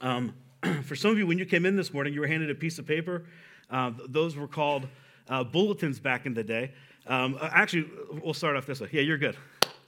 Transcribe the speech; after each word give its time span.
Um, 0.00 0.34
for 0.84 0.96
some 0.96 1.10
of 1.10 1.18
you, 1.18 1.26
when 1.26 1.38
you 1.38 1.46
came 1.46 1.66
in 1.66 1.76
this 1.76 1.92
morning, 1.92 2.14
you 2.14 2.20
were 2.20 2.26
handed 2.26 2.50
a 2.50 2.54
piece 2.54 2.78
of 2.78 2.86
paper. 2.86 3.24
Uh, 3.70 3.92
those 4.08 4.36
were 4.36 4.48
called 4.48 4.86
uh, 5.28 5.44
bulletins 5.44 6.00
back 6.00 6.26
in 6.26 6.34
the 6.34 6.44
day. 6.44 6.72
Um, 7.06 7.38
uh, 7.40 7.48
actually, 7.52 7.90
we'll 8.22 8.34
start 8.34 8.56
off 8.56 8.66
this 8.66 8.80
way. 8.80 8.88
Yeah, 8.92 9.02
you're 9.02 9.18
good. 9.18 9.36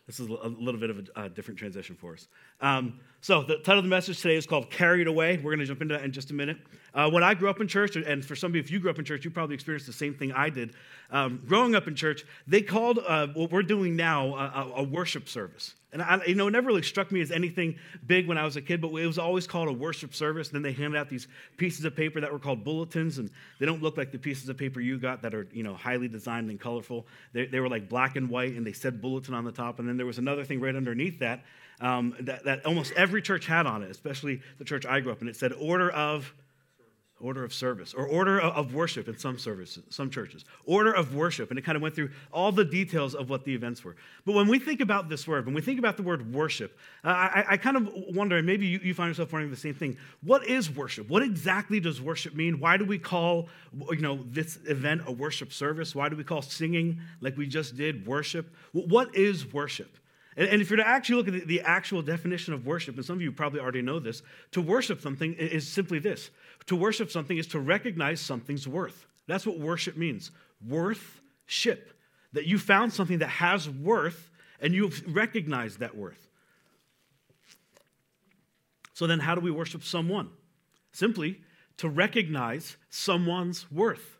This 0.06 0.19
is 0.19 0.29
a 0.29 0.48
little 0.48 0.80
bit 0.80 0.90
of 0.90 1.09
a, 1.14 1.29
different 1.29 1.59
transition 1.59 1.95
for 1.95 2.14
us. 2.14 2.27
Um, 2.61 2.98
so, 3.21 3.45
the 3.45 3.59
title 3.59 3.79
of 3.79 3.85
the 3.85 3.90
message 3.90 4.21
today 4.21 4.35
is 4.35 4.46
called 4.46 4.69
Carried 4.69 5.06
Away. 5.06 5.37
We're 5.37 5.53
going 5.53 5.61
to 5.61 5.65
jump 5.65 5.80
into 5.80 5.94
that 5.94 6.04
in 6.04 6.11
just 6.11 6.33
a 6.33 6.35
minute. 6.35 6.58
Uh, 6.92 7.08
when 7.08 7.22
I 7.22 7.35
grew 7.35 7.49
up 7.49 7.60
in 7.60 7.69
church, 7.69 7.94
and 7.94 8.24
for 8.24 8.35
some 8.35 8.51
of 8.51 8.56
you, 8.56 8.60
if 8.60 8.71
you 8.71 8.81
grew 8.81 8.90
up 8.90 8.99
in 8.99 9.04
church, 9.04 9.24
you 9.24 9.31
probably 9.31 9.54
experienced 9.54 9.87
the 9.87 9.92
same 9.92 10.15
thing 10.15 10.33
I 10.33 10.51
did. 10.51 10.74
Um, 11.10 11.40
growing 11.47 11.76
up 11.76 11.87
in 11.87 11.94
church, 11.94 12.24
they 12.49 12.63
called 12.63 12.99
uh, 13.06 13.29
what 13.29 13.53
we're 13.53 13.63
doing 13.63 13.94
now 13.94 14.35
a, 14.35 14.72
a 14.79 14.83
worship 14.83 15.29
service. 15.29 15.74
And 15.93 16.01
I, 16.01 16.24
you 16.27 16.34
know, 16.34 16.48
it 16.48 16.52
never 16.52 16.69
really 16.69 16.83
struck 16.83 17.12
me 17.12 17.20
as 17.20 17.30
anything 17.30 17.77
big 18.06 18.27
when 18.27 18.38
I 18.38 18.45
was 18.45 18.56
a 18.56 18.62
kid, 18.62 18.80
but 18.80 18.88
it 18.88 19.06
was 19.06 19.19
always 19.19 19.47
called 19.47 19.69
a 19.69 19.73
worship 19.73 20.15
service. 20.15 20.48
And 20.48 20.55
then 20.55 20.62
they 20.62 20.73
handed 20.73 20.98
out 20.98 21.11
these 21.11 21.29
pieces 21.59 21.85
of 21.85 21.95
paper 21.95 22.21
that 22.21 22.33
were 22.33 22.39
called 22.39 22.65
bulletins, 22.65 23.19
and 23.19 23.30
they 23.59 23.66
don't 23.66 23.83
look 23.83 23.99
like 23.99 24.11
the 24.11 24.19
pieces 24.19 24.49
of 24.49 24.57
paper 24.57 24.80
you 24.80 24.99
got 24.99 25.21
that 25.23 25.35
are, 25.35 25.47
you 25.52 25.63
know, 25.63 25.75
highly 25.75 26.09
designed 26.09 26.49
and 26.49 26.59
colorful. 26.59 27.07
They, 27.35 27.47
they 27.47 27.61
were 27.61 27.69
like 27.69 27.89
black 27.91 28.16
and 28.16 28.30
white, 28.30 28.55
and 28.55 28.66
they 28.66 28.73
said 28.73 29.02
bulletin 29.02 29.35
on 29.35 29.45
the 29.45 29.52
top. 29.52 29.79
And 29.79 29.89
then 29.89 29.99
there 29.99 30.07
was 30.07 30.19
another 30.19 30.45
thing 30.45 30.61
right 30.61 30.75
underneath 30.75 31.19
that, 31.19 31.45
um, 31.80 32.16
that 32.21 32.45
that 32.45 32.65
almost 32.65 32.93
every 32.93 33.21
church 33.21 33.47
had 33.47 33.66
on 33.66 33.83
it, 33.83 33.91
especially 33.91 34.41
the 34.59 34.65
church 34.65 34.87
I 34.87 35.01
grew 35.01 35.13
up 35.13 35.21
in. 35.21 35.29
It 35.29 35.37
said 35.37 35.52
order 35.52 35.91
of 35.91 36.33
order 37.23 37.45
of 37.45 37.55
service 37.55 37.95
or 37.95 38.07
order 38.07 38.41
of 38.41 38.75
worship 38.75 39.09
in 39.09 39.17
some 39.17 39.39
services 39.39 39.83
some 39.89 40.11
churches. 40.11 40.45
Order 40.67 40.93
of 40.93 41.15
worship 41.15 41.51
and 41.51 41.59
it 41.59 41.63
kind 41.63 41.77
of 41.77 41.83
went 41.83 41.95
through 41.95 42.11
all 42.33 42.53
the 42.53 42.65
details 42.65 43.15
of 43.15 43.30
what 43.30 43.45
the 43.45 43.55
events 43.55 43.83
were. 43.85 43.97
But 44.27 44.35
when 44.35 44.49
we 44.49 44.59
think 44.59 44.80
about 44.80 45.09
this 45.09 45.27
word 45.27 45.47
when 45.47 45.55
we 45.55 45.61
think 45.61 45.79
about 45.79 45.97
the 45.97 46.03
word 46.03 46.33
worship 46.35 46.79
I, 47.05 47.45
I, 47.51 47.57
kind 47.57 47.77
of 47.77 47.89
wonder 48.15 48.37
and 48.37 48.47
maybe 48.47 48.66
you, 48.66 48.80
you, 48.83 48.95
find 48.95 49.09
yourself 49.09 49.33
wondering 49.33 49.51
the 49.51 49.57
same 49.57 49.75
thing. 49.75 49.97
What 50.23 50.47
is 50.47 50.71
worship? 50.71 51.09
What 51.09 51.23
exactly 51.23 51.80
does 51.80 52.01
worship 52.01 52.35
mean? 52.35 52.61
Why 52.61 52.77
do 52.77 52.85
we 52.85 52.99
call 52.99 53.49
you 53.91 53.96
know 53.96 54.21
this 54.30 54.59
event 54.66 55.02
a 55.07 55.13
worship 55.13 55.52
service? 55.52 55.95
Why 55.95 56.09
do 56.09 56.16
we 56.16 56.24
call 56.24 56.43
singing 56.43 57.01
like 57.21 57.37
we 57.37 57.46
just 57.46 57.77
did 57.77 58.07
worship? 58.07 58.55
What 58.73 59.15
is 59.15 59.52
worship? 59.52 59.96
And, 60.37 60.63
if 60.63 60.71
you're 60.71 60.79
to 60.79 60.87
actually 60.87 61.16
look 61.16 61.29
at 61.29 61.46
the 61.46 61.61
actual 61.61 62.01
definition 62.01 62.55
of 62.55 62.66
worship 62.66 62.96
and 62.96 63.05
some 63.05 63.16
of 63.16 63.23
you 63.23 63.33
probably 63.33 63.61
already 63.61 63.83
know 63.83 63.99
this 63.99 64.22
to 64.52 64.62
worship 64.62 65.00
something 65.00 65.34
is 65.34 65.68
simply 65.68 65.98
this 65.98 66.30
to 66.66 66.77
worship 66.77 67.10
something 67.10 67.36
is 67.36 67.46
to 67.48 67.60
recognize 67.60 68.20
something's 68.20 68.66
worth. 68.68 69.06
That's 69.27 69.46
what 69.46 69.58
worship 69.58 69.96
means 69.96 70.30
worth 70.66 71.20
ship. 71.46 71.92
That 72.32 72.46
you 72.46 72.58
found 72.58 72.92
something 72.92 73.18
that 73.18 73.28
has 73.28 73.68
worth 73.68 74.30
and 74.60 74.72
you've 74.74 75.02
recognized 75.14 75.80
that 75.80 75.96
worth. 75.96 76.28
So 78.94 79.06
then, 79.06 79.18
how 79.18 79.34
do 79.34 79.40
we 79.40 79.50
worship 79.50 79.83
someone? 79.83 80.30
Simply 80.92 81.40
to 81.78 81.88
recognize 81.88 82.77
someone's 82.90 83.70
worth, 83.72 84.18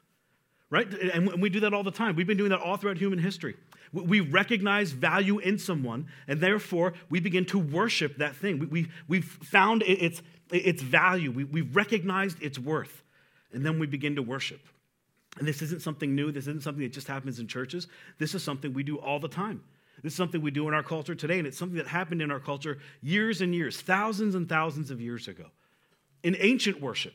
right? 0.71 0.93
And 0.93 1.41
we 1.41 1.51
do 1.51 1.61
that 1.61 1.73
all 1.73 1.85
the 1.85 1.91
time. 1.91 2.17
We've 2.17 2.27
been 2.27 2.39
doing 2.39 2.51
that 2.51 2.61
all 2.61 2.77
throughout 2.77 2.99
human 2.99 3.19
history. 3.19 3.55
We 3.93 4.21
recognize 4.21 4.93
value 4.93 5.39
in 5.39 5.59
someone, 5.59 6.07
and 6.27 6.41
therefore 6.41 6.95
we 7.11 7.21
begin 7.21 7.45
to 7.47 7.59
worship 7.59 8.17
that 8.17 8.35
thing. 8.35 8.71
We, 8.71 8.89
we, 9.07 9.19
have 9.19 9.25
found 9.27 9.83
its, 9.83 10.23
its 10.53 10.83
value, 10.83 11.31
we, 11.31 11.45
we've 11.45 11.75
recognized 11.75 12.43
its 12.43 12.59
worth, 12.59 13.03
and 13.53 13.65
then 13.65 13.79
we 13.79 13.87
begin 13.87 14.17
to 14.17 14.23
worship. 14.23 14.61
And 15.39 15.49
this 15.49 15.63
isn't 15.63 15.83
something 15.83 16.15
new, 16.15 16.31
this 16.31 16.47
isn't 16.47 16.63
something 16.63 16.83
that 16.83 16.93
just 16.93 17.09
happens 17.09 17.39
in 17.39 17.49
churches. 17.49 17.89
This 18.19 18.35
is 18.35 18.43
something 18.43 18.75
we 18.75 18.83
do 18.83 18.99
all 18.99 19.19
the 19.19 19.29
time. 19.29 19.63
This 20.03 20.13
is 20.13 20.17
something 20.17 20.43
we 20.43 20.51
do 20.51 20.69
in 20.69 20.75
our 20.75 20.83
culture 20.83 21.15
today, 21.15 21.39
and 21.39 21.47
it's 21.47 21.57
something 21.57 21.79
that 21.79 21.87
happened 21.87 22.23
in 22.23 22.31
our 22.31 22.41
culture 22.41 22.79
years 23.03 23.41
and 23.41 23.55
years, 23.55 23.81
thousands 23.81 24.35
and 24.35 24.49
thousands 24.49 24.91
of 24.91 25.01
years 25.01 25.29
ago. 25.29 25.47
In 26.23 26.37
ancient 26.39 26.81
worship, 26.81 27.15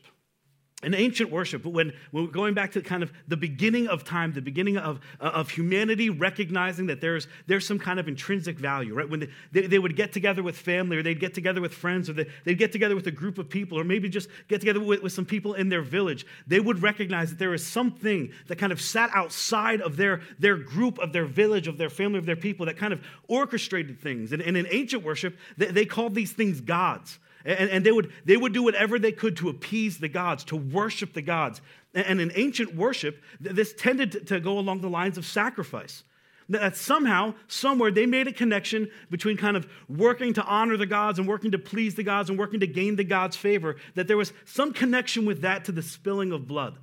in 0.83 0.93
ancient 0.93 1.31
worship, 1.31 1.65
when, 1.65 1.91
when 2.11 2.25
we're 2.25 2.31
going 2.31 2.53
back 2.53 2.71
to 2.73 2.81
kind 2.83 3.01
of 3.01 3.11
the 3.27 3.35
beginning 3.35 3.87
of 3.87 4.03
time, 4.03 4.31
the 4.33 4.41
beginning 4.43 4.77
of, 4.77 4.99
uh, 5.19 5.23
of 5.23 5.49
humanity 5.49 6.11
recognizing 6.11 6.85
that 6.85 7.01
there's, 7.01 7.27
there's 7.47 7.65
some 7.65 7.79
kind 7.79 7.99
of 7.99 8.07
intrinsic 8.07 8.59
value, 8.59 8.93
right? 8.93 9.09
When 9.09 9.27
they, 9.51 9.65
they, 9.65 9.79
would 9.79 9.95
get 9.95 10.13
together 10.13 10.43
with 10.43 10.55
family 10.55 10.97
or 10.97 11.01
they'd 11.01 11.19
get 11.19 11.33
together 11.33 11.61
with 11.61 11.73
friends 11.73 12.11
or 12.11 12.13
they, 12.13 12.27
they'd 12.45 12.59
get 12.59 12.71
together 12.71 12.95
with 12.95 13.07
a 13.07 13.11
group 13.11 13.39
of 13.39 13.49
people 13.49 13.79
or 13.79 13.83
maybe 13.83 14.07
just 14.07 14.29
get 14.49 14.59
together 14.59 14.79
with, 14.79 15.01
with 15.01 15.13
some 15.13 15.25
people 15.25 15.55
in 15.55 15.67
their 15.67 15.81
village, 15.81 16.27
they 16.45 16.59
would 16.59 16.83
recognize 16.83 17.31
that 17.31 17.39
there 17.39 17.55
is 17.55 17.65
something 17.65 18.31
that 18.45 18.59
kind 18.59 18.71
of 18.71 18.79
sat 18.79 19.09
outside 19.15 19.81
of 19.81 19.97
their, 19.97 20.21
their 20.37 20.57
group, 20.57 20.99
of 20.99 21.11
their 21.11 21.25
village, 21.25 21.67
of 21.67 21.79
their 21.79 21.89
family, 21.89 22.19
of 22.19 22.27
their 22.27 22.35
people 22.35 22.67
that 22.67 22.77
kind 22.77 22.93
of 22.93 23.03
orchestrated 23.27 23.99
things. 23.99 24.31
And, 24.31 24.43
and 24.43 24.55
in 24.55 24.67
ancient 24.69 25.03
worship, 25.03 25.39
they, 25.57 25.71
they 25.71 25.85
called 25.85 26.13
these 26.13 26.33
things 26.33 26.61
gods. 26.61 27.17
And, 27.47 27.69
and, 27.69 27.85
they, 27.85 27.93
would, 27.93 28.11
they 28.25 28.35
would 28.35 28.51
do 28.51 28.61
whatever 28.61 28.99
they 28.99 29.13
could 29.13 29.37
to 29.37 29.47
appease 29.47 29.99
the 29.99 30.09
gods, 30.09 30.43
to 30.45 30.57
worship 30.57 31.13
the 31.13 31.21
gods. 31.21 31.61
And, 31.93 32.19
in 32.19 32.29
ancient 32.35 32.75
worship, 32.75 33.23
this 33.39 33.73
tended 33.73 34.27
to 34.27 34.41
go 34.41 34.59
along 34.59 34.81
the 34.81 34.89
lines 34.89 35.17
of 35.17 35.25
sacrifice. 35.25 36.03
That 36.49 36.75
somehow, 36.75 37.35
somewhere, 37.47 37.89
they 37.89 38.05
made 38.05 38.27
a 38.27 38.33
connection 38.33 38.89
between 39.09 39.37
kind 39.37 39.55
of 39.55 39.65
working 39.87 40.33
to 40.33 40.43
honor 40.43 40.75
the 40.75 40.85
gods 40.85 41.19
and 41.19 41.27
working 41.27 41.51
to 41.51 41.57
please 41.57 41.95
the 41.95 42.03
gods 42.03 42.29
and 42.29 42.37
working 42.37 42.59
to 42.59 42.67
gain 42.67 42.97
the 42.97 43.05
gods' 43.05 43.37
favor, 43.37 43.77
that 43.95 44.09
there 44.09 44.17
was 44.17 44.33
some 44.43 44.73
connection 44.73 45.25
with 45.25 45.41
that 45.41 45.63
to 45.65 45.71
the 45.71 45.81
spilling 45.81 46.33
of 46.33 46.47
blood. 46.47 46.77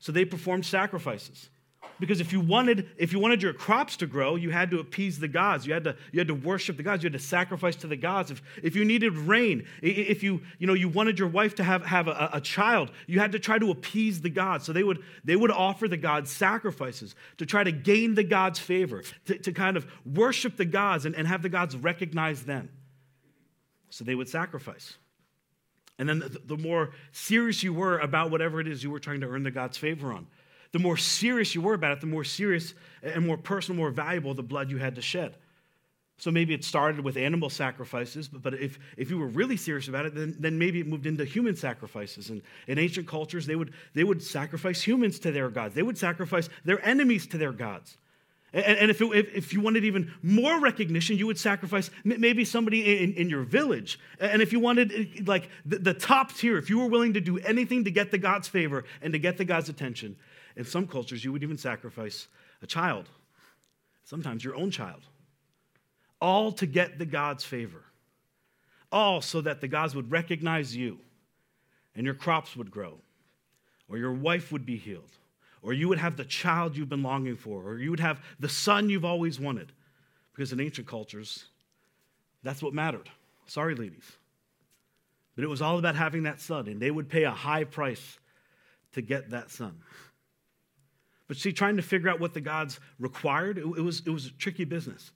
So 0.00 0.10
they 0.10 0.24
performed 0.24 0.66
sacrifices. 0.66 1.50
Because 2.00 2.20
if 2.20 2.32
you 2.32 2.40
wanted, 2.40 2.88
if 2.96 3.12
you 3.12 3.18
wanted 3.18 3.42
your 3.42 3.52
crops 3.52 3.96
to 3.98 4.06
grow, 4.06 4.36
you 4.36 4.50
had 4.50 4.70
to 4.70 4.78
appease 4.78 5.18
the 5.18 5.28
gods. 5.28 5.66
You 5.66 5.74
had 5.74 5.84
to, 5.84 5.96
you 6.12 6.20
had 6.20 6.28
to 6.28 6.34
worship 6.34 6.76
the 6.76 6.82
gods. 6.82 7.02
You 7.02 7.08
had 7.08 7.18
to 7.18 7.24
sacrifice 7.24 7.74
to 7.76 7.86
the 7.86 7.96
gods. 7.96 8.30
If, 8.30 8.42
if 8.62 8.76
you 8.76 8.84
needed 8.84 9.16
rain, 9.16 9.66
if 9.82 10.22
you, 10.22 10.42
you, 10.58 10.66
know, 10.66 10.74
you 10.74 10.88
wanted 10.88 11.18
your 11.18 11.28
wife 11.28 11.56
to 11.56 11.64
have, 11.64 11.84
have 11.84 12.06
a, 12.06 12.30
a 12.34 12.40
child, 12.40 12.92
you 13.06 13.18
had 13.18 13.32
to 13.32 13.38
try 13.38 13.58
to 13.58 13.70
appease 13.70 14.20
the 14.20 14.30
gods. 14.30 14.64
So 14.64 14.72
they 14.72 14.84
would, 14.84 15.02
they 15.24 15.36
would 15.36 15.50
offer 15.50 15.88
the 15.88 15.96
gods 15.96 16.30
sacrifices 16.30 17.14
to 17.38 17.46
try 17.46 17.64
to 17.64 17.72
gain 17.72 18.14
the 18.14 18.24
gods' 18.24 18.58
favor, 18.58 19.02
to, 19.26 19.38
to 19.38 19.52
kind 19.52 19.76
of 19.76 19.86
worship 20.06 20.56
the 20.56 20.64
gods 20.64 21.04
and, 21.04 21.16
and 21.16 21.26
have 21.26 21.42
the 21.42 21.48
gods 21.48 21.76
recognize 21.76 22.44
them. 22.44 22.70
So 23.90 24.04
they 24.04 24.14
would 24.14 24.28
sacrifice. 24.28 24.96
And 25.98 26.08
then 26.08 26.20
the, 26.20 26.40
the 26.44 26.56
more 26.56 26.90
serious 27.12 27.62
you 27.62 27.72
were 27.72 27.98
about 27.98 28.30
whatever 28.30 28.60
it 28.60 28.68
is 28.68 28.84
you 28.84 28.90
were 28.90 29.00
trying 29.00 29.20
to 29.20 29.26
earn 29.26 29.42
the 29.42 29.50
God's 29.50 29.76
favor 29.76 30.12
on, 30.12 30.26
the 30.72 30.78
more 30.78 30.96
serious 30.96 31.54
you 31.54 31.60
were 31.60 31.74
about 31.74 31.92
it, 31.92 32.00
the 32.00 32.06
more 32.06 32.24
serious 32.24 32.74
and 33.02 33.26
more 33.26 33.36
personal, 33.36 33.76
more 33.76 33.90
valuable 33.90 34.34
the 34.34 34.42
blood 34.42 34.70
you 34.70 34.78
had 34.78 34.96
to 34.96 35.02
shed. 35.02 35.36
So 36.18 36.32
maybe 36.32 36.52
it 36.52 36.64
started 36.64 37.00
with 37.04 37.16
animal 37.16 37.48
sacrifices, 37.48 38.26
but, 38.26 38.42
but 38.42 38.54
if, 38.54 38.78
if 38.96 39.08
you 39.08 39.18
were 39.18 39.28
really 39.28 39.56
serious 39.56 39.86
about 39.86 40.04
it, 40.04 40.16
then, 40.16 40.34
then 40.38 40.58
maybe 40.58 40.80
it 40.80 40.86
moved 40.86 41.06
into 41.06 41.24
human 41.24 41.54
sacrifices. 41.54 42.28
And 42.30 42.42
in 42.66 42.76
ancient 42.76 43.06
cultures, 43.06 43.46
they 43.46 43.54
would, 43.54 43.72
they 43.94 44.02
would 44.02 44.20
sacrifice 44.22 44.82
humans 44.82 45.20
to 45.20 45.30
their 45.30 45.48
gods, 45.48 45.74
they 45.74 45.82
would 45.82 45.96
sacrifice 45.96 46.48
their 46.64 46.84
enemies 46.84 47.26
to 47.28 47.38
their 47.38 47.52
gods. 47.52 47.96
And, 48.52 48.64
and 48.64 48.90
if, 48.90 49.00
it, 49.00 49.06
if, 49.12 49.34
if, 49.34 49.52
you 49.52 49.60
wanted 49.60 49.84
even 49.84 50.12
more 50.22 50.58
recognition, 50.58 51.18
you 51.18 51.26
would 51.26 51.38
sacrifice 51.38 51.90
maybe 52.02 52.44
somebody 52.44 53.02
in, 53.04 53.12
in 53.14 53.30
your 53.30 53.42
village. 53.42 54.00
And 54.18 54.40
if 54.40 54.52
you 54.52 54.58
wanted 54.58 54.90
eh, 54.92 55.22
like 55.26 55.50
the, 55.66 55.78
the 55.78 55.94
top 55.94 56.32
tier, 56.32 56.56
if 56.56 56.70
you 56.70 56.78
were 56.78 56.86
willing 56.86 57.12
to 57.12 57.20
do 57.20 57.38
anything 57.38 57.84
to 57.84 57.90
get 57.90 58.10
the 58.10 58.18
God's 58.18 58.48
favor 58.48 58.84
and 59.02 59.12
to 59.12 59.18
get 59.18 59.36
the 59.36 59.44
God's 59.44 59.68
attention, 59.68 60.16
in 60.58 60.64
some 60.64 60.88
cultures, 60.88 61.24
you 61.24 61.32
would 61.32 61.44
even 61.44 61.56
sacrifice 61.56 62.26
a 62.60 62.66
child, 62.66 63.08
sometimes 64.04 64.44
your 64.44 64.56
own 64.56 64.70
child, 64.70 65.00
all 66.20 66.50
to 66.50 66.66
get 66.66 66.98
the 66.98 67.06
God's 67.06 67.44
favor, 67.44 67.84
all 68.90 69.22
so 69.22 69.40
that 69.40 69.60
the 69.60 69.68
gods 69.68 69.94
would 69.94 70.10
recognize 70.10 70.74
you 70.74 70.98
and 71.94 72.04
your 72.04 72.14
crops 72.14 72.56
would 72.56 72.72
grow, 72.72 72.98
or 73.88 73.98
your 73.98 74.12
wife 74.12 74.50
would 74.50 74.66
be 74.66 74.76
healed, 74.76 75.12
or 75.62 75.72
you 75.72 75.88
would 75.88 75.98
have 75.98 76.16
the 76.16 76.24
child 76.24 76.76
you've 76.76 76.88
been 76.88 77.04
longing 77.04 77.36
for, 77.36 77.62
or 77.62 77.78
you 77.78 77.90
would 77.90 78.00
have 78.00 78.20
the 78.40 78.48
son 78.48 78.90
you've 78.90 79.04
always 79.04 79.38
wanted. 79.38 79.72
Because 80.32 80.52
in 80.52 80.60
ancient 80.60 80.86
cultures, 80.86 81.46
that's 82.42 82.62
what 82.62 82.74
mattered. 82.74 83.08
Sorry, 83.46 83.74
ladies. 83.74 84.12
But 85.34 85.44
it 85.44 85.48
was 85.48 85.62
all 85.62 85.78
about 85.78 85.94
having 85.94 86.24
that 86.24 86.40
son, 86.40 86.66
and 86.66 86.80
they 86.80 86.90
would 86.90 87.08
pay 87.08 87.24
a 87.24 87.30
high 87.30 87.64
price 87.64 88.18
to 88.92 89.02
get 89.02 89.30
that 89.30 89.50
son. 89.50 89.78
But 91.28 91.36
see, 91.36 91.52
trying 91.52 91.76
to 91.76 91.82
figure 91.82 92.08
out 92.08 92.18
what 92.18 92.34
the 92.34 92.40
gods 92.40 92.80
required, 92.98 93.58
it, 93.58 93.64
it 93.64 93.82
was, 93.82 94.02
it 94.04 94.10
was 94.10 94.26
a 94.26 94.30
tricky 94.32 94.64
business. 94.64 95.12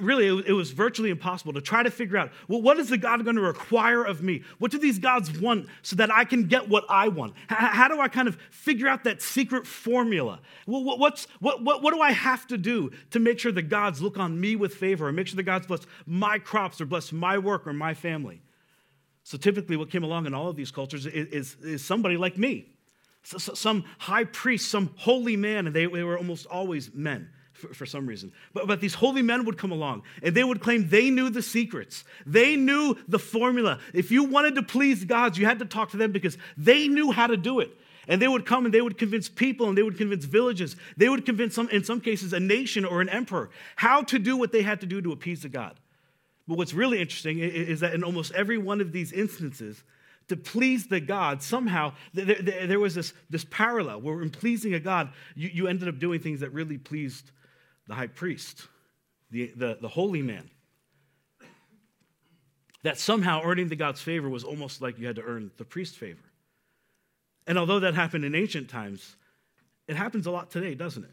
Really, 0.00 0.28
it, 0.28 0.46
it 0.46 0.52
was 0.52 0.70
virtually 0.70 1.10
impossible 1.10 1.52
to 1.52 1.60
try 1.60 1.82
to 1.82 1.90
figure 1.90 2.16
out 2.16 2.30
well, 2.48 2.62
what 2.62 2.78
is 2.78 2.88
the 2.88 2.96
God 2.96 3.22
going 3.24 3.36
to 3.36 3.42
require 3.42 4.04
of 4.04 4.22
me? 4.22 4.42
What 4.58 4.70
do 4.70 4.78
these 4.78 4.98
gods 4.98 5.38
want 5.38 5.66
so 5.82 5.96
that 5.96 6.10
I 6.10 6.24
can 6.24 6.44
get 6.44 6.68
what 6.68 6.84
I 6.88 7.08
want? 7.08 7.34
H- 7.50 7.58
how 7.58 7.88
do 7.88 8.00
I 8.00 8.08
kind 8.08 8.26
of 8.26 8.38
figure 8.50 8.88
out 8.88 9.04
that 9.04 9.20
secret 9.20 9.66
formula? 9.66 10.40
Well, 10.66 10.82
what, 10.82 10.98
what's, 10.98 11.26
what, 11.40 11.62
what, 11.62 11.82
what 11.82 11.92
do 11.92 12.00
I 12.00 12.12
have 12.12 12.46
to 12.46 12.56
do 12.56 12.90
to 13.10 13.18
make 13.18 13.38
sure 13.38 13.52
the 13.52 13.60
gods 13.60 14.00
look 14.00 14.18
on 14.18 14.40
me 14.40 14.56
with 14.56 14.74
favor 14.74 15.08
or 15.08 15.12
make 15.12 15.26
sure 15.26 15.36
the 15.36 15.42
gods 15.42 15.66
bless 15.66 15.80
my 16.06 16.38
crops 16.38 16.80
or 16.80 16.86
bless 16.86 17.12
my 17.12 17.36
work 17.36 17.66
or 17.66 17.74
my 17.74 17.92
family? 17.92 18.40
So 19.24 19.36
typically, 19.36 19.76
what 19.76 19.90
came 19.90 20.04
along 20.04 20.26
in 20.26 20.32
all 20.32 20.48
of 20.48 20.56
these 20.56 20.70
cultures 20.70 21.04
is, 21.04 21.26
is, 21.28 21.56
is 21.62 21.84
somebody 21.84 22.16
like 22.16 22.38
me 22.38 22.72
some 23.22 23.84
high 23.98 24.24
priest, 24.24 24.70
some 24.70 24.90
holy 24.96 25.36
man, 25.36 25.66
and 25.66 25.74
they, 25.74 25.86
they 25.86 26.02
were 26.02 26.18
almost 26.18 26.46
always 26.46 26.92
men, 26.92 27.28
for, 27.52 27.72
for, 27.72 27.86
some 27.86 28.06
reason. 28.06 28.32
But, 28.52 28.66
but 28.66 28.80
these 28.80 28.94
holy 28.94 29.22
men 29.22 29.44
would 29.44 29.56
come 29.56 29.70
along 29.70 30.02
and 30.22 30.34
they 30.34 30.44
would 30.44 30.60
claim 30.60 30.88
they 30.88 31.10
knew 31.10 31.30
the 31.30 31.42
secrets. 31.42 32.04
They 32.26 32.56
knew 32.56 32.96
the 33.06 33.18
formula. 33.18 33.78
If 33.94 34.10
you 34.10 34.24
wanted 34.24 34.56
to 34.56 34.62
please 34.62 35.04
God, 35.04 35.36
you 35.36 35.46
had 35.46 35.60
to 35.60 35.64
talk 35.64 35.90
to 35.90 35.96
them 35.96 36.10
because 36.12 36.36
they 36.56 36.88
knew 36.88 37.12
how 37.12 37.28
to 37.28 37.36
do 37.36 37.60
it. 37.60 37.70
And 38.08 38.20
they 38.20 38.26
would 38.26 38.44
come 38.44 38.64
and 38.64 38.74
they 38.74 38.80
would 38.80 38.98
convince 38.98 39.28
people 39.28 39.68
and 39.68 39.78
they 39.78 39.82
would 39.84 39.96
convince 39.96 40.24
villages. 40.24 40.74
They 40.96 41.08
would 41.08 41.24
convince, 41.24 41.54
some, 41.54 41.68
in 41.68 41.84
some 41.84 42.00
cases, 42.00 42.32
a 42.32 42.40
nation 42.40 42.84
or 42.84 43.00
an 43.00 43.08
emperor 43.08 43.50
how 43.76 44.02
to 44.02 44.18
do 44.18 44.36
what 44.36 44.50
they 44.50 44.62
had 44.62 44.80
to 44.80 44.86
do 44.86 45.00
to 45.00 45.12
appease 45.12 45.42
the 45.42 45.48
God. 45.48 45.78
But 46.48 46.58
what's 46.58 46.74
really 46.74 47.00
interesting 47.00 47.38
is 47.38 47.80
that 47.80 47.94
in 47.94 48.02
almost 48.02 48.32
every 48.32 48.58
one 48.58 48.80
of 48.80 48.90
these 48.90 49.12
instances, 49.12 49.84
to 50.32 50.36
please 50.36 50.86
the 50.86 50.98
God, 50.98 51.42
somehow 51.42 51.92
there, 52.14 52.24
there, 52.40 52.66
there, 52.66 52.80
was 52.80 52.94
this, 52.94 53.12
this 53.28 53.44
parallel 53.44 54.00
where 54.00 54.22
in 54.22 54.30
pleasing 54.30 54.72
a 54.72 54.80
God, 54.80 55.10
you, 55.34 55.50
you 55.52 55.68
ended 55.68 55.88
up 55.88 55.98
doing 55.98 56.20
things 56.20 56.40
that 56.40 56.52
really 56.52 56.78
pleased 56.78 57.30
the 57.86 57.94
high 57.94 58.06
priest, 58.06 58.66
the, 59.30 59.52
the, 59.54 59.78
the 59.80 59.88
holy 59.88 60.22
man. 60.22 60.50
That 62.82 62.98
somehow 62.98 63.42
earning 63.44 63.68
the 63.68 63.76
God's 63.76 64.00
favor 64.00 64.28
was 64.28 64.42
almost 64.42 64.80
like 64.80 64.98
you 64.98 65.06
had 65.06 65.16
to 65.16 65.22
earn 65.22 65.50
the 65.58 65.64
priest's 65.64 65.96
favor. 65.96 66.24
And 67.46 67.58
although 67.58 67.80
that 67.80 67.94
happened 67.94 68.24
in 68.24 68.34
ancient 68.34 68.70
times, 68.70 69.16
it 69.86 69.96
happens 69.96 70.26
a 70.26 70.30
lot 70.30 70.50
today, 70.50 70.74
doesn't 70.74 71.04
it? 71.04 71.12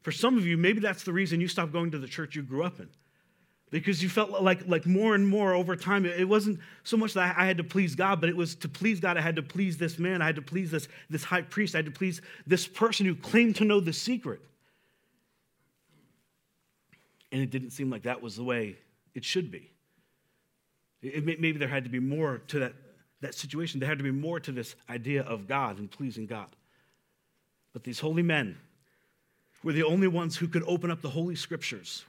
For 0.00 0.12
some 0.12 0.38
of 0.38 0.46
you, 0.46 0.56
maybe 0.56 0.80
that's 0.80 1.04
the 1.04 1.12
reason 1.12 1.40
you 1.40 1.48
stopped 1.48 1.72
going 1.72 1.90
to 1.90 1.98
the 1.98 2.08
church 2.08 2.34
you 2.34 2.42
grew 2.42 2.64
up 2.64 2.80
in 2.80 2.88
because 3.80 4.00
you 4.00 4.08
felt 4.08 4.30
like, 4.30 4.68
like 4.68 4.86
more 4.86 5.16
and 5.16 5.26
more 5.26 5.52
over 5.52 5.74
time 5.74 6.06
it 6.06 6.28
wasn't 6.28 6.60
so 6.84 6.96
much 6.96 7.14
that 7.14 7.36
i 7.36 7.44
had 7.44 7.56
to 7.56 7.64
please 7.64 7.94
god 7.94 8.20
but 8.20 8.28
it 8.28 8.36
was 8.36 8.54
to 8.54 8.68
please 8.68 9.00
god 9.00 9.16
i 9.16 9.20
had 9.20 9.36
to 9.36 9.42
please 9.42 9.76
this 9.76 9.98
man 9.98 10.22
i 10.22 10.26
had 10.26 10.36
to 10.36 10.42
please 10.42 10.70
this, 10.70 10.86
this 11.10 11.24
high 11.24 11.42
priest 11.42 11.74
i 11.74 11.78
had 11.78 11.86
to 11.86 11.90
please 11.90 12.20
this 12.46 12.66
person 12.66 13.06
who 13.06 13.14
claimed 13.14 13.56
to 13.56 13.64
know 13.64 13.80
the 13.80 13.92
secret. 13.92 14.40
And 17.32 17.42
it 17.42 17.50
didn't 17.50 17.70
seem 17.70 17.90
like 17.90 18.02
that 18.02 18.22
was 18.22 18.36
the 18.36 18.44
way 18.44 18.76
it 19.14 19.24
should 19.24 19.50
be. 19.50 19.70
It, 21.02 21.24
maybe 21.24 21.52
there 21.52 21.68
had 21.68 21.84
to 21.84 21.90
be 21.90 21.98
more 21.98 22.38
to 22.48 22.60
that, 22.60 22.74
that 23.20 23.34
situation. 23.34 23.80
There 23.80 23.88
had 23.88 23.98
to 23.98 24.04
be 24.04 24.12
more 24.12 24.38
to 24.40 24.52
this 24.52 24.76
idea 24.88 25.22
of 25.22 25.48
god 25.48 25.78
and 25.78 25.90
pleasing 25.90 26.26
god. 26.26 26.48
But 27.72 27.82
these 27.82 27.98
holy 27.98 28.22
men 28.22 28.56
were 29.64 29.72
the 29.72 29.82
only 29.82 30.06
ones 30.06 30.36
who 30.36 30.46
could 30.46 30.62
open 30.66 30.90
up 30.90 31.02
the 31.02 31.10
holy 31.10 31.34
scriptures 31.34 32.04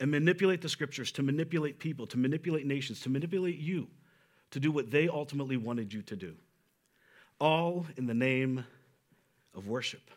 and 0.00 0.10
manipulate 0.10 0.62
the 0.62 0.68
scriptures 0.68 1.12
to 1.12 1.22
manipulate 1.22 1.78
people, 1.78 2.06
to 2.06 2.18
manipulate 2.18 2.66
nations, 2.66 3.00
to 3.00 3.10
manipulate 3.10 3.58
you 3.58 3.86
to 4.50 4.58
do 4.58 4.72
what 4.72 4.90
they 4.90 5.08
ultimately 5.08 5.56
wanted 5.56 5.92
you 5.92 6.02
to 6.02 6.16
do. 6.16 6.34
All 7.38 7.86
in 7.96 8.06
the 8.06 8.14
name 8.14 8.64
of 9.54 9.68
worship. 9.68 10.10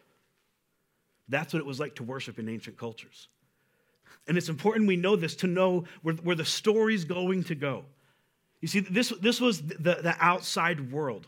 That's 1.30 1.54
what 1.54 1.60
it 1.60 1.66
was 1.66 1.80
like 1.80 1.96
to 1.96 2.04
worship 2.04 2.40
in 2.40 2.50
ancient 2.50 2.78
cultures. 2.78 3.28
And 4.28 4.38
it's 4.38 4.50
important 4.50 4.88
we 4.88 4.96
know 4.96 5.16
this 5.16 5.36
to 5.38 5.48
know 5.48 5.84
where, 6.02 6.16
where 6.16 6.36
the 6.36 6.46
story's 6.46 7.04
going 7.04 7.44
to 7.46 7.56
go. 7.56 7.86
You 8.62 8.70
see, 8.70 8.80
this, 8.80 9.10
this 9.22 9.42
was 9.42 9.62
the, 9.62 10.00
the 10.02 10.16
outside 10.20 10.92
world. 10.92 11.28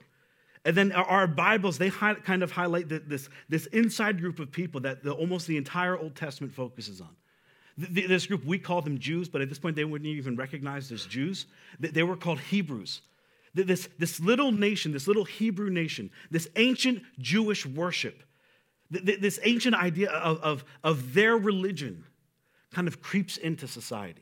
And 0.63 0.75
then 0.75 0.93
our 0.93 1.27
Bibles, 1.27 1.77
they 1.77 1.89
kind 1.91 2.41
of 2.41 2.51
highlight 2.51 2.89
this, 2.89 3.29
this 3.49 3.65
inside 3.67 4.19
group 4.19 4.39
of 4.39 4.51
people 4.51 4.81
that 4.81 5.03
the, 5.03 5.11
almost 5.11 5.45
the 5.45 5.57
entire 5.57 5.97
Old 5.97 6.15
Testament 6.15 6.53
focuses 6.53 7.01
on. 7.01 7.15
This 7.77 8.25
group, 8.25 8.45
we 8.45 8.57
call 8.57 8.81
them 8.81 8.99
Jews, 8.99 9.27
but 9.27 9.41
at 9.41 9.49
this 9.49 9.59
point 9.59 9.75
they 9.75 9.83
wouldn't 9.83 10.07
even 10.07 10.37
recognize 10.37 10.91
as 10.91 11.05
Jews. 11.05 11.45
They 11.79 12.03
were 12.03 12.15
called 12.15 12.39
Hebrews. 12.39 13.01
This, 13.53 13.89
this 13.97 14.19
little 14.19 14.51
nation, 14.51 14.91
this 14.91 15.07
little 15.07 15.25
Hebrew 15.25 15.69
nation, 15.69 16.09
this 16.31 16.47
ancient 16.55 17.03
Jewish 17.19 17.65
worship, 17.65 18.23
this 18.89 19.39
ancient 19.43 19.75
idea 19.75 20.09
of, 20.09 20.39
of, 20.39 20.65
of 20.83 21.13
their 21.13 21.37
religion 21.37 22.05
kind 22.73 22.87
of 22.87 23.01
creeps 23.01 23.37
into 23.37 23.67
society. 23.67 24.21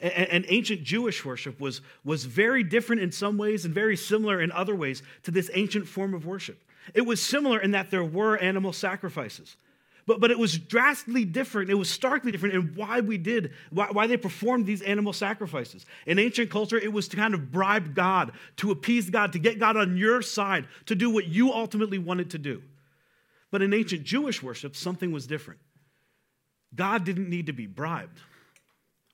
And, 0.00 0.44
ancient 0.48 0.84
Jewish 0.84 1.24
worship 1.24 1.58
was, 1.58 1.80
was 2.04 2.24
very 2.24 2.62
different 2.62 3.02
in 3.02 3.10
some 3.10 3.36
ways 3.36 3.64
and 3.64 3.74
very 3.74 3.96
similar 3.96 4.40
in 4.40 4.52
other 4.52 4.74
ways 4.74 5.02
to 5.24 5.32
this 5.32 5.50
ancient 5.54 5.88
form 5.88 6.14
of 6.14 6.24
worship. 6.24 6.62
It 6.94 7.00
was 7.02 7.20
similar 7.20 7.58
in 7.58 7.72
that 7.72 7.90
there 7.90 8.04
were 8.04 8.38
animal 8.38 8.72
sacrifices. 8.72 9.56
But, 10.08 10.20
but 10.20 10.30
it 10.30 10.38
was 10.38 10.56
drastically 10.56 11.26
different. 11.26 11.68
It 11.68 11.74
was 11.74 11.90
starkly 11.90 12.32
different 12.32 12.54
in 12.54 12.72
why 12.74 13.00
we 13.00 13.18
did, 13.18 13.52
why, 13.68 13.88
why 13.92 14.06
they 14.06 14.16
performed 14.16 14.64
these 14.64 14.80
animal 14.80 15.12
sacrifices. 15.12 15.84
In 16.06 16.18
ancient 16.18 16.50
culture, 16.50 16.78
it 16.78 16.90
was 16.90 17.08
to 17.08 17.16
kind 17.18 17.34
of 17.34 17.52
bribe 17.52 17.94
God, 17.94 18.32
to 18.56 18.70
appease 18.70 19.10
God, 19.10 19.34
to 19.34 19.38
get 19.38 19.58
God 19.58 19.76
on 19.76 19.98
your 19.98 20.22
side, 20.22 20.66
to 20.86 20.94
do 20.94 21.10
what 21.10 21.26
you 21.26 21.52
ultimately 21.52 21.98
wanted 21.98 22.30
to 22.30 22.38
do. 22.38 22.62
But 23.50 23.60
in 23.60 23.74
ancient 23.74 24.02
Jewish 24.02 24.42
worship, 24.42 24.74
something 24.76 25.12
was 25.12 25.26
different. 25.26 25.60
God 26.74 27.04
didn't 27.04 27.28
need 27.28 27.44
to 27.48 27.52
be 27.52 27.66
bribed. 27.66 28.18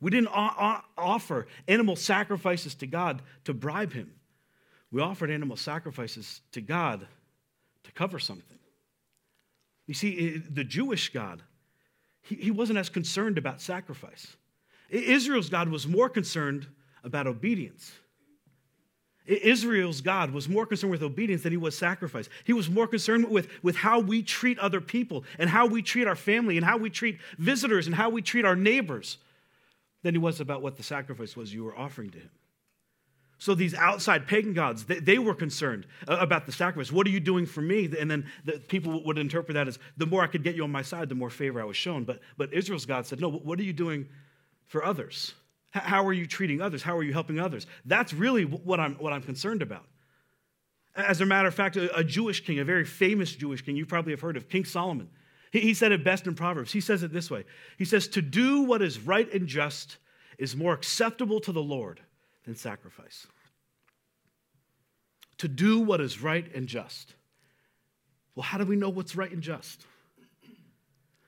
We 0.00 0.12
didn't 0.12 0.28
offer 0.28 1.48
animal 1.66 1.96
sacrifices 1.96 2.76
to 2.76 2.86
God 2.86 3.20
to 3.46 3.52
bribe 3.52 3.92
him. 3.92 4.12
We 4.92 5.00
offered 5.00 5.32
animal 5.32 5.56
sacrifices 5.56 6.40
to 6.52 6.60
God 6.60 7.04
to 7.82 7.92
cover 7.92 8.20
something. 8.20 8.58
You 9.86 9.94
see, 9.94 10.38
the 10.38 10.64
Jewish 10.64 11.12
God, 11.12 11.42
he, 12.22 12.50
wasn't 12.50 12.78
as 12.78 12.88
concerned 12.88 13.36
about 13.36 13.60
sacrifice. 13.60 14.36
Israel's 14.88 15.50
God 15.50 15.68
was 15.68 15.86
more 15.86 16.08
concerned 16.08 16.66
about 17.02 17.26
obedience. 17.26 17.92
Israel's 19.26 20.00
God 20.00 20.32
was 20.32 20.48
more 20.48 20.66
concerned 20.66 20.90
with 20.90 21.02
obedience 21.02 21.42
than 21.42 21.52
he 21.52 21.56
was 21.56 21.76
sacrifice. 21.76 22.28
He 22.44 22.52
was 22.52 22.68
more 22.68 22.86
concerned 22.86 23.28
with, 23.30 23.48
with 23.62 23.76
how 23.76 23.98
we 23.98 24.22
treat 24.22 24.58
other 24.58 24.80
people 24.80 25.24
and 25.38 25.48
how 25.48 25.66
we 25.66 25.82
treat 25.82 26.06
our 26.06 26.16
family 26.16 26.56
and 26.56 26.64
how 26.64 26.76
we 26.76 26.90
treat 26.90 27.18
visitors 27.38 27.86
and 27.86 27.96
how 27.96 28.10
we 28.10 28.20
treat 28.20 28.44
our 28.44 28.56
neighbors 28.56 29.18
than 30.02 30.14
he 30.14 30.18
was 30.18 30.40
about 30.40 30.60
what 30.60 30.76
the 30.76 30.82
sacrifice 30.82 31.36
was 31.36 31.54
you 31.54 31.64
were 31.64 31.76
offering 31.76 32.10
to 32.10 32.18
him. 32.18 32.30
So 33.38 33.54
these 33.54 33.74
outside 33.74 34.26
pagan 34.26 34.54
gods, 34.54 34.84
they, 34.84 35.00
they, 35.00 35.18
were 35.18 35.34
concerned 35.34 35.86
about 36.06 36.46
the 36.46 36.52
sacrifice. 36.52 36.92
What 36.92 37.06
are 37.06 37.10
you 37.10 37.20
doing 37.20 37.46
for 37.46 37.60
me? 37.60 37.90
And 37.98 38.10
then 38.10 38.26
the 38.44 38.52
people 38.52 39.02
would 39.04 39.18
interpret 39.18 39.54
that 39.54 39.68
as 39.68 39.78
the 39.96 40.06
more 40.06 40.22
I 40.22 40.28
could 40.28 40.44
get 40.44 40.54
you 40.54 40.64
on 40.64 40.70
my 40.70 40.82
side, 40.82 41.08
the 41.08 41.14
more 41.14 41.30
favor 41.30 41.60
I 41.60 41.64
was 41.64 41.76
shown. 41.76 42.04
But, 42.04 42.20
but 42.36 42.52
Israel's 42.52 42.86
God 42.86 43.06
said, 43.06 43.20
no, 43.20 43.30
what 43.30 43.58
are 43.58 43.64
you 43.64 43.72
doing 43.72 44.08
for 44.66 44.84
others? 44.84 45.34
How 45.72 46.06
are 46.06 46.12
you 46.12 46.26
treating 46.26 46.60
others? 46.62 46.82
How 46.82 46.96
are 46.96 47.02
you 47.02 47.12
helping 47.12 47.40
others? 47.40 47.66
That's 47.84 48.14
really 48.14 48.44
what 48.44 48.78
I'm, 48.78 48.94
what 48.94 49.12
I'm 49.12 49.22
concerned 49.22 49.60
about. 49.60 49.84
As 50.94 51.20
a 51.20 51.26
matter 51.26 51.48
of 51.48 51.54
fact, 51.54 51.76
a, 51.76 52.04
Jewish 52.04 52.44
king, 52.44 52.60
a 52.60 52.64
very 52.64 52.84
famous 52.84 53.34
Jewish 53.34 53.62
king, 53.62 53.74
you 53.74 53.84
probably 53.84 54.12
have 54.12 54.20
heard 54.20 54.36
of, 54.36 54.48
King 54.48 54.64
Solomon, 54.64 55.08
he 55.50 55.74
said 55.74 55.90
it 55.90 56.04
best 56.04 56.26
in 56.26 56.34
Proverbs. 56.34 56.72
He 56.72 56.80
says 56.80 57.02
it 57.02 57.12
this 57.12 57.30
way 57.30 57.44
He 57.78 57.84
says, 57.84 58.08
To 58.08 58.22
do 58.22 58.62
what 58.62 58.82
is 58.82 59.00
right 59.00 59.32
and 59.32 59.48
just 59.48 59.98
is 60.38 60.54
more 60.56 60.72
acceptable 60.72 61.40
to 61.40 61.52
the 61.52 61.62
Lord 61.62 62.00
than 62.44 62.54
sacrifice 62.56 63.26
to 65.38 65.48
do 65.48 65.80
what 65.80 66.00
is 66.00 66.22
right 66.22 66.54
and 66.54 66.66
just. 66.66 67.14
Well, 68.34 68.44
how 68.44 68.58
do 68.58 68.64
we 68.64 68.76
know 68.76 68.88
what's 68.88 69.16
right 69.16 69.30
and 69.30 69.42
just? 69.42 69.86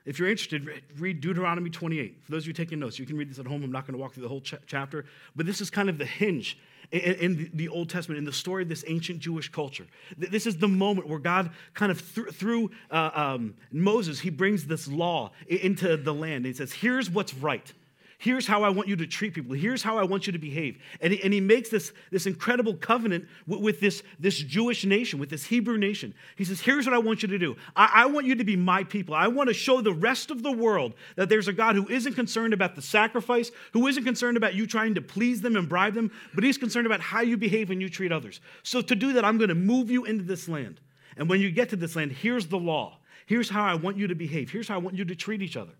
If 0.05 0.19
you're 0.19 0.29
interested, 0.29 0.69
read 0.97 1.19
Deuteronomy 1.19 1.69
28. 1.69 2.23
For 2.23 2.31
those 2.31 2.43
of 2.43 2.47
you 2.47 2.53
taking 2.53 2.79
notes, 2.79 2.97
you 2.97 3.05
can 3.05 3.17
read 3.17 3.29
this 3.29 3.39
at 3.39 3.45
home. 3.45 3.61
I'm 3.63 3.71
not 3.71 3.85
going 3.85 3.93
to 3.93 4.01
walk 4.01 4.13
through 4.13 4.23
the 4.23 4.29
whole 4.29 4.39
ch- 4.39 4.55
chapter, 4.65 5.03
but 5.35 5.45
this 5.45 5.59
is 5.59 5.69
kind 5.69 5.89
of 5.89 5.97
the 5.97 6.05
hinge 6.05 6.57
in, 6.91 7.51
the 7.53 7.67
Old 7.67 7.89
Testament, 7.89 8.17
in 8.17 8.23
the 8.23 8.31
story 8.31 8.63
of 8.63 8.69
this 8.69 8.85
ancient 8.87 9.19
Jewish 9.19 9.51
culture. 9.51 9.85
This 10.17 10.47
is 10.47 10.57
the 10.57 10.67
moment 10.69 11.09
where 11.09 11.19
God, 11.19 11.51
kind 11.73 11.91
of 11.91 12.15
th- 12.15 12.29
through 12.29 12.71
uh, 12.89 13.11
um, 13.13 13.55
Moses, 13.71 14.21
he 14.21 14.29
brings 14.29 14.65
this 14.65 14.87
law 14.87 15.31
into 15.47 15.97
the 15.97 16.13
land. 16.13 16.45
He 16.45 16.53
says, 16.53 16.71
Here's 16.71 17.09
what's 17.09 17.33
right. 17.33 17.73
Here's 18.19 18.47
how 18.47 18.63
I 18.63 18.69
want 18.69 18.87
you 18.87 18.95
to 18.95 19.05
treat 19.05 19.35
people. 19.35 19.55
Here's 19.55 19.83
how 19.83 19.99
I 19.99 20.03
want 20.03 20.25
you 20.25 20.33
to 20.33 20.39
behave. 20.39 20.79
And 21.01 21.13
he, 21.13 21.21
and 21.21 21.31
he 21.31 21.39
makes 21.39 21.69
this, 21.69 21.93
this 22.09 22.25
incredible 22.25 22.73
covenant 22.73 23.27
with, 23.45 23.61
with, 23.61 23.79
this, 23.79 24.01
this 24.19 24.39
Jewish 24.39 24.85
nation, 24.85 25.19
with 25.19 25.29
this 25.29 25.45
Hebrew 25.45 25.77
nation. 25.77 26.15
He 26.35 26.43
says, 26.43 26.59
Here's 26.59 26.87
what 26.87 26.95
I 26.95 26.97
want 26.97 27.21
you 27.21 27.27
to 27.27 27.37
do 27.37 27.55
I, 27.75 27.91
I 27.93 28.05
want 28.07 28.25
you 28.25 28.33
to 28.33 28.43
be 28.43 28.55
my 28.55 28.83
people. 28.83 29.13
I 29.13 29.27
want 29.27 29.49
to 29.49 29.53
show 29.53 29.81
the 29.81 29.93
rest 29.93 30.31
of 30.31 30.41
the 30.41 30.51
world 30.51 30.95
that 31.15 31.29
there's 31.29 31.47
a 31.47 31.53
God 31.53 31.75
who 31.75 31.87
isn't 31.89 32.15
concerned 32.15 32.55
about 32.55 32.75
the 32.75 32.81
sacrifice, 32.81 33.51
who 33.73 33.85
isn't 33.85 34.03
concerned 34.03 34.35
about 34.35 34.55
you 34.55 34.65
trying 34.65 34.95
to 34.95 35.01
please 35.01 35.41
them 35.41 35.55
and 35.55 35.69
bribe 35.69 35.93
them, 35.93 36.11
but 36.33 36.43
he's 36.43 36.57
concerned 36.57 36.87
about 36.87 37.01
how 37.01 37.21
you 37.21 37.37
behave 37.37 37.69
and 37.69 37.79
you 37.79 37.89
treat 37.89 38.11
others. 38.11 38.41
So 38.63 38.81
to 38.81 38.95
do 38.95 39.13
that, 39.13 39.25
I'm 39.25 39.37
going 39.37 39.49
to 39.49 39.55
move 39.55 39.91
you 39.91 40.05
into 40.05 40.23
this 40.23 40.49
land. 40.49 40.81
And 41.17 41.29
when 41.29 41.39
you 41.39 41.51
get 41.51 41.69
to 41.69 41.75
this 41.75 41.95
land, 41.95 42.13
here's 42.13 42.47
the 42.47 42.57
law. 42.57 42.97
Here's 43.27 43.49
how 43.49 43.63
I 43.63 43.75
want 43.75 43.97
you 43.97 44.07
to 44.07 44.15
behave. 44.15 44.49
Here's 44.49 44.67
how 44.67 44.75
I 44.75 44.79
want 44.79 44.95
you 44.95 45.05
to 45.05 45.15
treat 45.15 45.43
each 45.43 45.57
other. 45.57 45.73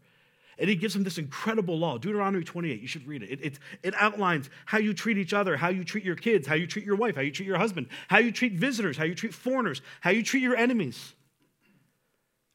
And 0.60 0.70
he 0.70 0.76
gives 0.76 0.94
them 0.94 1.04
this 1.04 1.18
incredible 1.18 1.78
law, 1.78 1.98
Deuteronomy 1.98 2.44
28. 2.44 2.82
You 2.82 2.88
should 2.88 3.08
read 3.08 3.22
it. 3.22 3.32
It, 3.32 3.46
it. 3.46 3.60
it 3.84 3.94
outlines 3.98 4.50
how 4.66 4.80
you 4.80 4.94
treat 4.94 5.18
each 5.18 5.34
other, 5.34 5.56
how 5.56 5.70
you 5.70 5.84
treat 5.84 6.04
your 6.04 6.16
kids, 6.16 6.48
how 6.48 6.56
you 6.56 6.66
treat 6.66 6.86
your 6.86 6.96
wife, 6.96 7.16
how 7.16 7.22
you 7.22 7.32
treat 7.32 7.46
your 7.46 7.60
husband, 7.60 7.88
how 8.08 8.18
you 8.18 8.32
treat 8.32 8.54
visitors, 8.54 8.98
how 8.98 9.04
you 9.04 9.14
treat 9.14 9.34
foreigners, 9.34 9.82
how 10.02 10.10
you 10.10 10.24
treat 10.24 10.42
your 10.42 10.56
enemies. 10.56 11.14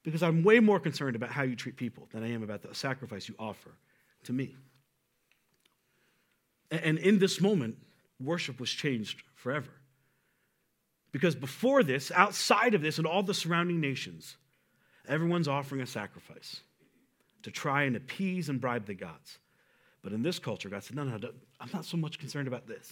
Because 0.03 0.23
I'm 0.23 0.43
way 0.43 0.59
more 0.59 0.81
concerned 0.81 1.15
about 1.15 1.31
how 1.31 1.43
you 1.43 1.55
treat 1.55 1.77
people 1.77 2.09
than 2.13 2.25
I 2.25 2.33
am 2.33 2.43
about 2.43 2.63
the 2.63 2.75
sacrifice 2.75 3.29
you 3.29 3.37
offer 3.39 3.71
to 4.25 4.33
me. 4.33 4.57
And 6.73 6.99
in 6.99 7.19
this 7.19 7.41
moment, 7.41 7.77
worship 8.19 8.59
was 8.59 8.71
changed 8.71 9.23
forever. 9.35 9.71
Because 11.13 11.35
before 11.35 11.83
this, 11.83 12.11
outside 12.11 12.75
of 12.75 12.81
this, 12.81 12.99
and 12.99 13.07
all 13.07 13.23
the 13.23 13.35
surrounding 13.35 13.81
nations, 13.81 14.37
everyone's 15.07 15.47
offering 15.47 15.83
a 15.83 15.87
sacrifice. 15.87 16.63
To 17.43 17.51
try 17.51 17.83
and 17.85 17.97
appease 17.97 18.49
and 18.49 18.61
bribe 18.61 18.87
the 18.87 18.95
gods. 18.95 19.39
But 20.03 20.13
in 20.13 20.23
this 20.23 20.39
culture, 20.39 20.69
God 20.69 20.83
said, 20.83 20.97
no, 20.97 21.05
no, 21.05 21.17
no 21.17 21.31
I'm 21.61 21.71
not 21.73 21.85
so 21.85 21.97
much 21.97 22.19
concerned 22.19 22.49
about 22.49 22.67
this 22.67 22.91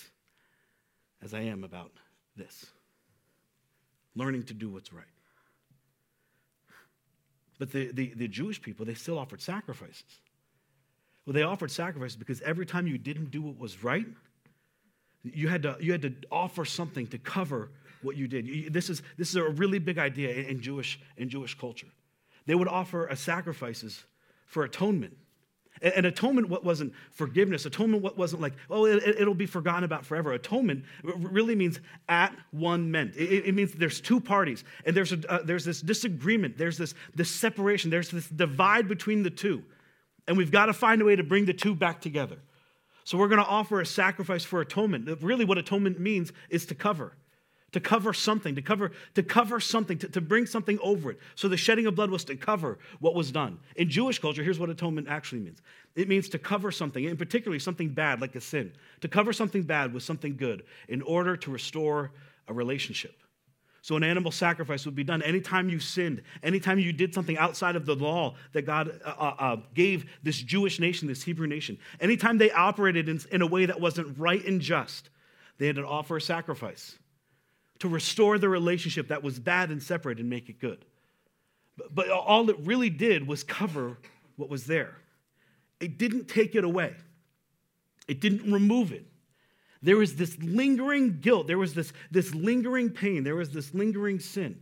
as 1.23 1.35
I 1.35 1.41
am 1.41 1.65
about 1.65 1.93
this 2.37 2.67
learning 4.17 4.43
to 4.45 4.55
do 4.55 4.69
what's 4.69 4.93
right. 4.93 5.05
But 7.59 7.71
the, 7.73 7.93
the, 7.93 8.13
the 8.15 8.29
Jewish 8.29 8.61
people, 8.61 8.87
they 8.87 8.95
still 8.95 9.19
offered 9.19 9.41
sacrifices. 9.41 10.21
Well, 11.27 11.35
they 11.35 11.43
offered 11.43 11.71
sacrifices 11.71 12.17
because 12.17 12.41
every 12.43 12.67
time 12.67 12.87
you 12.87 12.99
didn't 12.99 13.31
do 13.31 13.43
what 13.43 13.59
was 13.59 13.85
right, 13.85 14.07
you 15.23 15.49
had 15.49 15.63
to, 15.65 15.77
you 15.79 15.93
had 15.93 16.03
to 16.03 16.15
offer 16.33 16.65
something 16.65 17.07
to 17.09 17.19
cover 17.19 17.71
what 18.03 18.17
you 18.17 18.27
did. 18.27 18.73
This 18.73 18.89
is, 18.89 19.03
this 19.19 19.29
is 19.29 19.37
a 19.37 19.45
really 19.45 19.79
big 19.79 19.99
idea 19.99 20.31
in 20.31 20.61
Jewish, 20.63 20.99
in 21.19 21.29
Jewish 21.29 21.57
culture. 21.59 21.89
They 22.47 22.55
would 22.55 22.69
offer 22.69 23.09
sacrifices 23.15 24.05
for 24.51 24.65
atonement. 24.65 25.17
And 25.81 26.05
atonement 26.05 26.51
what 26.51 26.63
wasn't 26.63 26.93
forgiveness. 27.11 27.65
Atonement 27.65 28.03
what 28.03 28.19
wasn't 28.19 28.43
like, 28.43 28.53
oh, 28.69 28.85
it, 28.85 29.27
will 29.27 29.33
be 29.33 29.47
forgotten 29.47 29.85
about 29.85 30.05
forever. 30.05 30.33
Atonement 30.33 30.85
really 31.03 31.55
means 31.55 31.81
at 32.07 32.37
one 32.51 32.91
meant. 32.91 33.17
It, 33.17 33.47
it 33.47 33.55
means 33.55 33.73
there's 33.73 34.01
two 34.01 34.21
parties, 34.21 34.63
and 34.85 34.95
there's, 34.95 35.13
a, 35.13 35.33
uh, 35.33 35.43
there's 35.43 35.65
this 35.65 35.81
disagreement, 35.81 36.59
there's 36.59 36.77
this, 36.77 36.93
this 37.15 37.31
separation, 37.31 37.91
there's 37.91 38.11
this 38.11 38.29
divide 38.29 38.89
between 38.89 39.23
the 39.23 39.31
two. 39.31 39.63
And 40.29 40.37
we've 40.37 40.51
got 40.51 40.67
to 40.67 40.75
find 40.75 41.01
a 41.01 41.05
way 41.07 41.17
to 41.17 41.25
bring 41.25 41.47
the 41.47 41.55
two 41.55 41.75
back 41.75 42.03
together. 42.03 42.37
So 43.05 43.17
we're 43.17 43.29
going 43.29 43.43
to 43.43 43.49
offer 43.49 43.81
a 43.81 43.87
sacrifice 43.87 44.45
for 44.45 44.61
atonement. 44.61 45.23
Really, 45.23 45.47
what 45.47 45.57
atonement 45.57 45.99
means 45.99 46.31
is 46.51 46.67
to 46.67 46.75
cover 46.75 47.15
to 47.73 47.81
cover 47.81 48.13
something, 48.13 48.55
to 48.55 48.63
cover, 48.63 48.93
to 49.15 49.23
cover 49.23 49.61
something, 49.61 49.99
to, 49.99 50.09
to 50.09 50.21
bring 50.21 50.47
something 50.47 50.79
over 50.83 51.13
it. 51.13 51.19
So 51.35 51.49
the 51.49 51.57
shedding 51.57 51.87
of 51.87 51.95
blood 51.95 52.11
was 52.11 52.25
to 52.25 52.37
cover 52.37 52.79
what 52.99 53.15
was 53.15 53.31
done. 53.31 53.59
In 53.77 53.89
Jewish 53.89 54.19
culture, 54.19 54.43
here's 54.43 54.59
what 54.59 54.71
atonement 54.71 55.09
actually 55.09 55.41
means 55.41 55.63
it 55.97 56.09
means 56.09 56.29
to 56.31 56.39
cover 56.39 56.71
something, 56.71 57.07
and 57.07 57.19
particularly 57.19 57.59
something 57.59 57.89
bad 57.89 58.21
like 58.21 58.35
a 58.37 58.41
sin, 58.41 58.73
to 59.01 59.09
cover 59.09 59.33
something 59.33 59.63
bad 59.63 59.93
with 59.93 60.03
something 60.03 60.37
good 60.37 60.65
in 60.89 61.03
order 61.03 61.37
to 61.37 61.51
restore 61.51 62.13
a 62.49 62.53
relationship. 62.53 63.17
So, 63.83 63.97
an 63.97 64.05
animal 64.05 64.31
sacrifice 64.31 64.85
would 64.85 64.95
be 64.95 65.05
done 65.05 65.23
anytime 65.23 65.71
you 65.71 65.81
sinned, 65.81 66.23
anytime 66.43 66.79
you 66.79 66.93
did 66.93 67.15
something 67.15 67.39
outside 67.39 67.77
of 67.77 67.87
the 67.87 67.97
law 67.97 68.35
that 68.53 68.63
God 68.63 69.01
uh, 69.05 69.15
uh, 69.19 69.35
uh 69.39 69.57
gave 69.75 70.05
this 70.23 70.39
Jewish 70.39 70.79
nation, 70.79 71.09
this 71.09 71.23
Hebrew 71.23 71.47
nation. 71.47 71.79
Anytime 71.99 72.37
they 72.37 72.51
operated 72.51 73.09
in, 73.09 73.21
in 73.33 73.43
a 73.43 73.47
way 73.47 73.67
that 73.67 73.81
wasn't 73.81 74.19
right 74.19 74.45
and 74.45 74.61
just, 74.61 75.09
they 75.59 75.67
had 75.67 75.77
to 75.77 75.87
offer 75.87 76.19
a 76.19 76.21
sacrifice 76.21 76.99
to 77.81 77.89
restore 77.89 78.39
the 78.39 78.49
relationship 78.49 79.09
that 79.09 79.23
was 79.23 79.39
bad 79.39 79.71
and 79.71 79.83
separate 79.83 80.19
and 80.19 80.31
make 80.31 80.49
it 80.49 80.61
good. 80.61 80.85
But, 81.93 82.11
all 82.11 82.49
it 82.51 82.57
really 82.61 82.91
did 82.91 83.27
was 83.27 83.43
cover 83.43 83.99
what 84.37 84.51
was 84.51 84.67
there. 84.67 84.97
It 85.81 85.97
didn't 85.99 86.29
take 86.29 86.55
it 86.55 86.63
away, 86.63 86.95
it 88.07 88.21
didn't 88.21 88.51
remove 88.53 88.93
it. 88.93 89.07
There 89.83 89.97
was 89.97 90.17
this 90.17 90.37
lingering 90.39 91.21
guilt, 91.21 91.47
there 91.47 91.57
was 91.57 91.73
this, 91.73 91.95
this 92.11 92.35
lingering 92.35 92.91
pain, 92.91 93.25
there 93.25 93.37
was 93.37 93.51
this 93.51 93.73
lingering 93.73 94.21
sin. 94.21 94.61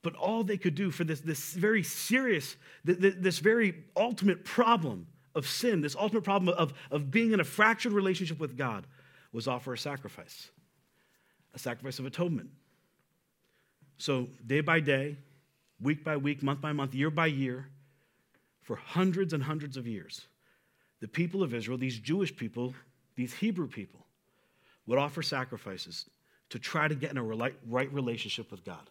But 0.00 0.14
all 0.16 0.42
they 0.42 0.56
could 0.56 0.74
do 0.74 0.90
for 0.90 1.04
this, 1.04 1.20
this 1.20 1.52
very 1.52 1.82
serious, 1.82 2.56
this 2.82 3.38
very 3.38 3.84
ultimate 3.94 4.42
problem 4.42 5.06
of 5.34 5.46
sin, 5.46 5.82
this 5.82 5.94
ultimate 5.94 6.24
problem 6.24 6.56
of, 6.56 6.72
of 6.90 7.10
being 7.10 7.32
in 7.32 7.40
a 7.40 7.44
fractured 7.44 7.92
relationship 7.92 8.40
with 8.40 8.56
God, 8.56 8.86
was 9.32 9.46
offer 9.46 9.74
a 9.74 9.78
sacrifice 9.78 10.50
a 11.54 11.58
sacrifice 11.58 11.98
of 11.98 12.06
atonement. 12.06 12.50
So, 13.98 14.28
day 14.46 14.60
by 14.60 14.80
day, 14.80 15.16
week 15.80 16.02
by 16.02 16.16
week, 16.16 16.42
month 16.42 16.60
by 16.60 16.72
month, 16.72 16.94
year 16.94 17.10
by 17.10 17.26
year, 17.26 17.66
for 18.62 18.76
hundreds 18.76 19.32
and 19.32 19.42
hundreds 19.42 19.76
of 19.76 19.86
years, 19.86 20.26
the 21.00 21.08
people 21.08 21.42
of 21.42 21.52
Israel, 21.52 21.78
these 21.78 21.98
Jewish 21.98 22.34
people, 22.34 22.74
these 23.16 23.34
Hebrew 23.34 23.68
people, 23.68 24.06
would 24.86 24.98
offer 24.98 25.22
sacrifices 25.22 26.06
to 26.50 26.58
try 26.58 26.88
to 26.88 26.94
get 26.94 27.10
in 27.10 27.18
a 27.18 27.22
right 27.22 27.92
relationship 27.92 28.50
with 28.50 28.64
God. 28.64 28.90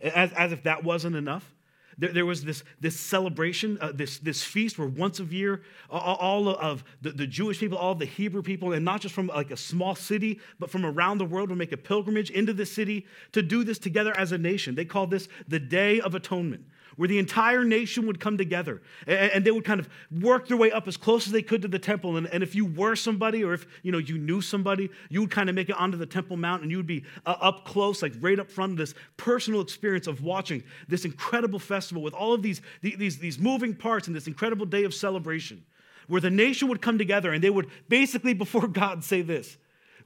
As, 0.00 0.32
as 0.32 0.52
if 0.52 0.62
that 0.62 0.84
wasn't 0.84 1.16
enough, 1.16 1.52
there, 1.98 2.12
there 2.12 2.26
was 2.26 2.44
this, 2.44 2.62
this 2.80 2.98
celebration, 2.98 3.76
uh, 3.80 3.92
this, 3.92 4.18
this 4.18 4.42
feast 4.42 4.78
where 4.78 4.88
once 4.88 5.18
a 5.18 5.24
year, 5.24 5.62
all, 5.90 6.48
of 6.48 6.84
the, 7.02 7.10
the 7.10 7.26
Jewish 7.26 7.58
people, 7.58 7.76
all 7.76 7.92
of 7.92 7.98
the 7.98 8.06
Hebrew 8.06 8.42
people, 8.42 8.72
and 8.72 8.84
not 8.84 9.00
just 9.00 9.14
from 9.14 9.26
like 9.26 9.50
a 9.50 9.56
small 9.56 9.94
city, 9.94 10.40
but 10.58 10.70
from 10.70 10.86
around 10.86 11.18
the 11.18 11.24
world 11.24 11.48
would 11.50 11.58
make 11.58 11.72
a 11.72 11.76
pilgrimage 11.76 12.30
into 12.30 12.52
the 12.52 12.66
city 12.66 13.06
to 13.32 13.42
do 13.42 13.64
this 13.64 13.78
together 13.78 14.16
as 14.16 14.32
a 14.32 14.38
nation. 14.38 14.76
They 14.76 14.84
called 14.84 15.10
this 15.10 15.28
the 15.48 15.58
Day 15.58 16.00
of 16.00 16.14
Atonement 16.14 16.64
where 16.98 17.06
the 17.06 17.18
entire 17.18 17.62
nation 17.64 18.08
would 18.08 18.18
come 18.18 18.36
together 18.36 18.82
and, 19.06 19.44
they 19.44 19.52
would 19.52 19.64
kind 19.64 19.78
of 19.78 19.88
work 20.20 20.48
their 20.48 20.56
way 20.56 20.72
up 20.72 20.88
as 20.88 20.96
close 20.96 21.28
as 21.28 21.32
they 21.32 21.42
could 21.42 21.62
to 21.62 21.68
the 21.68 21.78
temple. 21.78 22.16
And, 22.16 22.26
and 22.26 22.42
if 22.42 22.56
you 22.56 22.66
were 22.66 22.96
somebody 22.96 23.44
or 23.44 23.54
if 23.54 23.66
you 23.84 23.92
know 23.92 23.98
you 23.98 24.18
knew 24.18 24.40
somebody, 24.40 24.90
you 25.08 25.20
would 25.20 25.30
kind 25.30 25.48
of 25.48 25.54
make 25.54 25.68
it 25.68 25.76
onto 25.76 25.96
the 25.96 26.06
Temple 26.06 26.36
Mount 26.36 26.62
and 26.62 26.72
you 26.72 26.76
would 26.76 26.88
be 26.88 27.04
uh, 27.24 27.36
up 27.40 27.64
close, 27.64 28.02
like 28.02 28.14
right 28.20 28.38
up 28.40 28.50
front 28.50 28.72
of 28.72 28.78
this 28.78 28.94
personal 29.16 29.60
experience 29.60 30.08
of 30.08 30.22
watching 30.24 30.64
this 30.88 31.04
incredible 31.04 31.60
festival 31.60 32.02
with 32.02 32.14
all 32.14 32.34
of 32.34 32.42
these, 32.42 32.60
these, 32.82 33.18
these 33.18 33.38
moving 33.38 33.76
parts 33.76 34.08
and 34.08 34.16
this 34.16 34.26
incredible 34.26 34.66
day 34.66 34.82
of 34.82 34.92
celebration 34.92 35.64
where 36.08 36.20
the 36.20 36.30
nation 36.30 36.66
would 36.66 36.82
come 36.82 36.98
together 36.98 37.32
and 37.32 37.44
they 37.44 37.50
would 37.50 37.68
basically 37.88 38.34
before 38.44 38.66
God 38.66 39.04
say 39.04 39.22
this 39.22 39.56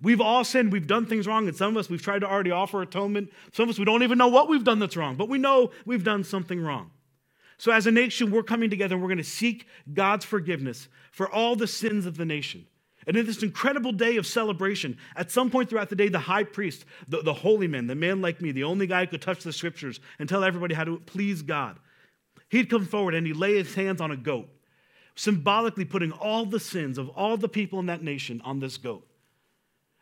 We've 0.03 0.21
all 0.21 0.43
sinned. 0.43 0.73
We've 0.73 0.87
done 0.87 1.07
things 1.07 1.27
wrong. 1.27 1.47
And 1.47 1.57
some 1.57 1.71
of 1.71 1.77
us, 1.77 1.89
we've 1.89 2.03
tried 2.03 2.21
to 2.21 2.29
already 2.29 2.51
offer 2.51 2.83
atonement. 2.83 3.31
Some 3.53 3.65
of 3.65 3.71
us, 3.71 3.79
we 3.79 3.85
don't 3.85 4.03
even 4.03 4.19
know 4.19 4.29
what 4.29 4.49
we've 4.49 4.65
done 4.65 4.81
that's 4.81 4.97
wrong, 4.97 5.17
but 5.17 5.29
we 5.29 5.39
know 5.39 5.71
we've 5.87 6.05
done 6.05 6.25
something 6.25 6.61
wrong. 6.61 6.91
So, 7.57 7.71
as 7.71 7.87
a 7.87 7.93
nation, 7.93 8.33
we're 8.33 8.43
coming 8.43 8.71
together 8.71 8.97
and 8.97 9.03
we're 9.03 9.09
going 9.09 9.19
to 9.19 9.25
seek 9.25 9.69
God's 9.95 10.25
forgiveness 10.25 10.89
for 11.13 11.31
all 11.31 11.55
the 11.55 11.69
sins 11.69 12.07
of 12.07 12.17
the 12.17 12.25
nation. 12.25 12.67
And 13.07 13.17
in 13.17 13.27
this 13.27 13.43
incredible 13.43 13.93
day 13.93 14.17
of 14.17 14.27
celebration, 14.27 14.99
at 15.17 15.31
some 15.31 15.51
point 15.51 15.71
throughout 15.71 15.89
the 15.89 15.97
day, 15.97 16.09
the 16.09 16.19
high 16.19 16.45
priest, 16.45 16.85
the, 17.09 17.23
the 17.23 17.33
holy 17.33 17.69
man, 17.69 17.87
the 17.87 17.95
man 17.95 18.21
like 18.21 18.41
me, 18.41 18.53
the 18.53 18.65
only 18.65 18.87
guy 18.87 19.05
who 19.05 19.11
could 19.11 19.23
touch 19.23 19.43
the 19.43 19.53
scriptures 19.53 20.01
and 20.19 20.29
tell 20.29 20.45
everybody 20.45 20.75
how 20.75 20.85
to 20.85 20.99
please 21.07 21.43
God, 21.43 21.79
he'd 22.49 22.71
come 22.71 22.87
forward 22.87 23.15
and 23.15 23.27
he'd 23.27 23.37
lay 23.37 23.55
his 23.55 23.75
hands 23.75 24.01
on 24.01 24.11
a 24.11 24.17
goat, 24.17 24.49
symbolically 25.15 25.85
putting 25.85 26.13
all 26.13 26.47
the 26.47 26.61
sins 26.61 26.97
of 26.99 27.09
all 27.11 27.37
the 27.37 27.49
people 27.49 27.81
in 27.81 27.87
that 27.87 28.03
nation 28.03 28.41
on 28.45 28.61
this 28.61 28.77
goat. 28.77 29.07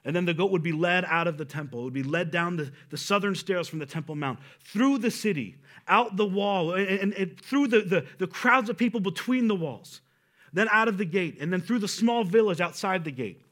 And 0.04 0.16
then 0.16 0.24
the 0.24 0.34
goat 0.34 0.50
would 0.50 0.62
be 0.62 0.72
led 0.72 1.04
out 1.04 1.26
of 1.26 1.36
the 1.36 1.44
temple. 1.44 1.80
It 1.80 1.84
would 1.84 1.92
be 1.92 2.02
led 2.02 2.30
down 2.30 2.56
the, 2.56 2.72
the 2.88 2.96
southern 2.96 3.34
stairs 3.34 3.68
from 3.68 3.80
the 3.80 3.86
Temple 3.86 4.14
Mount, 4.14 4.38
through 4.60 4.98
the 4.98 5.10
city, 5.10 5.56
out 5.88 6.16
the 6.16 6.26
wall, 6.26 6.72
and, 6.72 6.88
and, 6.88 7.12
and 7.14 7.40
through 7.40 7.68
the, 7.68 7.80
the, 7.82 8.06
the 8.18 8.26
crowds 8.26 8.70
of 8.70 8.78
people 8.78 9.00
between 9.00 9.46
the 9.46 9.54
walls, 9.54 10.00
then 10.52 10.68
out 10.70 10.88
of 10.88 10.96
the 10.96 11.04
gate, 11.04 11.36
and 11.40 11.52
then 11.52 11.60
through 11.60 11.80
the 11.80 11.88
small 11.88 12.24
village 12.24 12.60
outside 12.60 13.04
the 13.04 13.10
gate, 13.10 13.42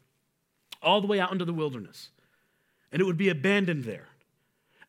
all 0.83 1.01
the 1.01 1.07
way 1.07 1.21
out 1.21 1.33
into 1.33 1.45
the 1.45 1.53
wilderness. 1.53 2.09
And 2.93 3.03
it 3.03 3.05
would 3.05 3.19
be 3.19 3.29
abandoned 3.29 3.85
there. 3.85 4.09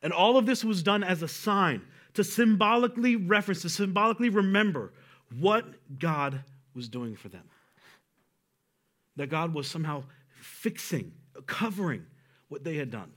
And 0.01 0.13
all 0.13 0.37
of 0.37 0.45
this 0.45 0.63
was 0.63 0.81
done 0.81 1.03
as 1.03 1.21
a 1.21 1.27
sign 1.27 1.81
to 2.13 2.23
symbolically 2.23 3.17
reference, 3.17 3.63
to 3.63 3.69
symbolically 3.69 4.29
remember 4.29 4.93
what 5.37 5.65
God 5.99 6.41
was 6.73 6.87
doing 6.87 7.15
for 7.15 7.27
them. 7.27 7.43
That 9.17 9.27
God 9.27 9.53
was 9.53 9.67
somehow 9.67 10.03
fixing 10.39 11.11
covering 11.45 12.05
what 12.47 12.63
they 12.63 12.75
had 12.75 12.91
done. 12.91 13.11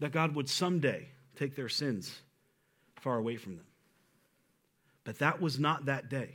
That 0.00 0.12
God 0.12 0.34
would 0.34 0.48
someday 0.48 1.08
take 1.36 1.54
their 1.54 1.68
sins 1.68 2.20
far 3.00 3.16
away 3.16 3.36
from 3.36 3.56
them. 3.56 3.66
But 5.04 5.18
that 5.18 5.40
was 5.40 5.58
not 5.58 5.86
that 5.86 6.08
day. 6.08 6.30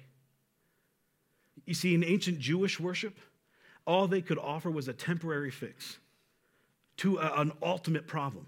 You 1.66 1.74
see, 1.74 1.94
in 1.94 2.04
ancient 2.04 2.40
Jewish 2.40 2.80
worship, 2.80 3.18
all 3.86 4.08
they 4.08 4.22
could 4.22 4.38
offer 4.38 4.70
was 4.70 4.88
a 4.88 4.94
temporary 4.94 5.52
fix 5.52 5.98
to 6.98 7.18
a, 7.18 7.42
an 7.42 7.52
ultimate 7.62 8.08
problem. 8.08 8.48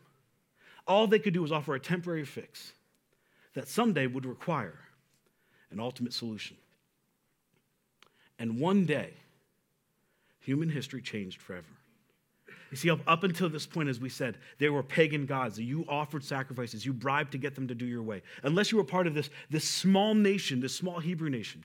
All 0.87 1.07
they 1.07 1.19
could 1.19 1.33
do 1.33 1.41
was 1.41 1.51
offer 1.51 1.75
a 1.75 1.79
temporary 1.79 2.25
fix 2.25 2.73
that 3.53 3.67
someday 3.67 4.07
would 4.07 4.25
require 4.25 4.79
an 5.71 5.79
ultimate 5.79 6.13
solution. 6.13 6.57
And 8.37 8.59
one 8.59 8.85
day, 8.85 9.13
human 10.49 10.69
history 10.69 10.99
changed 10.99 11.39
forever. 11.39 11.67
You 12.71 12.77
see, 12.77 12.89
up, 12.89 13.23
until 13.23 13.49
this 13.49 13.67
point, 13.67 13.87
as 13.87 13.99
we 13.99 14.09
said, 14.09 14.37
they 14.57 14.69
were 14.69 14.81
pagan 14.81 15.27
gods. 15.27 15.59
You 15.59 15.85
offered 15.87 16.23
sacrifices, 16.23 16.83
you 16.83 16.91
bribed 16.91 17.33
to 17.33 17.37
get 17.37 17.53
them 17.53 17.67
to 17.67 17.75
do 17.75 17.85
your 17.85 18.01
way. 18.01 18.23
Unless 18.41 18.71
you 18.71 18.79
were 18.79 18.83
part 18.83 19.05
of 19.05 19.13
this, 19.13 19.29
this 19.51 19.67
small 19.67 20.15
nation, 20.15 20.59
this 20.59 20.75
small 20.75 20.99
Hebrew 20.99 21.29
nation, 21.29 21.63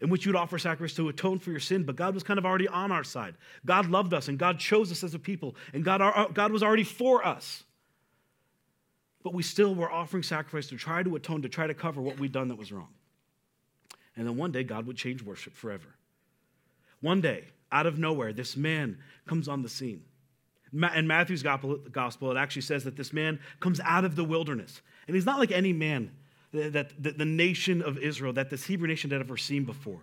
in 0.00 0.10
which 0.10 0.24
you'd 0.24 0.36
offer 0.36 0.60
sacrifice 0.60 0.94
to 0.94 1.08
atone 1.08 1.40
for 1.40 1.50
your 1.50 1.58
sin, 1.58 1.82
but 1.82 1.96
God 1.96 2.14
was 2.14 2.22
kind 2.22 2.38
of 2.38 2.46
already 2.46 2.68
on 2.68 2.92
our 2.92 3.02
side. 3.02 3.34
God 3.66 3.90
loved 3.90 4.14
us, 4.14 4.28
and 4.28 4.38
God 4.38 4.60
chose 4.60 4.92
us 4.92 5.02
as 5.02 5.12
a 5.12 5.18
people, 5.18 5.56
and 5.72 5.84
God, 5.84 6.00
our, 6.00 6.28
God 6.28 6.52
was 6.52 6.62
already 6.62 6.84
for 6.84 7.26
us. 7.26 7.64
But 9.24 9.34
we 9.34 9.42
still 9.42 9.74
were 9.74 9.90
offering 9.90 10.22
sacrifice 10.22 10.68
to 10.68 10.76
try 10.76 11.02
to 11.02 11.16
atone, 11.16 11.42
to 11.42 11.48
try 11.48 11.66
to 11.66 11.74
cover 11.74 12.00
what 12.00 12.20
we'd 12.20 12.32
done 12.32 12.48
that 12.48 12.58
was 12.58 12.70
wrong. 12.70 12.88
And 14.16 14.26
then 14.26 14.36
one 14.36 14.52
day, 14.52 14.62
God 14.62 14.86
would 14.86 14.96
change 14.96 15.20
worship 15.20 15.54
forever. 15.54 15.96
One 17.00 17.20
day, 17.20 17.44
out 17.72 17.86
of 17.86 17.98
nowhere, 17.98 18.32
this 18.32 18.56
man 18.56 18.98
comes 19.26 19.48
on 19.48 19.62
the 19.62 19.68
scene. 19.68 20.02
In 20.72 21.06
Matthew's 21.06 21.42
gospel, 21.42 22.30
it 22.30 22.36
actually 22.36 22.62
says 22.62 22.84
that 22.84 22.96
this 22.96 23.12
man 23.12 23.40
comes 23.58 23.80
out 23.80 24.04
of 24.04 24.14
the 24.14 24.24
wilderness. 24.24 24.80
And 25.06 25.16
he's 25.16 25.26
not 25.26 25.38
like 25.38 25.50
any 25.50 25.72
man 25.72 26.12
that 26.52 26.90
the, 27.02 27.24
nation 27.24 27.82
of 27.82 27.98
Israel, 27.98 28.32
that 28.32 28.50
this 28.50 28.64
Hebrew 28.64 28.88
nation 28.88 29.10
had 29.10 29.20
ever 29.20 29.36
seen 29.36 29.64
before. 29.64 30.00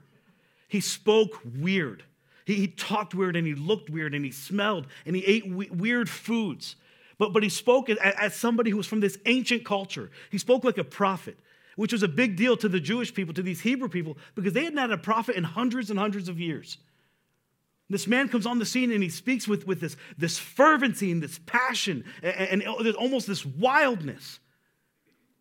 He 0.67 0.79
spoke 0.79 1.41
weird. 1.57 2.03
He, 2.45 2.67
talked 2.67 3.13
weird 3.13 3.35
and 3.35 3.45
he 3.45 3.55
looked 3.55 3.89
weird 3.89 4.13
and 4.13 4.23
he 4.23 4.31
smelled 4.31 4.87
and 5.05 5.15
he 5.15 5.25
ate 5.25 5.47
we- 5.47 5.69
weird 5.69 6.09
foods. 6.09 6.77
But, 7.17 7.33
but 7.33 7.43
he 7.43 7.49
spoke 7.49 7.89
as 7.89 8.35
somebody 8.35 8.69
who 8.69 8.77
was 8.77 8.87
from 8.87 8.99
this 8.99 9.17
ancient 9.25 9.65
culture. 9.65 10.11
He 10.29 10.37
spoke 10.37 10.63
like 10.63 10.77
a 10.77 10.83
prophet, 10.83 11.37
which 11.75 11.91
was 11.91 12.03
a 12.03 12.07
big 12.07 12.37
deal 12.37 12.55
to 12.57 12.69
the 12.69 12.79
Jewish 12.79 13.13
people, 13.13 13.33
to 13.33 13.41
these 13.41 13.61
Hebrew 13.61 13.89
people, 13.89 14.17
because 14.35 14.53
they 14.53 14.63
hadn't 14.63 14.77
had 14.77 14.91
a 14.91 14.97
prophet 14.97 15.35
in 15.35 15.43
hundreds 15.43 15.89
and 15.89 15.99
hundreds 15.99 16.29
of 16.29 16.39
years. 16.39 16.77
This 17.89 18.07
man 18.07 18.27
comes 18.27 18.45
on 18.45 18.59
the 18.59 18.65
scene 18.65 18.91
and 18.91 19.01
he 19.01 19.09
speaks 19.09 19.47
with, 19.47 19.65
with 19.65 19.79
this, 19.79 19.95
this 20.17 20.37
fervency 20.37 21.11
and 21.11 21.23
this 21.23 21.39
passion 21.45 22.03
and, 22.21 22.61
and 22.61 22.95
almost 22.95 23.27
this 23.27 23.45
wildness. 23.45 24.39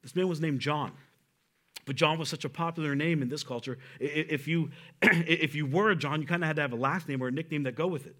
This 0.02 0.14
man 0.14 0.28
was 0.28 0.40
named 0.40 0.60
John. 0.60 0.92
But 1.86 1.96
John 1.96 2.18
was 2.18 2.28
such 2.28 2.44
a 2.44 2.48
popular 2.48 2.94
name 2.94 3.22
in 3.22 3.28
this 3.28 3.42
culture. 3.42 3.78
If 3.98 4.46
you, 4.46 4.70
if 5.02 5.54
you 5.54 5.66
were 5.66 5.90
a 5.90 5.96
John, 5.96 6.20
you 6.20 6.26
kind 6.26 6.42
of 6.42 6.46
had 6.46 6.56
to 6.56 6.62
have 6.62 6.72
a 6.72 6.76
last 6.76 7.08
name 7.08 7.22
or 7.22 7.28
a 7.28 7.32
nickname 7.32 7.64
that 7.64 7.74
go 7.74 7.86
with 7.86 8.06
it. 8.06 8.16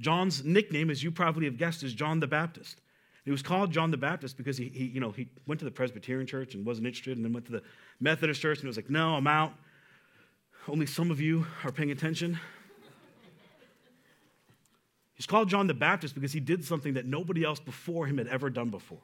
John's 0.00 0.44
nickname, 0.44 0.90
as 0.90 1.02
you 1.02 1.10
probably 1.10 1.44
have 1.44 1.58
guessed, 1.58 1.82
is 1.82 1.92
John 1.92 2.20
the 2.20 2.26
Baptist. 2.26 2.80
He 3.24 3.30
was 3.30 3.42
called 3.42 3.70
John 3.70 3.90
the 3.90 3.98
Baptist 3.98 4.36
because 4.36 4.56
he, 4.56 4.68
he, 4.68 4.84
you 4.84 5.00
know, 5.00 5.10
he 5.10 5.28
went 5.46 5.58
to 5.58 5.64
the 5.64 5.70
Presbyterian 5.70 6.26
church 6.26 6.54
and 6.54 6.64
wasn't 6.64 6.86
interested, 6.86 7.16
and 7.16 7.24
then 7.24 7.32
went 7.32 7.46
to 7.46 7.52
the 7.52 7.62
Methodist 8.00 8.40
church 8.40 8.60
and 8.60 8.66
was 8.66 8.76
like, 8.76 8.88
no, 8.88 9.14
I'm 9.14 9.26
out. 9.26 9.52
Only 10.68 10.86
some 10.86 11.10
of 11.10 11.20
you 11.20 11.46
are 11.64 11.72
paying 11.72 11.90
attention. 11.90 12.38
He's 15.20 15.26
called 15.26 15.50
John 15.50 15.66
the 15.66 15.74
Baptist 15.74 16.14
because 16.14 16.32
he 16.32 16.40
did 16.40 16.64
something 16.64 16.94
that 16.94 17.04
nobody 17.04 17.44
else 17.44 17.60
before 17.60 18.06
him 18.06 18.16
had 18.16 18.26
ever 18.28 18.48
done 18.48 18.70
before. 18.70 19.02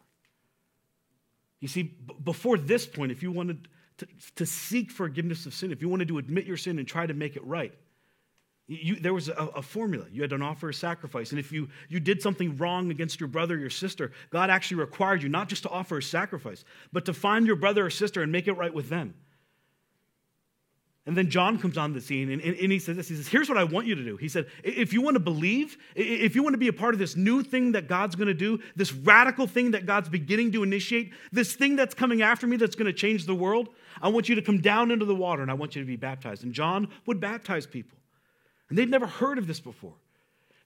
You 1.61 1.68
see, 1.68 1.82
b- 1.82 2.14
before 2.25 2.56
this 2.56 2.87
point, 2.87 3.12
if 3.12 3.23
you 3.23 3.30
wanted 3.30 3.68
to, 3.99 4.06
to, 4.37 4.46
seek 4.46 4.90
forgiveness 4.90 5.44
of 5.44 5.52
sin, 5.52 5.73
if 5.73 5.82
you 5.82 5.90
wanted 5.90 6.08
to 6.08 6.16
admit 6.16 6.46
your 6.46 6.56
sin 6.56 6.78
and 6.78 6.88
try 6.88 7.04
to 7.04 7.12
make 7.12 7.37
it 7.37 7.44
right, 7.44 7.75
you, 8.66 8.96
there 8.96 9.12
was 9.12 9.28
a, 9.28 9.35
a, 9.35 9.61
formula. 9.61 10.06
You 10.11 10.23
had 10.23 10.30
to 10.30 10.40
offer 10.40 10.70
a 10.70 10.75
sacrifice. 10.75 11.32
And 11.32 11.38
if 11.38 11.52
you, 11.52 11.68
you 11.90 12.00
did 12.00 12.23
something 12.23 12.56
wrong 12.56 12.90
against 12.90 13.20
your 13.20 13.28
brother 13.28 13.56
or 13.56 13.58
your 13.58 13.68
sister, 13.68 14.11
God 14.30 14.49
actually 14.49 14.78
required 14.78 15.23
you 15.23 15.28
not 15.28 15.50
just 15.50 15.64
to 15.64 15.68
offer 15.68 15.99
a 15.99 16.02
sacrifice, 16.02 16.64
but 16.94 17.04
to 17.04 17.12
find 17.12 17.46
your 17.46 17.56
brother 17.56 17.85
or 17.85 17.90
sister 17.90 18.23
and 18.23 18.32
make 18.32 18.49
it 18.49 18.54
right 18.54 18.73
with 18.73 18.88
them. 18.88 19.12
And 21.06 21.16
then 21.16 21.30
John 21.30 21.56
comes 21.58 21.78
on 21.78 21.92
the 21.92 22.00
scene 22.00 22.32
and, 22.32 22.42
and, 22.42 22.56
and, 22.56 22.72
he 22.72 22.80
says 22.80 22.96
this. 22.96 23.08
He 23.08 23.14
says, 23.14 23.28
Here's 23.28 23.48
what 23.48 23.56
I 23.56 23.62
want 23.62 23.86
you 23.86 23.94
to 23.94 24.02
do. 24.02 24.16
He 24.16 24.28
said, 24.28 24.46
If 24.64 24.92
you 24.92 25.00
want 25.00 25.14
to 25.14 25.20
believe, 25.20 25.78
if 25.94 26.34
you 26.34 26.42
want 26.42 26.54
to 26.54 26.58
be 26.58 26.66
a 26.66 26.72
part 26.72 26.94
of 26.94 26.98
this 26.98 27.14
new 27.14 27.44
thing 27.44 27.72
that 27.72 27.86
God's 27.86 28.16
going 28.16 28.26
to 28.26 28.34
do, 28.34 28.58
this 28.75 28.92
radical 28.92 29.46
thing 29.46 29.70
that 29.70 29.86
God's 29.86 30.08
beginning 30.08 30.50
to 30.52 30.64
initiate, 30.64 31.12
this 31.30 31.54
thing 31.54 31.76
that's 31.76 31.94
coming 31.94 32.22
after 32.22 32.48
me 32.48 32.56
that's 32.56 32.75
going 32.75 32.86
to 32.86 32.92
change 32.92 33.25
the 33.25 33.36
world, 33.36 33.68
I 34.02 34.08
want 34.08 34.28
you 34.28 34.34
to 34.34 34.42
come 34.42 34.60
down 34.60 34.90
into 34.90 35.04
the 35.04 35.14
water 35.14 35.42
and 35.42 35.50
I 35.50 35.54
want 35.54 35.76
you 35.76 35.82
to 35.82 35.86
be 35.86 35.96
baptized. 35.96 36.42
And 36.42 36.52
John 36.52 36.88
would 37.06 37.20
baptize 37.20 37.66
people. 37.66 37.96
And 38.68 38.76
they'd 38.76 38.90
never 38.90 39.06
heard 39.06 39.38
of 39.38 39.46
this 39.46 39.60
before. 39.60 39.94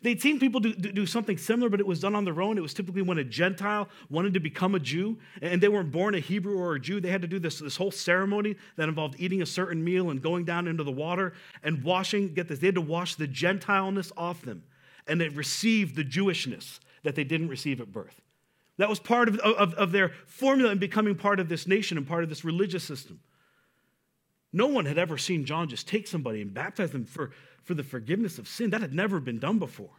They'd 0.02 0.21
seen 0.21 0.40
people 0.40 0.61
do, 0.61 0.73
do, 0.73 1.04
something 1.04 1.37
similar, 1.37 1.69
but 1.69 1.78
it 1.78 1.87
was 1.87 2.00
done 2.00 2.14
on 2.14 2.25
their 2.25 2.40
own. 2.40 2.57
It 2.57 2.62
was 2.62 2.73
typically 2.73 3.02
when 3.02 3.19
a 3.19 3.25
Gentile 3.25 3.88
wanted 4.09 4.33
to 4.35 4.40
become 4.40 4.75
a 4.75 4.80
Jew, 4.80 5.19
and 5.42 5.61
they 5.61 5.69
weren't 5.69 5.92
born 5.92 6.14
a 6.14 6.21
Hebrew 6.21 6.57
or 6.57 6.75
a 6.75 6.80
Jew. 6.80 7.00
They 7.00 7.11
had 7.11 7.21
to 7.21 7.28
do 7.28 7.38
this, 7.38 7.59
this 7.59 7.76
whole 7.76 7.90
ceremony 7.90 8.57
that 8.76 8.88
involved 8.88 9.16
eating 9.19 9.42
a 9.42 9.47
certain 9.47 9.85
meal 9.85 10.09
and 10.11 10.23
going 10.23 10.45
down 10.45 10.69
into 10.69 10.85
the 10.85 10.90
water 10.92 11.35
and 11.62 11.85
washing. 11.85 12.33
Get 12.33 12.49
this, 12.49 12.61
they 12.61 12.69
had 12.69 12.76
to 12.76 12.80
wash 12.80 13.16
the 13.16 13.26
Gentileness 13.26 14.11
off 14.16 14.40
them, 14.40 14.62
and 15.07 15.21
they 15.21 15.28
received 15.28 15.97
the 15.97 16.04
Jewishness 16.04 16.80
that 17.02 17.14
they 17.14 17.25
didn't 17.25 17.49
receive 17.49 17.80
at 17.80 17.92
birth. 17.92 18.23
That 18.78 18.88
was 18.88 18.99
part 18.99 19.28
of, 19.28 19.38
of, 19.40 19.75
of 19.75 19.92
their 19.92 20.12
formula 20.26 20.73
in 20.73 20.78
becoming 20.78 21.14
part 21.14 21.40
of 21.40 21.50
this 21.50 21.66
nation 21.66 21.99
and 21.99 22.09
part 22.09 22.23
of 22.23 22.30
this 22.30 22.45
religious 22.45 22.85
system. 22.85 23.21
No 24.52 24.66
one 24.66 24.87
had 24.87 24.99
ever 24.99 25.19
seen 25.19 25.45
John 25.45 25.69
just 25.69 25.87
take 25.87 26.07
somebody 26.07 26.40
and 26.40 26.52
baptize 26.52 26.90
them 26.90 27.04
for 27.04 27.30
for 27.64 27.75
the 27.75 27.83
forgiveness 27.83 28.38
of 28.38 28.49
sin. 28.49 28.71
That 28.71 28.81
had 28.81 28.93
never 28.93 29.21
been 29.21 29.38
done 29.38 29.59
before. 29.59 29.90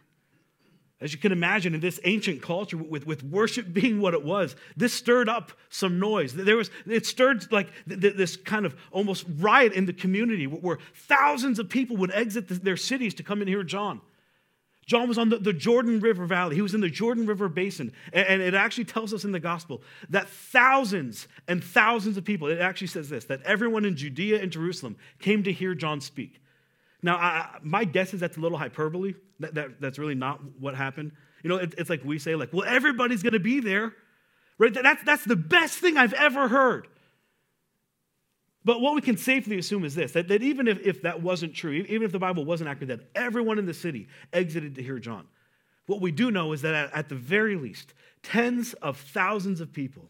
As 1.02 1.12
you 1.12 1.18
can 1.18 1.32
imagine, 1.32 1.74
in 1.74 1.80
this 1.80 1.98
ancient 2.04 2.42
culture, 2.42 2.76
with, 2.76 3.06
with 3.06 3.24
worship 3.24 3.72
being 3.72 4.00
what 4.00 4.14
it 4.14 4.24
was, 4.24 4.54
this 4.76 4.94
stirred 4.94 5.28
up 5.28 5.52
some 5.68 5.98
noise. 5.98 6.32
There 6.32 6.56
was, 6.56 6.70
it 6.86 7.06
stirred 7.06 7.50
like 7.50 7.68
this 7.86 8.36
kind 8.36 8.64
of 8.64 8.76
almost 8.92 9.26
riot 9.38 9.72
in 9.72 9.86
the 9.86 9.92
community 9.92 10.46
where 10.46 10.78
thousands 10.94 11.58
of 11.58 11.68
people 11.68 11.96
would 11.96 12.12
exit 12.12 12.48
their 12.64 12.76
cities 12.76 13.14
to 13.14 13.24
come 13.24 13.40
and 13.40 13.48
hear 13.48 13.64
John. 13.64 14.00
John 14.86 15.08
was 15.08 15.16
on 15.16 15.28
the, 15.28 15.38
the, 15.38 15.52
Jordan 15.52 16.00
River 16.00 16.26
Valley. 16.26 16.56
He 16.56 16.62
was 16.62 16.74
in 16.74 16.80
the 16.80 16.90
Jordan 16.90 17.26
River 17.26 17.48
Basin. 17.48 17.92
And, 18.12 18.26
and, 18.26 18.42
it 18.42 18.54
actually 18.54 18.84
tells 18.84 19.14
us 19.14 19.24
in 19.24 19.30
the 19.30 19.40
gospel 19.40 19.82
that 20.10 20.28
thousands 20.28 21.28
and 21.46 21.62
thousands 21.62 22.16
of 22.16 22.24
people, 22.24 22.48
it 22.48 22.58
actually 22.60 22.88
says 22.88 23.08
this, 23.08 23.24
that 23.26 23.42
everyone 23.42 23.84
in 23.84 23.96
Judea 23.96 24.42
and 24.42 24.50
Jerusalem 24.50 24.96
came 25.20 25.44
to 25.44 25.52
hear 25.52 25.74
John 25.74 26.00
speak. 26.00 26.41
Now, 27.02 27.16
I, 27.16 27.58
my 27.62 27.84
guess 27.84 28.14
is 28.14 28.20
that's 28.20 28.36
a 28.36 28.40
little 28.40 28.58
hyperbole. 28.58 29.14
That, 29.40 29.54
that, 29.54 29.80
that's 29.80 29.98
really 29.98 30.14
not 30.14 30.40
what 30.60 30.74
happened. 30.74 31.12
You 31.42 31.50
know, 31.50 31.56
it, 31.56 31.74
it's 31.76 31.90
like 31.90 32.04
we 32.04 32.18
say, 32.18 32.36
like, 32.36 32.52
well, 32.52 32.64
everybody's 32.66 33.22
going 33.22 33.32
to 33.32 33.40
be 33.40 33.60
there, 33.60 33.92
right? 34.58 34.72
That's, 34.72 35.02
that's 35.02 35.24
the 35.24 35.36
best 35.36 35.78
thing 35.78 35.96
I've 35.96 36.12
ever 36.12 36.48
heard. 36.48 36.86
But 38.64 38.80
what 38.80 38.94
we 38.94 39.00
can 39.00 39.16
safely 39.16 39.58
assume 39.58 39.84
is 39.84 39.96
this 39.96 40.12
that, 40.12 40.28
that 40.28 40.42
even 40.42 40.68
if, 40.68 40.78
if 40.86 41.02
that 41.02 41.20
wasn't 41.20 41.54
true, 41.54 41.72
even 41.72 42.02
if 42.02 42.12
the 42.12 42.20
Bible 42.20 42.44
wasn't 42.44 42.70
accurate, 42.70 42.88
that 42.88 43.08
everyone 43.20 43.58
in 43.58 43.66
the 43.66 43.74
city 43.74 44.08
exited 44.32 44.76
to 44.76 44.82
hear 44.82 45.00
John. 45.00 45.26
What 45.86 46.00
we 46.00 46.12
do 46.12 46.30
know 46.30 46.52
is 46.52 46.62
that 46.62 46.74
at, 46.74 46.94
at 46.94 47.08
the 47.08 47.16
very 47.16 47.56
least, 47.56 47.92
tens 48.22 48.72
of 48.74 48.96
thousands 48.96 49.60
of 49.60 49.72
people 49.72 50.08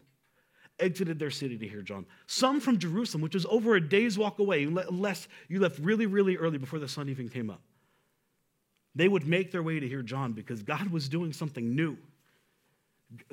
exited 0.79 1.19
their 1.19 1.31
city 1.31 1.57
to 1.57 1.67
hear 1.67 1.81
John. 1.81 2.05
Some 2.27 2.59
from 2.59 2.79
Jerusalem, 2.79 3.21
which 3.21 3.35
was 3.35 3.45
over 3.45 3.75
a 3.75 3.81
day's 3.81 4.17
walk 4.17 4.39
away, 4.39 4.63
unless 4.63 5.27
you 5.47 5.59
left 5.59 5.79
really, 5.79 6.05
really 6.05 6.37
early 6.37 6.57
before 6.57 6.79
the 6.79 6.87
sun 6.87 7.09
even 7.09 7.29
came 7.29 7.49
up. 7.49 7.61
They 8.95 9.07
would 9.07 9.27
make 9.27 9.51
their 9.51 9.63
way 9.63 9.79
to 9.79 9.87
hear 9.87 10.01
John 10.01 10.33
because 10.33 10.61
God 10.61 10.89
was 10.89 11.09
doing 11.09 11.33
something 11.33 11.75
new. 11.75 11.97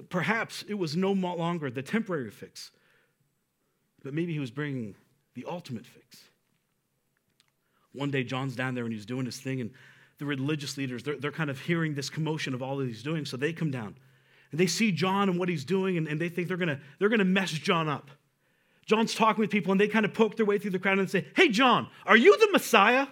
Perhaps 0.08 0.64
it 0.68 0.74
was 0.74 0.96
no 0.96 1.12
longer 1.12 1.70
the 1.70 1.82
temporary 1.82 2.30
fix, 2.30 2.70
but 4.02 4.14
maybe 4.14 4.32
he 4.32 4.38
was 4.38 4.50
bringing 4.50 4.94
the 5.34 5.44
ultimate 5.48 5.86
fix. 5.86 6.24
One 7.92 8.10
day, 8.10 8.22
John's 8.22 8.54
down 8.54 8.74
there 8.74 8.84
and 8.84 8.92
he's 8.92 9.06
doing 9.06 9.26
his 9.26 9.38
thing, 9.38 9.60
and 9.60 9.70
the 10.18 10.26
religious 10.26 10.76
leaders, 10.76 11.02
they're, 11.02 11.16
they're 11.16 11.32
kind 11.32 11.50
of 11.50 11.58
hearing 11.60 11.94
this 11.94 12.10
commotion 12.10 12.54
of 12.54 12.62
all 12.62 12.76
that 12.76 12.86
he's 12.86 13.02
doing, 13.02 13.24
so 13.24 13.36
they 13.36 13.52
come 13.52 13.70
down. 13.70 13.96
And 14.50 14.58
they 14.58 14.66
see 14.66 14.92
John 14.92 15.28
and 15.28 15.38
what 15.38 15.48
he's 15.48 15.64
doing, 15.64 15.96
and, 15.96 16.08
and 16.08 16.20
they 16.20 16.28
think 16.28 16.48
they're 16.48 16.56
gonna, 16.56 16.80
they're 16.98 17.08
gonna 17.08 17.24
mess 17.24 17.50
John 17.50 17.88
up. 17.88 18.10
John's 18.86 19.14
talking 19.14 19.40
with 19.40 19.50
people, 19.50 19.70
and 19.70 19.80
they 19.80 19.86
kind 19.88 20.04
of 20.04 20.12
poke 20.12 20.36
their 20.36 20.46
way 20.46 20.58
through 20.58 20.72
the 20.72 20.78
crowd 20.78 20.98
and 20.98 21.08
say, 21.08 21.26
Hey, 21.36 21.48
John, 21.48 21.88
are 22.06 22.16
you 22.16 22.36
the 22.38 22.50
Messiah? 22.50 23.06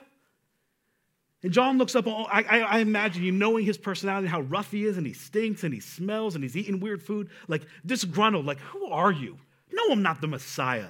And 1.42 1.52
John 1.52 1.78
looks 1.78 1.94
up, 1.94 2.08
oh, 2.08 2.24
I, 2.24 2.42
I, 2.42 2.58
I, 2.58 2.78
imagine 2.80 3.22
you 3.22 3.30
knowing 3.30 3.64
his 3.64 3.78
personality, 3.78 4.26
how 4.26 4.40
rough 4.40 4.72
he 4.72 4.84
is, 4.84 4.96
and 4.96 5.06
he 5.06 5.12
stinks, 5.12 5.62
and 5.62 5.72
he 5.72 5.78
smells, 5.78 6.34
and 6.34 6.42
he's 6.42 6.56
eating 6.56 6.80
weird 6.80 7.00
food, 7.00 7.30
like 7.46 7.62
disgruntled, 7.86 8.44
like, 8.44 8.58
Who 8.58 8.86
are 8.86 9.12
you? 9.12 9.38
No, 9.72 9.92
I'm 9.92 10.02
not 10.02 10.20
the 10.20 10.26
Messiah. 10.26 10.88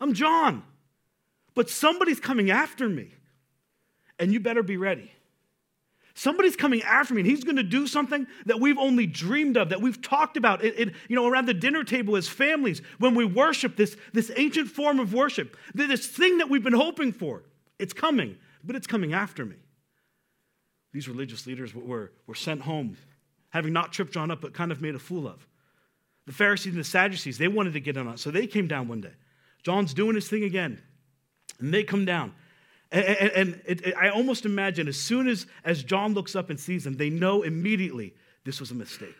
I'm 0.00 0.12
John. 0.12 0.64
But 1.54 1.70
somebody's 1.70 2.18
coming 2.18 2.50
after 2.50 2.88
me, 2.88 3.14
and 4.18 4.32
you 4.32 4.40
better 4.40 4.62
be 4.62 4.76
ready. 4.76 5.12
Somebody's 6.18 6.56
coming 6.56 6.80
after 6.82 7.12
me, 7.12 7.20
and 7.20 7.28
he's 7.28 7.44
going 7.44 7.56
to 7.56 7.62
do 7.62 7.86
something 7.86 8.26
that 8.46 8.58
we've 8.58 8.78
only 8.78 9.06
dreamed 9.06 9.58
of, 9.58 9.68
that 9.68 9.82
we've 9.82 10.00
talked 10.00 10.38
about, 10.38 10.64
it, 10.64 10.74
it, 10.78 10.94
you 11.08 11.14
know, 11.14 11.26
around 11.26 11.44
the 11.44 11.52
dinner 11.52 11.84
table 11.84 12.16
as 12.16 12.26
families 12.26 12.80
when 12.98 13.14
we 13.14 13.26
worship 13.26 13.76
this, 13.76 13.98
this 14.14 14.32
ancient 14.34 14.68
form 14.68 14.98
of 14.98 15.12
worship, 15.12 15.58
this 15.74 16.06
thing 16.06 16.38
that 16.38 16.48
we've 16.48 16.64
been 16.64 16.72
hoping 16.72 17.12
for. 17.12 17.42
It's 17.78 17.92
coming, 17.92 18.38
but 18.64 18.74
it's 18.74 18.86
coming 18.86 19.12
after 19.12 19.44
me. 19.44 19.56
These 20.94 21.06
religious 21.06 21.46
leaders 21.46 21.74
were, 21.74 22.12
were 22.26 22.34
sent 22.34 22.62
home, 22.62 22.96
having 23.50 23.74
not 23.74 23.92
tripped 23.92 24.14
John 24.14 24.30
up, 24.30 24.40
but 24.40 24.54
kind 24.54 24.72
of 24.72 24.80
made 24.80 24.94
a 24.94 24.98
fool 24.98 25.28
of. 25.28 25.46
The 26.24 26.32
Pharisees 26.32 26.72
and 26.72 26.80
the 26.80 26.84
Sadducees, 26.84 27.36
they 27.36 27.48
wanted 27.48 27.74
to 27.74 27.80
get 27.80 27.98
in 27.98 28.06
on 28.06 28.14
it, 28.14 28.20
so 28.20 28.30
they 28.30 28.46
came 28.46 28.68
down 28.68 28.88
one 28.88 29.02
day. 29.02 29.12
John's 29.62 29.92
doing 29.92 30.14
his 30.14 30.30
thing 30.30 30.44
again, 30.44 30.80
and 31.58 31.74
they 31.74 31.84
come 31.84 32.06
down. 32.06 32.32
And, 32.92 33.04
and 33.04 33.60
it, 33.66 33.86
it, 33.86 33.96
I 33.96 34.10
almost 34.10 34.44
imagine 34.44 34.88
as 34.88 34.98
soon 34.98 35.28
as, 35.28 35.46
as 35.64 35.82
John 35.82 36.14
looks 36.14 36.36
up 36.36 36.50
and 36.50 36.58
sees 36.58 36.84
them, 36.84 36.96
they 36.96 37.10
know 37.10 37.42
immediately 37.42 38.14
this 38.44 38.60
was 38.60 38.70
a 38.70 38.74
mistake. 38.74 39.16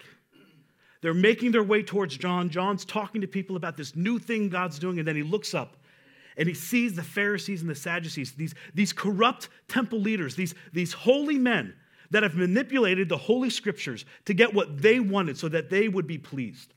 They're 1.02 1.14
making 1.14 1.52
their 1.52 1.62
way 1.62 1.82
towards 1.82 2.16
John. 2.16 2.48
John's 2.48 2.84
talking 2.84 3.20
to 3.20 3.26
people 3.26 3.56
about 3.56 3.76
this 3.76 3.94
new 3.94 4.18
thing 4.18 4.48
God's 4.48 4.78
doing, 4.78 4.98
and 4.98 5.06
then 5.06 5.16
he 5.16 5.22
looks 5.22 5.54
up 5.54 5.76
and 6.36 6.48
he 6.48 6.54
sees 6.54 6.94
the 6.94 7.02
Pharisees 7.02 7.62
and 7.62 7.70
the 7.70 7.74
Sadducees, 7.74 8.32
these, 8.32 8.54
these 8.74 8.92
corrupt 8.92 9.48
temple 9.68 10.00
leaders, 10.00 10.36
these, 10.36 10.54
these 10.72 10.92
holy 10.92 11.38
men 11.38 11.74
that 12.10 12.22
have 12.22 12.34
manipulated 12.34 13.08
the 13.08 13.16
holy 13.16 13.50
scriptures 13.50 14.04
to 14.26 14.34
get 14.34 14.54
what 14.54 14.80
they 14.80 15.00
wanted 15.00 15.38
so 15.38 15.48
that 15.48 15.70
they 15.70 15.88
would 15.88 16.06
be 16.06 16.18
pleased. 16.18 16.74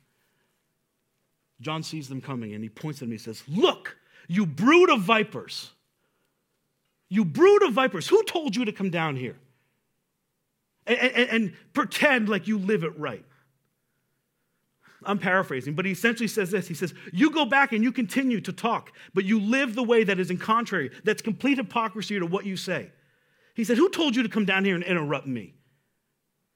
John 1.61 1.83
sees 1.83 2.07
them 2.07 2.21
coming 2.21 2.53
and 2.53 2.63
he 2.63 2.69
points 2.69 2.99
at 2.99 3.01
them 3.01 3.11
and 3.11 3.19
he 3.19 3.23
says, 3.23 3.43
Look, 3.47 3.97
you 4.27 4.45
brood 4.45 4.89
of 4.89 5.01
vipers. 5.01 5.71
You 7.09 7.25
brood 7.25 7.63
of 7.63 7.73
vipers, 7.73 8.07
who 8.07 8.23
told 8.23 8.55
you 8.55 8.65
to 8.65 8.71
come 8.71 8.91
down 8.91 9.15
here? 9.15 9.37
And, 10.85 10.99
and, 10.99 11.29
and 11.29 11.53
pretend 11.73 12.29
like 12.29 12.47
you 12.47 12.57
live 12.57 12.83
it 12.83 12.97
right. 12.97 13.25
I'm 15.03 15.17
paraphrasing, 15.17 15.75
but 15.75 15.85
he 15.85 15.91
essentially 15.91 16.27
says 16.27 16.51
this. 16.51 16.67
He 16.67 16.73
says, 16.73 16.93
You 17.13 17.31
go 17.31 17.45
back 17.45 17.71
and 17.71 17.83
you 17.83 17.91
continue 17.91 18.41
to 18.41 18.53
talk, 18.53 18.91
but 19.13 19.25
you 19.25 19.39
live 19.39 19.75
the 19.75 19.83
way 19.83 20.03
that 20.03 20.19
is 20.19 20.29
in 20.29 20.37
contrary, 20.37 20.91
that's 21.03 21.21
complete 21.21 21.57
hypocrisy 21.57 22.19
to 22.19 22.25
what 22.25 22.45
you 22.45 22.57
say. 22.57 22.91
He 23.55 23.63
said, 23.63 23.77
Who 23.77 23.89
told 23.89 24.15
you 24.15 24.23
to 24.23 24.29
come 24.29 24.45
down 24.45 24.65
here 24.65 24.75
and 24.75 24.83
interrupt 24.83 25.25
me? 25.25 25.53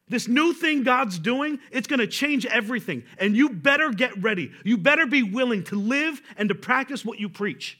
This 0.09 0.27
new 0.27 0.53
thing 0.53 0.83
God's 0.83 1.17
doing, 1.17 1.59
it's 1.71 1.87
going 1.87 1.99
to 2.01 2.07
change 2.07 2.45
everything. 2.45 3.03
And 3.17 3.37
you 3.37 3.49
better 3.49 3.89
get 3.91 4.21
ready. 4.21 4.51
You 4.65 4.77
better 4.77 5.05
be 5.05 5.23
willing 5.23 5.63
to 5.65 5.75
live 5.75 6.21
and 6.37 6.49
to 6.49 6.55
practice 6.55 7.05
what 7.05 7.19
you 7.19 7.29
preach. 7.29 7.79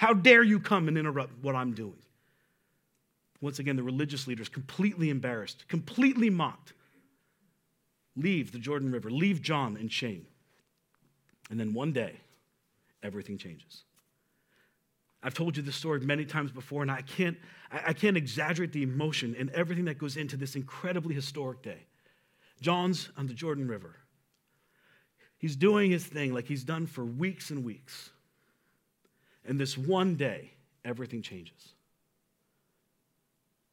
How 0.00 0.14
dare 0.14 0.42
you 0.42 0.60
come 0.60 0.88
and 0.88 0.96
interrupt 0.96 1.44
what 1.44 1.54
I'm 1.54 1.74
doing? 1.74 1.98
Once 3.42 3.58
again, 3.58 3.76
the 3.76 3.82
religious 3.82 4.26
leaders 4.26 4.48
completely 4.48 5.10
embarrassed, 5.10 5.68
completely 5.68 6.30
mocked 6.30 6.72
leave 8.16 8.50
the 8.50 8.58
Jordan 8.58 8.90
River, 8.90 9.10
leave 9.10 9.42
John 9.42 9.76
in 9.76 9.90
shame. 9.90 10.26
And 11.50 11.60
then 11.60 11.74
one 11.74 11.92
day, 11.92 12.14
everything 13.02 13.36
changes. 13.36 13.84
I've 15.22 15.34
told 15.34 15.58
you 15.58 15.62
this 15.62 15.76
story 15.76 16.00
many 16.00 16.24
times 16.24 16.50
before, 16.50 16.80
and 16.80 16.90
I 16.90 17.02
can't, 17.02 17.36
I 17.70 17.92
can't 17.92 18.16
exaggerate 18.16 18.72
the 18.72 18.82
emotion 18.82 19.36
and 19.38 19.50
everything 19.50 19.84
that 19.84 19.98
goes 19.98 20.16
into 20.16 20.38
this 20.38 20.56
incredibly 20.56 21.14
historic 21.14 21.60
day. 21.60 21.84
John's 22.62 23.10
on 23.18 23.26
the 23.26 23.34
Jordan 23.34 23.68
River. 23.68 23.96
He's 25.36 25.56
doing 25.56 25.90
his 25.90 26.06
thing 26.06 26.32
like 26.32 26.46
he's 26.46 26.64
done 26.64 26.86
for 26.86 27.04
weeks 27.04 27.50
and 27.50 27.66
weeks. 27.66 28.12
And 29.46 29.58
this 29.58 29.76
one 29.76 30.16
day, 30.16 30.52
everything 30.84 31.22
changes. 31.22 31.74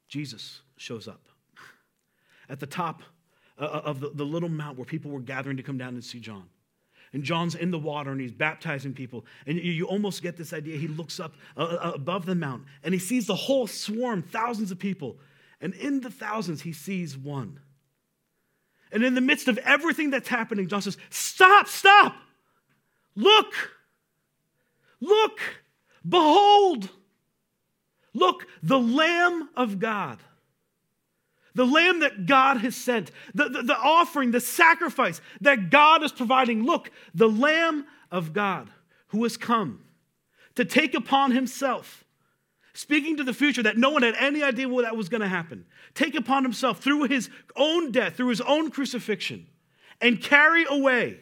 Jesus 0.07 0.61
shows 0.77 1.07
up. 1.07 1.21
At 2.49 2.59
the 2.59 2.67
top 2.67 3.01
uh, 3.59 3.65
uh, 3.65 3.81
of 3.85 3.99
the, 3.99 4.23
little 4.23 4.49
mount 4.49 4.77
where 4.77 4.85
people 4.85 5.11
were 5.11 5.19
gathering 5.19 5.57
to 5.57 5.63
come 5.63 5.77
down 5.77 5.95
and 5.95 6.03
see 6.03 6.19
John. 6.19 6.45
And 7.13 7.23
John's 7.23 7.55
in 7.55 7.71
the 7.71 7.79
water 7.79 8.11
and 8.11 8.21
he's 8.21 8.31
baptizing 8.31 8.93
people. 8.93 9.25
And 9.45 9.57
you, 9.57 9.85
almost 9.85 10.21
get 10.21 10.37
this 10.37 10.53
idea. 10.53 10.77
He 10.77 10.87
looks 10.87 11.19
up 11.19 11.33
uh, 11.55 11.91
above 11.95 12.25
the 12.25 12.35
mount 12.35 12.65
and 12.83 12.93
he 12.93 12.99
sees 12.99 13.27
the 13.27 13.35
whole 13.35 13.65
swarm, 13.67 14.21
thousands 14.21 14.71
of 14.71 14.79
people. 14.79 15.17
And 15.59 15.73
in 15.73 16.01
the 16.01 16.11
thousands, 16.11 16.61
he 16.61 16.73
sees 16.73 17.17
one. 17.17 17.59
And 18.91 19.03
in 19.03 19.15
the 19.15 19.21
midst 19.21 19.47
of 19.47 19.57
everything 19.59 20.11
that's 20.11 20.29
happening, 20.29 20.67
John 20.67 20.81
says, 20.81 20.97
Stop, 21.09 21.67
stop. 21.67 22.15
Look, 23.15 23.53
look, 24.99 25.39
behold. 26.07 26.89
Look, 28.13 28.47
the 28.63 28.79
Lamb 28.79 29.49
of 29.55 29.79
God 29.79 30.19
the 31.57 31.65
lamb 31.65 32.01
that 32.01 32.27
God 32.27 32.57
has 32.57 32.75
sent, 32.75 33.09
the, 33.33 33.49
the, 33.49 33.63
the, 33.63 33.77
offering, 33.77 34.29
the 34.29 34.39
sacrifice 34.39 35.19
that 35.41 35.71
God 35.71 36.03
is 36.03 36.11
providing. 36.11 36.63
Look, 36.63 36.91
the 37.15 37.27
lamb 37.27 37.87
of 38.11 38.31
God 38.31 38.69
who 39.07 39.23
has 39.23 39.37
come 39.37 39.81
to 40.53 40.63
take 40.63 40.93
upon 40.93 41.31
himself, 41.31 42.05
speaking 42.75 43.17
to 43.17 43.23
the 43.23 43.33
future 43.33 43.63
that 43.63 43.75
no 43.75 43.89
one 43.89 44.03
had 44.03 44.13
any 44.19 44.43
idea 44.43 44.69
what 44.69 44.83
that 44.83 44.95
was 44.95 45.09
going 45.09 45.21
to 45.21 45.27
happen, 45.27 45.65
take 45.95 46.13
upon 46.13 46.43
himself 46.43 46.79
through 46.79 47.05
his 47.05 47.27
own 47.55 47.91
death, 47.91 48.15
through 48.17 48.29
his 48.29 48.41
own 48.41 48.69
crucifixion, 48.69 49.47
and 49.99 50.21
carry 50.21 50.63
away. 50.69 51.21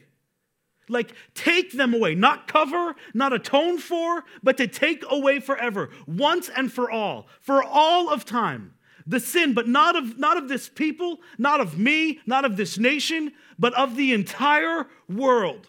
Like, 0.87 1.13
take 1.33 1.71
them 1.71 1.93
away, 1.93 2.15
not 2.15 2.47
cover, 2.47 2.95
not 3.13 3.33
atone 3.33 3.79
for, 3.79 4.23
but 4.43 4.57
to 4.57 4.67
take 4.67 5.03
away 5.09 5.39
forever, 5.39 5.89
once 6.05 6.49
and 6.49 6.71
for 6.71 6.91
all, 6.91 7.27
for 7.41 7.63
all 7.63 8.09
of 8.09 8.25
time 8.25 8.75
the 9.07 9.19
sin, 9.19 9.53
but 9.53 9.67
not 9.67 9.95
of, 9.95 10.17
not 10.17 10.37
of 10.37 10.47
this 10.47 10.67
people, 10.67 11.19
not 11.37 11.59
of 11.59 11.77
me, 11.77 12.19
not 12.25 12.43
of 12.43 12.57
this 12.57 12.77
nation, 12.77 13.31
but 13.59 13.73
of 13.75 13.95
the 13.95 14.13
entire 14.13 14.87
world. 15.07 15.67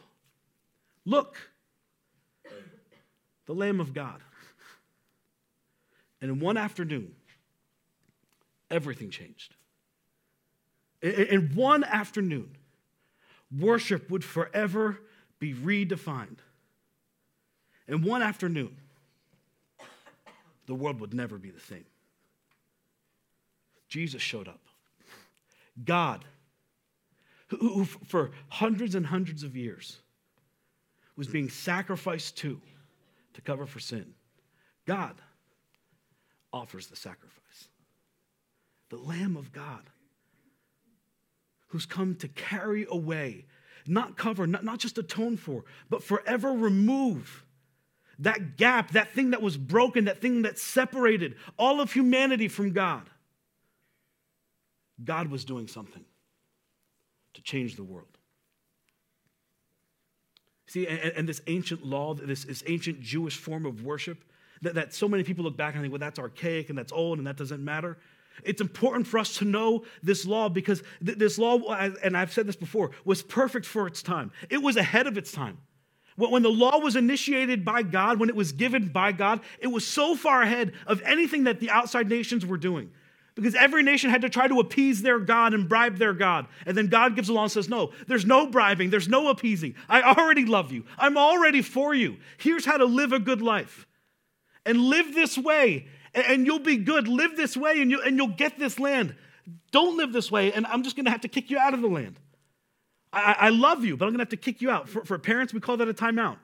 Look, 1.04 1.36
the 3.46 3.54
Lamb 3.54 3.80
of 3.80 3.92
God. 3.92 4.22
And 6.20 6.30
in 6.30 6.40
one 6.40 6.56
afternoon, 6.56 7.14
everything 8.70 9.10
changed. 9.10 9.54
In 11.02 11.52
one 11.54 11.84
afternoon, 11.84 12.56
worship 13.50 14.10
would 14.10 14.24
forever 14.24 14.98
be 15.38 15.54
redefined. 15.54 16.38
In 17.88 18.02
one 18.02 18.22
afternoon, 18.22 18.76
the 20.66 20.74
world 20.74 21.00
would 21.00 21.14
never 21.14 21.38
be 21.38 21.50
the 21.50 21.60
same. 21.60 21.84
Jesus 23.88 24.20
showed 24.20 24.48
up. 24.48 24.60
God, 25.84 26.24
who 27.48 27.84
for 27.84 28.32
hundreds 28.48 28.94
and 28.94 29.06
hundreds 29.06 29.42
of 29.42 29.56
years 29.56 29.98
was 31.16 31.28
being 31.28 31.48
sacrificed 31.48 32.36
to 32.38 32.60
to 33.34 33.40
cover 33.42 33.66
for 33.66 33.78
sin, 33.78 34.14
God 34.86 35.14
offers 36.52 36.88
the 36.88 36.96
sacrifice. 36.96 37.68
The 38.88 38.96
Lamb 38.96 39.36
of 39.36 39.52
God 39.52 39.82
who's 41.68 41.86
come 41.86 42.14
to 42.16 42.28
carry 42.28 42.86
away, 42.90 43.46
not 43.86 44.16
cover, 44.16 44.46
not, 44.46 44.64
not 44.64 44.78
just 44.78 44.98
atone 44.98 45.36
for, 45.36 45.64
but 45.90 46.02
forever 46.02 46.52
remove 46.52 47.44
that 48.18 48.56
gap, 48.56 48.92
that 48.92 49.12
thing 49.12 49.30
that 49.30 49.42
was 49.42 49.56
broken, 49.56 50.06
that 50.06 50.20
thing 50.20 50.42
that 50.42 50.58
separated 50.58 51.34
all 51.58 51.80
of 51.80 51.92
humanity 51.92 52.48
from 52.48 52.72
God. 52.72 53.08
God 55.04 55.28
was 55.28 55.44
doing 55.44 55.68
something 55.68 56.04
to 57.34 57.42
change 57.42 57.76
the 57.76 57.84
world. 57.84 58.16
See, 60.68 60.86
and, 60.86 61.12
and 61.12 61.28
this 61.28 61.42
ancient 61.46 61.84
law, 61.84 62.14
this, 62.14 62.44
this, 62.44 62.64
ancient 62.66 63.00
Jewish 63.00 63.36
form 63.36 63.66
of 63.66 63.84
worship, 63.84 64.24
that, 64.62 64.74
that 64.74 64.94
so 64.94 65.08
many 65.08 65.22
people 65.22 65.44
look 65.44 65.56
back 65.56 65.74
and 65.74 65.82
think, 65.82 65.92
well, 65.92 66.00
that's 66.00 66.18
archaic 66.18 66.70
and 66.70 66.78
that's 66.78 66.92
old 66.92 67.18
and 67.18 67.26
that 67.26 67.36
doesn't 67.36 67.62
matter. 67.62 67.98
It's 68.44 68.60
important 68.60 69.06
for 69.06 69.18
us 69.18 69.36
to 69.38 69.44
know 69.44 69.84
this 70.02 70.26
law 70.26 70.48
because 70.48 70.82
th- 71.04 71.18
this 71.18 71.38
law, 71.38 71.58
and 71.72 72.16
I've 72.16 72.32
said 72.32 72.46
this 72.46 72.56
before, 72.56 72.90
was 73.04 73.22
perfect 73.22 73.66
for 73.66 73.86
its 73.86 74.02
time. 74.02 74.32
It 74.50 74.62
was 74.62 74.76
ahead 74.76 75.06
of 75.06 75.16
its 75.18 75.32
time. 75.32 75.58
When 76.16 76.42
the 76.42 76.50
law 76.50 76.78
was 76.78 76.96
initiated 76.96 77.64
by 77.64 77.82
God, 77.82 78.18
when 78.18 78.30
it 78.30 78.36
was 78.36 78.52
given 78.52 78.88
by 78.88 79.12
God, 79.12 79.40
it 79.60 79.66
was 79.66 79.86
so 79.86 80.16
far 80.16 80.40
ahead 80.42 80.72
of 80.86 81.02
anything 81.02 81.44
that 81.44 81.60
the 81.60 81.68
outside 81.70 82.08
nations 82.08 82.46
were 82.46 82.56
doing 82.56 82.90
because 83.36 83.54
every 83.54 83.82
nation 83.82 84.08
had 84.10 84.22
to 84.22 84.30
try 84.30 84.48
to 84.48 84.58
appease 84.58 85.02
their 85.02 85.18
God 85.20 85.52
and 85.52 85.68
bribe 85.68 85.98
their 85.98 86.14
God. 86.14 86.46
And 86.64 86.76
then 86.76 86.88
God 86.88 87.14
gives 87.14 87.28
along 87.28 87.44
and 87.44 87.52
says, 87.52 87.68
No, 87.68 87.92
there's 88.08 88.24
no 88.24 88.46
bribing, 88.46 88.90
there's 88.90 89.08
no 89.08 89.28
appeasing. 89.28 89.74
I 89.88 90.02
already 90.02 90.46
love 90.46 90.72
you, 90.72 90.84
I'm 90.98 91.18
already 91.18 91.62
for 91.62 91.94
you. 91.94 92.16
Here's 92.38 92.64
how 92.64 92.78
to 92.78 92.86
live 92.86 93.12
a 93.12 93.20
good 93.20 93.42
life. 93.42 93.86
And 94.64 94.80
live 94.80 95.14
this 95.14 95.38
way, 95.38 95.86
and 96.16 96.46
you'll 96.46 96.58
be 96.58 96.76
good. 96.76 97.06
Live 97.08 97.36
this 97.36 97.56
way, 97.56 97.80
and, 97.80 97.90
you, 97.90 98.00
and 98.00 98.16
you'll 98.16 98.28
get 98.28 98.58
this 98.58 98.78
land. 98.78 99.14
Don't 99.70 99.96
live 99.96 100.12
this 100.12 100.30
way, 100.30 100.52
and 100.52 100.66
I'm 100.66 100.82
just 100.82 100.96
gonna 100.96 101.10
have 101.10 101.20
to 101.20 101.28
kick 101.28 101.50
you 101.50 101.58
out 101.58 101.74
of 101.74 101.82
the 101.82 101.88
land. 101.88 102.18
I, 103.12 103.36
I 103.38 103.48
love 103.50 103.84
you, 103.84 103.96
but 103.96 104.06
I'm 104.06 104.12
gonna 104.12 104.22
have 104.22 104.30
to 104.30 104.36
kick 104.36 104.60
you 104.60 104.70
out. 104.70 104.88
For, 104.88 105.04
for 105.04 105.18
parents, 105.18 105.54
we 105.54 105.60
call 105.60 105.76
that 105.76 105.88
a 105.88 105.94
timeout 105.94 106.38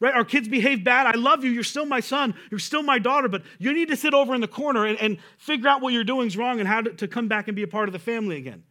right? 0.00 0.14
Our 0.14 0.24
kids 0.24 0.48
behave 0.48 0.84
bad. 0.84 1.06
I 1.06 1.18
love 1.18 1.44
you. 1.44 1.50
You're 1.50 1.64
still 1.64 1.86
my 1.86 2.00
son. 2.00 2.34
You're 2.50 2.60
still 2.60 2.82
my 2.82 2.98
daughter, 2.98 3.28
but 3.28 3.42
you 3.58 3.72
need 3.72 3.88
to 3.88 3.96
sit 3.96 4.14
over 4.14 4.34
in 4.34 4.40
the 4.40 4.48
corner 4.48 4.86
and, 4.86 4.98
and 4.98 5.18
figure 5.38 5.68
out 5.68 5.80
what 5.80 5.92
you're 5.92 6.04
doing 6.04 6.26
is 6.26 6.36
wrong 6.36 6.58
and 6.58 6.68
how 6.68 6.82
to, 6.82 6.92
to, 6.92 7.08
come 7.08 7.28
back 7.28 7.48
and 7.48 7.56
be 7.56 7.62
a 7.62 7.68
part 7.68 7.88
of 7.88 7.92
the 7.92 7.98
family 7.98 8.36
again. 8.36 8.62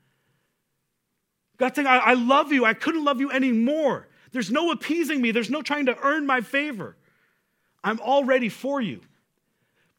God's 1.57 1.75
saying, 1.75 1.87
I, 1.87 1.97
I 1.97 2.13
love 2.13 2.51
you. 2.51 2.65
I 2.65 2.73
couldn't 2.73 3.03
love 3.03 3.19
you 3.19 3.31
anymore. 3.31 4.07
There's 4.31 4.51
no 4.51 4.71
appeasing 4.71 5.21
me, 5.21 5.31
there's 5.31 5.49
no 5.49 5.61
trying 5.61 5.85
to 5.85 5.97
earn 6.03 6.25
my 6.25 6.41
favor. 6.41 6.97
I'm 7.83 7.99
already 7.99 8.49
for 8.49 8.81
you. 8.81 9.01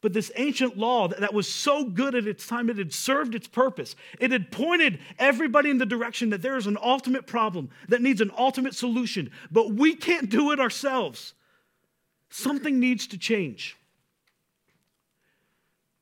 But 0.01 0.13
this 0.13 0.31
ancient 0.35 0.77
law 0.77 1.07
that 1.07 1.33
was 1.33 1.51
so 1.51 1.83
good 1.83 2.13
at 2.13 2.27
its 2.27 2.45
time, 2.45 2.69
it 2.69 2.77
had 2.77 2.93
served 2.93 3.33
its 3.33 3.47
purpose. 3.47 3.95
It 4.19 4.31
had 4.31 4.51
pointed 4.51 4.99
everybody 5.17 5.71
in 5.71 5.79
the 5.79 5.87
direction 5.87 6.29
that 6.29 6.43
there 6.43 6.55
is 6.55 6.67
an 6.67 6.77
ultimate 6.81 7.25
problem 7.25 7.69
that 7.89 8.01
needs 8.01 8.21
an 8.21 8.31
ultimate 8.37 8.75
solution, 8.75 9.31
but 9.51 9.71
we 9.73 9.95
can't 9.95 10.29
do 10.29 10.51
it 10.51 10.59
ourselves. 10.59 11.33
Something 12.29 12.79
needs 12.79 13.07
to 13.07 13.17
change. 13.17 13.75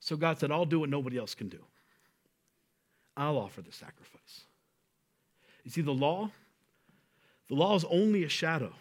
So 0.01 0.17
God 0.17 0.39
said, 0.39 0.51
I'll 0.51 0.65
do 0.65 0.81
what 0.81 0.89
nobody 0.89 1.17
else 1.17 1.33
can 1.33 1.47
do. 1.47 1.63
I'll 3.15 3.37
offer 3.37 3.61
the 3.61 3.71
sacrifice. 3.71 4.41
You 5.63 5.71
see, 5.71 5.81
the 5.81 5.93
law, 5.93 6.29
the 7.47 7.55
law 7.55 7.75
is 7.75 7.85
only 7.85 8.25
a 8.25 8.29
shadow. 8.29 8.73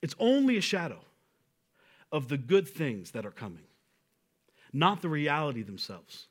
It's 0.00 0.14
only 0.18 0.56
a 0.56 0.62
shadow 0.62 1.00
of 2.10 2.28
the 2.28 2.38
good 2.38 2.66
things 2.66 3.10
that 3.10 3.26
are 3.26 3.30
coming 3.30 3.67
not 4.72 5.02
the 5.02 5.08
reality 5.08 5.62
themselves. 5.62 6.26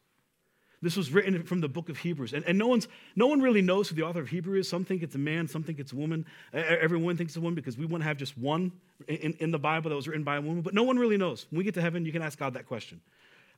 This 0.82 0.95
was 0.95 1.12
written 1.12 1.41
from 1.43 1.60
the 1.60 1.67
book 1.67 1.89
of 1.89 1.97
Hebrews. 1.97 2.34
And, 2.34 2.45
and 2.45 2.58
no, 2.58 2.67
one's, 2.67 2.88
no 3.15 3.26
one 3.26 3.41
really 3.41 3.63
knows 3.63 3.89
who 3.89 3.95
the 3.95 4.04
author 4.04 4.21
of 4.21 4.30
Hebrew 4.30 4.60
is. 4.60 4.69
Some 4.69 4.86
think 4.86 5.02
it's 5.02 5.15
a 5.15 5.19
man, 5.19 5.47
some 5.47 5.63
think 5.63 5.80
it's 5.80 5.91
a 5.91 5.95
woman. 5.95 6.26
Everyone 6.54 7.17
thinks 7.17 7.32
it's 7.32 7.38
a 7.38 7.41
woman 7.41 7.56
because 7.56 7.78
we 7.78 7.86
want 7.86 8.04
to 8.04 8.08
have 8.08 8.17
just 8.17 8.38
one 8.38 8.71
in, 9.08 9.34
in 9.39 9.50
the 9.50 9.58
Bible 9.58 9.89
that 9.89 9.95
was 9.95 10.08
written 10.08 10.23
by 10.23 10.36
a 10.36 10.41
woman, 10.41 10.62
but 10.62 10.76
no 10.76 10.84
one 10.84 11.00
really 11.00 11.17
knows. 11.17 11.47
When 11.50 11.58
we 11.58 11.63
get 11.63 11.73
to 11.76 11.82
heaven, 11.82 12.06
you 12.06 12.12
can 12.12 12.21
ask 12.21 12.38
God 12.38 12.54
that 12.54 12.67
question. 12.67 13.02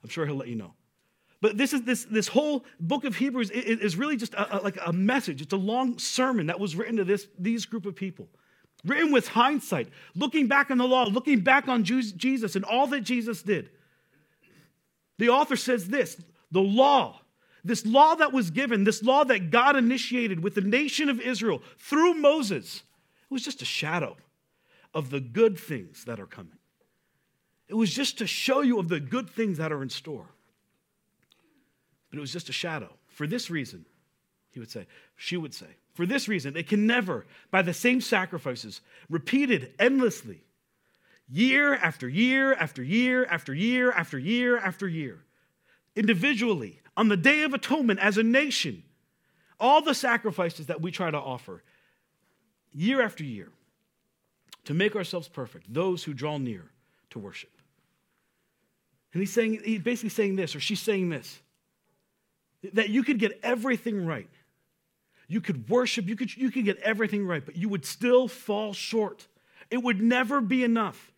I'm 0.02 0.10
sure 0.10 0.26
he'll 0.26 0.36
let 0.36 0.48
you 0.48 0.56
know. 0.56 0.74
But 1.42 1.58
this 1.58 1.74
is 1.74 1.84
this, 1.84 2.06
this 2.06 2.28
whole 2.28 2.65
book 2.80 3.04
of 3.04 3.15
Hebrews 3.15 3.50
is, 3.50 3.80
is 3.80 3.96
really 3.98 4.18
just 4.18 4.34
a, 4.34 4.58
a, 4.58 4.62
like 4.62 4.78
a 4.86 4.94
message. 4.94 5.42
It's 5.42 5.54
a 5.54 5.58
long 5.58 5.98
sermon 5.98 6.48
that 6.48 6.60
was 6.60 6.76
written 6.76 6.98
to 6.98 7.04
this 7.04 7.28
these 7.38 7.65
group 7.65 7.86
of 7.86 7.96
people, 7.96 8.28
written 8.86 9.12
with 9.12 9.28
hindsight, 9.28 9.89
looking 10.15 10.48
back 10.48 10.72
on 10.72 10.78
the 10.78 10.88
law, 10.88 11.06
looking 11.06 11.42
back 11.42 11.68
on 11.68 11.84
Jesus 11.84 12.56
and 12.56 12.65
all 12.65 12.88
that 12.88 13.02
Jesus 13.02 13.42
did. 13.42 13.70
The 15.19 15.29
author 15.29 15.55
says 15.55 15.89
this: 15.89 16.17
the 16.51 16.62
law, 16.62 17.21
this 17.63 17.86
law 17.86 18.15
that 18.15 18.34
was 18.34 18.49
given, 18.49 18.84
this 18.84 19.03
law 19.03 19.23
that 19.25 19.51
God 19.51 19.75
initiated 19.75 20.41
with 20.41 20.55
the 20.55 20.62
nation 20.62 21.08
of 21.10 21.21
Israel 21.21 21.62
through 21.77 22.15
Moses, 22.15 22.77
it 23.29 23.34
was 23.34 23.43
just 23.43 23.62
a 23.62 23.65
shadow 23.65 24.17
of 24.95 25.12
the 25.12 25.19
good 25.19 25.60
things 25.60 26.05
that 26.05 26.19
are 26.19 26.25
coming. 26.25 26.58
It 27.67 27.75
was 27.75 27.93
just 27.93 28.17
to 28.17 28.25
show 28.25 28.62
you 28.62 28.79
of 28.79 28.89
the 28.89 28.99
good 28.99 29.29
things 29.29 29.60
that 29.60 29.71
are 29.71 29.84
in 29.84 29.89
store 29.89 30.25
but 32.10 32.17
it 32.17 32.21
was 32.21 32.34
just 32.34 32.49
a 32.49 32.53
shadow. 32.53 32.89
For 33.08 33.27
this 33.27 33.49
reason, 33.49 33.86
he 34.51 34.60
would 34.60 34.71
say, 34.71 34.88
she 35.15 35.38
would 35.38 35.53
say, 35.53 35.67
for 35.93 36.05
this 36.05 36.27
reason, 36.27 36.55
it 36.55 36.67
can 36.67 36.88
never, 36.88 37.25
by 37.51 37.62
the 37.62 37.73
same 37.73 38.01
sacrifices, 38.01 38.82
repeated 39.10 39.73
endlessly, 39.79 40.43
year 41.30 41.76
after 41.76 42.10
year 42.10 42.54
after 42.54 42.84
year 42.84 43.26
after 43.26 43.54
year 43.54 43.92
after 43.92 44.18
year 44.18 44.58
after 44.58 44.88
year, 44.88 45.20
individually, 45.96 46.82
on 46.98 47.08
the 47.08 47.18
Day 47.18 47.44
of 47.44 47.54
Atonement 47.54 48.00
as 48.00 48.18
a 48.18 48.24
nation, 48.24 48.84
all 49.60 49.82
the 49.82 49.94
sacrifices 49.94 50.68
that 50.68 50.82
we 50.82 50.92
try 50.92 51.12
to 51.12 51.18
offer, 51.18 51.63
year 52.74 53.02
after 53.02 53.24
year, 53.24 53.50
to 54.65 54.74
make 54.74 54.96
ourselves 54.96 55.28
perfect, 55.28 55.72
those 55.74 56.04
who 56.04 56.13
draw 56.13 56.38
near 56.38 56.65
to 57.12 57.20
worship. 57.20 57.52
And 59.13 59.22
he's 59.22 59.34
saying, 59.34 59.62
he's 59.63 59.82
basically 59.82 60.10
saying 60.10 60.36
this, 60.36 60.56
or 60.56 60.60
she's 60.60 60.82
saying 60.82 61.10
this 61.10 61.39
that 62.74 62.89
you 62.89 63.04
could 63.04 63.20
get 63.20 63.39
everything 63.42 64.06
right. 64.06 64.30
You 65.30 65.39
could 65.39 65.70
worship, 65.70 66.08
you 66.08 66.18
could, 66.18 66.36
you 66.36 66.52
could 66.52 66.65
get 66.65 66.78
everything 66.80 67.26
right, 67.26 67.46
but 67.46 67.56
you 67.56 67.70
would 67.70 67.86
still 67.86 68.28
fall 68.28 68.74
short. 68.74 69.28
It 69.72 69.78
would 69.78 70.02
never 70.02 70.42
be 70.42 70.63
enough 70.63 71.13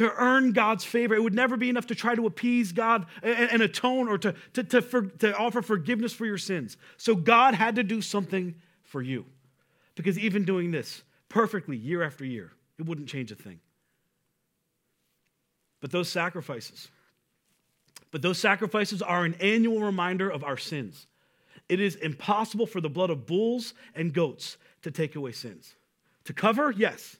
to 0.00 0.10
earn 0.16 0.52
God's 0.52 0.82
favor. 0.82 1.14
It 1.14 1.22
would 1.22 1.34
never 1.34 1.58
be 1.58 1.68
enough 1.68 1.88
to 1.88 1.94
try 1.94 2.14
to 2.14 2.24
appease 2.24 2.72
God 2.72 3.04
and, 3.22 3.50
and 3.50 3.60
atone 3.62 4.08
or 4.08 4.16
to, 4.16 4.34
to, 4.54 4.64
to, 4.64 4.80
for, 4.80 5.02
to 5.02 5.36
offer 5.36 5.60
forgiveness 5.60 6.14
for 6.14 6.24
your 6.24 6.38
sins. 6.38 6.78
So 6.96 7.14
God 7.14 7.52
had 7.52 7.74
to 7.74 7.82
do 7.82 8.00
something 8.00 8.54
for 8.82 9.02
you. 9.02 9.26
Because 9.96 10.18
even 10.18 10.46
doing 10.46 10.70
this 10.70 11.02
perfectly 11.28 11.76
year 11.76 12.02
after 12.02 12.24
year, 12.24 12.50
it 12.78 12.86
wouldn't 12.86 13.10
change 13.10 13.30
a 13.30 13.34
thing. 13.34 13.60
But 15.82 15.90
those 15.90 16.08
sacrifices, 16.08 16.88
but 18.10 18.22
those 18.22 18.38
sacrifices 18.38 19.02
are 19.02 19.26
an 19.26 19.34
annual 19.34 19.82
reminder 19.82 20.30
of 20.30 20.42
our 20.44 20.56
sins. 20.56 21.08
It 21.68 21.78
is 21.78 21.96
impossible 21.96 22.64
for 22.64 22.80
the 22.80 22.88
blood 22.88 23.10
of 23.10 23.26
bulls 23.26 23.74
and 23.94 24.14
goats 24.14 24.56
to 24.80 24.90
take 24.90 25.14
away 25.14 25.32
sins. 25.32 25.74
To 26.24 26.32
cover, 26.32 26.70
yes. 26.70 27.18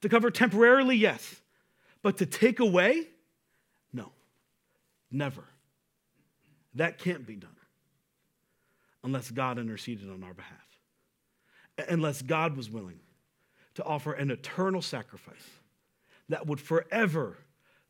To 0.00 0.08
cover 0.08 0.30
temporarily, 0.30 0.96
yes. 0.96 1.41
But 2.02 2.18
to 2.18 2.26
take 2.26 2.60
away, 2.60 3.08
no. 3.92 4.12
Never. 5.10 5.44
That 6.74 6.98
can't 6.98 7.26
be 7.26 7.36
done 7.36 7.50
unless 9.04 9.30
God 9.30 9.58
interceded 9.58 10.10
on 10.10 10.22
our 10.24 10.34
behalf. 10.34 10.58
Unless 11.88 12.22
God 12.22 12.56
was 12.56 12.70
willing 12.70 13.00
to 13.74 13.84
offer 13.84 14.12
an 14.12 14.30
eternal 14.30 14.82
sacrifice 14.82 15.50
that 16.28 16.46
would 16.46 16.60
forever 16.60 17.38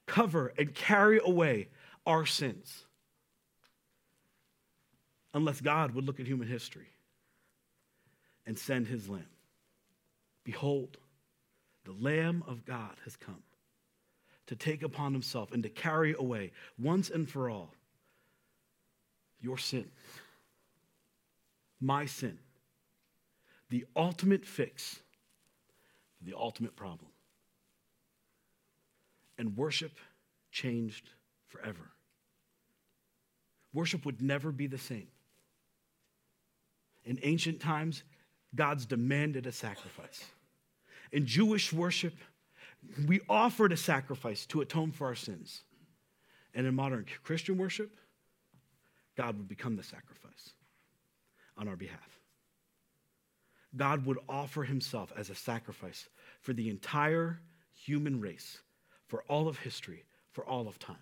cover 0.06 0.52
and 0.58 0.74
carry 0.74 1.20
away 1.24 1.68
our 2.06 2.26
sins. 2.26 2.84
Unless 5.34 5.60
God 5.60 5.92
would 5.94 6.04
look 6.04 6.20
at 6.20 6.26
human 6.26 6.48
history 6.48 6.88
and 8.46 8.58
send 8.58 8.86
his 8.86 9.08
lamb. 9.08 9.24
Behold, 10.44 10.96
the 11.84 11.92
Lamb 11.92 12.42
of 12.46 12.64
God 12.64 12.96
has 13.04 13.16
come 13.16 13.42
to 14.46 14.56
take 14.56 14.82
upon 14.82 15.12
himself 15.12 15.52
and 15.52 15.62
to 15.62 15.68
carry 15.68 16.14
away 16.18 16.52
once 16.78 17.10
and 17.10 17.28
for 17.28 17.48
all 17.48 17.74
your 19.40 19.58
sin, 19.58 19.90
my 21.80 22.06
sin, 22.06 22.38
the 23.70 23.84
ultimate 23.96 24.46
fix 24.46 25.00
for 26.18 26.24
the 26.24 26.36
ultimate 26.36 26.76
problem. 26.76 27.10
And 29.38 29.56
worship 29.56 29.92
changed 30.52 31.10
forever. 31.48 31.90
Worship 33.72 34.04
would 34.04 34.20
never 34.22 34.52
be 34.52 34.66
the 34.66 34.78
same. 34.78 35.08
In 37.04 37.18
ancient 37.22 37.60
times, 37.60 38.04
God's 38.54 38.86
demanded 38.86 39.46
a 39.46 39.52
sacrifice. 39.52 40.24
In 41.10 41.26
Jewish 41.26 41.72
worship, 41.72 42.14
we 43.06 43.20
offered 43.28 43.72
a 43.72 43.76
sacrifice 43.76 44.46
to 44.46 44.60
atone 44.60 44.92
for 44.92 45.06
our 45.06 45.14
sins. 45.14 45.62
And 46.54 46.66
in 46.66 46.74
modern 46.74 47.06
Christian 47.22 47.56
worship, 47.56 47.96
God 49.16 49.36
would 49.36 49.48
become 49.48 49.76
the 49.76 49.82
sacrifice 49.82 50.50
on 51.56 51.68
our 51.68 51.76
behalf. 51.76 52.20
God 53.76 54.04
would 54.04 54.18
offer 54.28 54.64
himself 54.64 55.12
as 55.16 55.30
a 55.30 55.34
sacrifice 55.34 56.08
for 56.40 56.52
the 56.52 56.68
entire 56.68 57.40
human 57.74 58.20
race, 58.20 58.58
for 59.06 59.22
all 59.28 59.48
of 59.48 59.58
history, 59.58 60.04
for 60.30 60.44
all 60.44 60.68
of 60.68 60.78
time. 60.78 60.96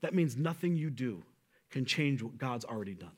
That 0.00 0.14
means 0.14 0.36
nothing 0.36 0.76
you 0.76 0.90
do 0.90 1.22
can 1.70 1.84
change 1.84 2.22
what 2.22 2.38
God's 2.38 2.64
already 2.64 2.94
done. 2.94 3.16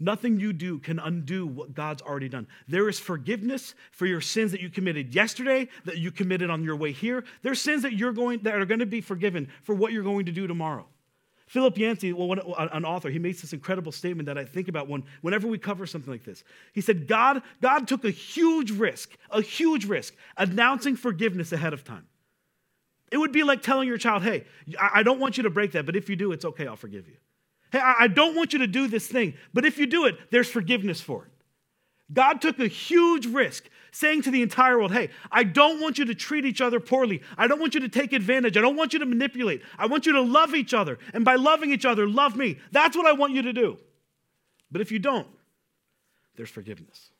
Nothing 0.00 0.40
you 0.40 0.52
do 0.52 0.78
can 0.78 0.98
undo 0.98 1.46
what 1.46 1.72
God's 1.72 2.02
already 2.02 2.28
done. 2.28 2.48
There 2.66 2.88
is 2.88 2.98
forgiveness 2.98 3.74
for 3.92 4.06
your 4.06 4.20
sins 4.20 4.50
that 4.52 4.60
you 4.60 4.68
committed 4.68 5.14
yesterday, 5.14 5.68
that 5.84 5.98
you 5.98 6.10
committed 6.10 6.50
on 6.50 6.64
your 6.64 6.76
way 6.76 6.92
here. 6.92 7.24
There's 7.42 7.60
sins 7.60 7.82
that 7.82 7.92
you're 7.92 8.12
going 8.12 8.40
that 8.40 8.54
are 8.56 8.66
going 8.66 8.80
to 8.80 8.86
be 8.86 9.00
forgiven 9.00 9.48
for 9.62 9.74
what 9.74 9.92
you're 9.92 10.02
going 10.02 10.26
to 10.26 10.32
do 10.32 10.46
tomorrow. 10.46 10.86
Philip 11.46 11.78
Yancey, 11.78 12.12
well, 12.12 12.32
an 12.72 12.84
author, 12.84 13.10
he 13.10 13.18
makes 13.18 13.42
this 13.42 13.52
incredible 13.52 13.92
statement 13.92 14.26
that 14.26 14.38
I 14.38 14.44
think 14.44 14.68
about 14.68 14.88
when, 14.88 15.04
whenever 15.20 15.46
we 15.46 15.58
cover 15.58 15.86
something 15.86 16.10
like 16.10 16.24
this. 16.24 16.42
He 16.72 16.80
said, 16.80 17.06
God, 17.06 17.42
God 17.60 17.86
took 17.86 18.04
a 18.04 18.10
huge 18.10 18.70
risk, 18.70 19.16
a 19.30 19.42
huge 19.42 19.84
risk, 19.84 20.14
announcing 20.36 20.96
forgiveness 20.96 21.52
ahead 21.52 21.72
of 21.72 21.84
time. 21.84 22.06
It 23.12 23.18
would 23.18 23.30
be 23.30 23.44
like 23.44 23.62
telling 23.62 23.86
your 23.86 23.98
child, 23.98 24.24
hey, 24.24 24.44
I 24.80 25.02
don't 25.02 25.20
want 25.20 25.36
you 25.36 25.42
to 25.44 25.50
break 25.50 25.72
that, 25.72 25.86
but 25.86 25.94
if 25.94 26.08
you 26.08 26.16
do, 26.16 26.32
it's 26.32 26.44
okay, 26.44 26.66
I'll 26.66 26.76
forgive 26.76 27.06
you. 27.06 27.16
Hey, 27.74 27.80
I 27.80 28.06
don't 28.06 28.36
want 28.36 28.52
you 28.52 28.60
to 28.60 28.68
do 28.68 28.86
this 28.86 29.08
thing, 29.08 29.34
but 29.52 29.64
if 29.64 29.78
you 29.78 29.86
do 29.86 30.06
it, 30.06 30.16
there's 30.30 30.48
forgiveness 30.48 31.00
for 31.00 31.24
it. 31.24 31.32
God 32.12 32.40
took 32.40 32.60
a 32.60 32.68
huge 32.68 33.26
risk 33.26 33.68
saying 33.90 34.22
to 34.22 34.30
the 34.30 34.42
entire 34.42 34.78
world, 34.78 34.92
hey, 34.92 35.10
I 35.32 35.42
don't 35.42 35.80
want 35.80 35.98
you 35.98 36.04
to 36.04 36.14
treat 36.14 36.44
each 36.44 36.60
other 36.60 36.78
poorly. 36.78 37.20
I 37.36 37.48
don't 37.48 37.58
want 37.58 37.74
you 37.74 37.80
to 37.80 37.88
take 37.88 38.12
advantage. 38.12 38.56
I 38.56 38.60
don't 38.60 38.76
want 38.76 38.92
you 38.92 39.00
to 39.00 39.06
manipulate. 39.06 39.60
I 39.76 39.86
want 39.86 40.06
you 40.06 40.12
to 40.12 40.20
love 40.20 40.54
each 40.54 40.72
other. 40.72 41.00
And 41.12 41.24
by 41.24 41.34
loving 41.34 41.72
each 41.72 41.84
other, 41.84 42.06
love 42.06 42.36
me. 42.36 42.58
That's 42.70 42.96
what 42.96 43.06
I 43.06 43.12
want 43.12 43.32
you 43.32 43.42
to 43.42 43.52
do. 43.52 43.76
But 44.70 44.80
if 44.80 44.92
you 44.92 45.00
don't, 45.00 45.26
there's 46.36 46.50
forgiveness. 46.50 47.10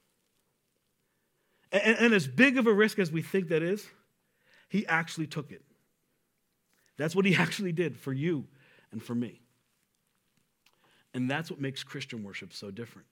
And, 1.72 1.98
and 1.98 2.14
as 2.14 2.28
big 2.28 2.58
of 2.58 2.68
a 2.68 2.72
risk 2.72 3.00
as 3.00 3.10
we 3.10 3.22
think 3.22 3.48
that 3.48 3.64
is, 3.64 3.84
he 4.68 4.86
actually 4.86 5.26
took 5.26 5.50
it. 5.50 5.62
That's 6.96 7.16
what 7.16 7.24
he 7.24 7.34
actually 7.38 7.72
did 7.72 7.96
for 7.96 8.12
you 8.12 8.46
and 8.92 9.02
for 9.02 9.16
me. 9.16 9.40
And 11.14 11.30
that's 11.30 11.50
what 11.50 11.60
makes 11.60 11.84
Christian 11.84 12.24
worship 12.24 12.52
so 12.52 12.70
different. 12.70 13.06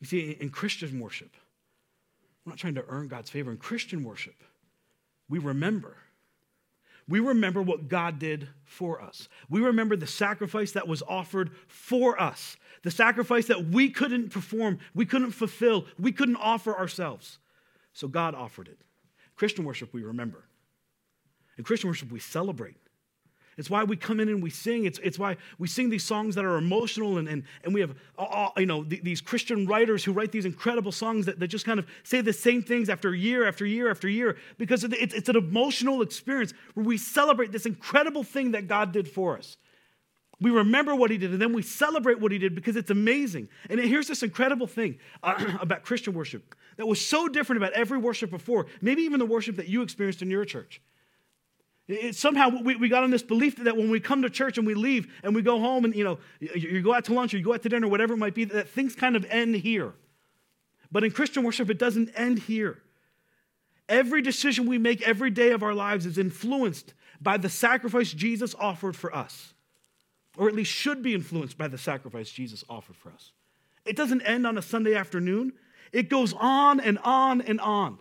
You 0.00 0.06
see, 0.06 0.30
in 0.30 0.50
Christian 0.50 0.98
worship, 0.98 1.36
we're 2.44 2.52
not 2.52 2.58
trying 2.58 2.76
to 2.76 2.84
earn 2.88 3.08
God's 3.08 3.28
favor. 3.28 3.50
In 3.50 3.58
Christian 3.58 4.04
worship, 4.04 4.36
we 5.28 5.38
remember. 5.38 5.96
We 7.08 7.18
remember 7.18 7.60
what 7.60 7.88
God 7.88 8.20
did 8.20 8.48
for 8.64 9.02
us. 9.02 9.28
We 9.48 9.60
remember 9.60 9.96
the 9.96 10.06
sacrifice 10.06 10.72
that 10.72 10.86
was 10.86 11.02
offered 11.02 11.50
for 11.66 12.20
us, 12.20 12.56
the 12.82 12.90
sacrifice 12.90 13.46
that 13.46 13.66
we 13.66 13.90
couldn't 13.90 14.30
perform, 14.30 14.78
we 14.94 15.04
couldn't 15.04 15.32
fulfill, 15.32 15.86
we 15.98 16.12
couldn't 16.12 16.36
offer 16.36 16.74
ourselves. 16.74 17.38
So 17.92 18.06
God 18.06 18.34
offered 18.34 18.68
it. 18.68 18.78
Christian 19.34 19.64
worship, 19.64 19.92
we 19.92 20.02
remember. 20.02 20.44
In 21.58 21.64
Christian 21.64 21.88
worship, 21.90 22.12
we 22.12 22.20
celebrate. 22.20 22.76
It's 23.60 23.68
why 23.68 23.84
we 23.84 23.94
come 23.94 24.20
in 24.20 24.28
and 24.30 24.42
we 24.42 24.48
sing. 24.48 24.86
It's, 24.86 24.98
it's 25.00 25.18
why 25.18 25.36
we 25.58 25.68
sing 25.68 25.90
these 25.90 26.02
songs 26.02 26.34
that 26.34 26.46
are 26.46 26.56
emotional, 26.56 27.18
and, 27.18 27.28
and, 27.28 27.44
and 27.62 27.74
we 27.74 27.82
have 27.82 27.94
all, 28.18 28.54
you 28.56 28.64
know, 28.64 28.82
th- 28.82 29.02
these 29.02 29.20
Christian 29.20 29.66
writers 29.66 30.02
who 30.02 30.12
write 30.12 30.32
these 30.32 30.46
incredible 30.46 30.92
songs 30.92 31.26
that, 31.26 31.38
that 31.38 31.48
just 31.48 31.66
kind 31.66 31.78
of 31.78 31.86
say 32.02 32.22
the 32.22 32.32
same 32.32 32.62
things 32.62 32.88
after 32.88 33.14
year 33.14 33.46
after 33.46 33.66
year 33.66 33.90
after 33.90 34.08
year 34.08 34.38
because 34.56 34.82
it's, 34.82 35.14
it's 35.14 35.28
an 35.28 35.36
emotional 35.36 36.00
experience 36.00 36.54
where 36.72 36.86
we 36.86 36.96
celebrate 36.96 37.52
this 37.52 37.66
incredible 37.66 38.24
thing 38.24 38.52
that 38.52 38.66
God 38.66 38.92
did 38.92 39.06
for 39.06 39.36
us. 39.36 39.58
We 40.40 40.50
remember 40.50 40.94
what 40.94 41.10
he 41.10 41.18
did, 41.18 41.32
and 41.32 41.40
then 41.40 41.52
we 41.52 41.60
celebrate 41.60 42.18
what 42.18 42.32
he 42.32 42.38
did 42.38 42.54
because 42.54 42.76
it's 42.76 42.90
amazing. 42.90 43.50
And 43.68 43.78
here's 43.78 44.08
this 44.08 44.22
incredible 44.22 44.68
thing 44.68 44.98
uh, 45.22 45.56
about 45.60 45.84
Christian 45.84 46.14
worship 46.14 46.54
that 46.78 46.86
was 46.86 46.98
so 46.98 47.28
different 47.28 47.62
about 47.62 47.74
every 47.74 47.98
worship 47.98 48.30
before, 48.30 48.66
maybe 48.80 49.02
even 49.02 49.18
the 49.18 49.26
worship 49.26 49.56
that 49.56 49.68
you 49.68 49.82
experienced 49.82 50.22
in 50.22 50.30
your 50.30 50.46
church 50.46 50.80
It, 51.90 52.14
somehow 52.14 52.50
we, 52.62 52.76
we 52.76 52.88
got 52.88 53.02
on 53.02 53.10
this 53.10 53.22
belief 53.22 53.56
that 53.56 53.76
when 53.76 53.90
we 53.90 53.98
come 53.98 54.22
to 54.22 54.30
church 54.30 54.58
and 54.58 54.66
we 54.66 54.74
leave 54.74 55.12
and 55.24 55.34
we 55.34 55.42
go 55.42 55.58
home 55.58 55.84
and 55.84 55.94
you 55.94 56.04
know 56.04 56.18
you, 56.38 56.50
you 56.54 56.82
go 56.82 56.94
out 56.94 57.04
to 57.06 57.14
lunch 57.14 57.34
or 57.34 57.38
you 57.38 57.44
go 57.44 57.52
out 57.52 57.62
to 57.62 57.68
dinner, 57.68 57.88
whatever 57.88 58.14
it 58.14 58.18
might 58.18 58.34
be, 58.34 58.44
that 58.44 58.68
things 58.68 58.94
kind 58.94 59.16
of 59.16 59.24
end 59.28 59.56
here. 59.56 59.94
But 60.92 61.02
in 61.02 61.10
Christian 61.10 61.42
worship, 61.42 61.68
it 61.68 61.78
doesn't 61.78 62.10
end 62.14 62.40
here. 62.40 62.78
Every 63.88 64.22
decision 64.22 64.66
we 64.66 64.78
make 64.78 65.02
every 65.02 65.30
day 65.30 65.50
of 65.50 65.64
our 65.64 65.74
lives 65.74 66.06
is 66.06 66.16
influenced 66.16 66.94
by 67.20 67.36
the 67.36 67.48
sacrifice 67.48 68.12
Jesus 68.12 68.54
offered 68.58 68.94
for 68.94 69.14
us, 69.14 69.52
or 70.38 70.48
at 70.48 70.54
least 70.54 70.70
should 70.70 71.02
be 71.02 71.12
influenced 71.12 71.58
by 71.58 71.66
the 71.66 71.78
sacrifice 71.78 72.30
Jesus 72.30 72.62
offered 72.70 72.96
for 72.96 73.10
us. 73.10 73.32
It 73.84 73.96
doesn't 73.96 74.22
end 74.22 74.46
on 74.46 74.56
a 74.56 74.62
Sunday 74.62 74.94
afternoon, 74.94 75.54
it 75.92 76.08
goes 76.08 76.34
on 76.34 76.78
and 76.78 76.98
on 76.98 77.40
and 77.40 77.60
on. 77.60 77.98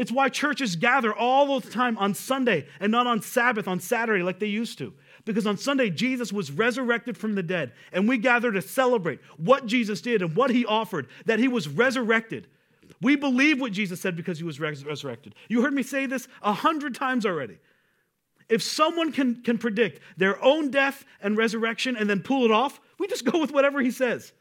It's 0.00 0.10
why 0.10 0.30
churches 0.30 0.76
gather 0.76 1.12
all 1.12 1.60
the 1.60 1.68
time 1.68 1.98
on 1.98 2.14
Sunday 2.14 2.66
and 2.80 2.90
not 2.90 3.06
on 3.06 3.20
Sabbath, 3.20 3.68
on 3.68 3.80
Saturday, 3.80 4.22
like 4.22 4.38
they 4.38 4.46
used 4.46 4.78
to. 4.78 4.94
Because 5.26 5.46
on 5.46 5.58
Sunday, 5.58 5.90
Jesus 5.90 6.32
was 6.32 6.50
resurrected 6.50 7.18
from 7.18 7.34
the 7.34 7.42
dead, 7.42 7.72
and 7.92 8.08
we 8.08 8.16
gather 8.16 8.50
to 8.50 8.62
celebrate 8.62 9.20
what 9.36 9.66
Jesus 9.66 10.00
did 10.00 10.22
and 10.22 10.34
what 10.34 10.48
he 10.48 10.64
offered, 10.64 11.06
that 11.26 11.38
he 11.38 11.48
was 11.48 11.68
resurrected. 11.68 12.46
We 13.02 13.14
believe 13.14 13.60
what 13.60 13.72
Jesus 13.72 14.00
said 14.00 14.16
because 14.16 14.38
he 14.38 14.44
was 14.44 14.58
res- 14.58 14.86
resurrected. 14.86 15.34
You 15.50 15.60
heard 15.60 15.74
me 15.74 15.82
say 15.82 16.06
this 16.06 16.28
a 16.40 16.54
hundred 16.54 16.94
times 16.94 17.26
already. 17.26 17.58
If 18.48 18.62
someone 18.62 19.12
can, 19.12 19.42
can 19.42 19.58
predict 19.58 20.00
their 20.16 20.42
own 20.42 20.70
death 20.70 21.04
and 21.20 21.36
resurrection 21.36 21.94
and 21.98 22.08
then 22.08 22.20
pull 22.20 22.46
it 22.46 22.50
off, 22.50 22.80
we 22.98 23.06
just 23.06 23.26
go 23.26 23.38
with 23.38 23.52
whatever 23.52 23.82
he 23.82 23.90
says. 23.90 24.32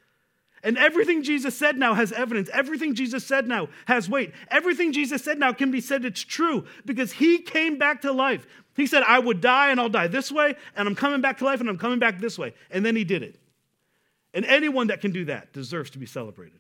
And 0.64 0.78
everything 0.78 1.24
Jesus 1.24 1.58
said 1.58 1.78
now 1.78 1.94
has 1.94 2.12
evidence. 2.12 2.50
Everything 2.52 2.94
Jesus 2.94 3.26
said 3.26 3.48
now 3.48 3.70
has 3.86 4.10
weight. 4.10 4.34
Everything 4.50 4.92
Jesus 4.92 5.24
said 5.24 5.40
now 5.40 5.54
can 5.54 5.72
be 5.72 5.80
said 5.80 6.04
it's 6.04 6.22
true 6.24 6.66
because 6.86 7.14
he 7.14 7.40
came 7.40 7.78
back 7.78 8.02
to 8.02 8.12
life. 8.12 8.46
He 8.76 8.88
said, 8.88 9.04
I 9.04 9.20
would 9.20 9.42
die 9.42 9.72
and 9.72 9.80
I'll 9.80 9.90
die 9.90 10.08
this 10.08 10.32
way, 10.32 10.56
and 10.76 10.88
I'm 10.88 10.96
coming 10.96 11.22
back 11.22 11.38
to 11.40 11.46
life 11.46 11.60
and 11.60 11.70
I'm 11.70 11.78
coming 11.78 12.00
back 12.00 12.20
this 12.20 12.38
way. 12.38 12.54
And 12.72 12.86
then 12.86 12.96
he 12.96 13.04
did 13.04 13.24
it. 13.24 13.40
And 14.34 14.46
anyone 14.46 14.88
that 14.88 15.02
can 15.02 15.12
do 15.12 15.26
that 15.26 15.54
deserves 15.54 15.90
to 15.92 15.98
be 15.98 16.06
celebrated. 16.06 16.60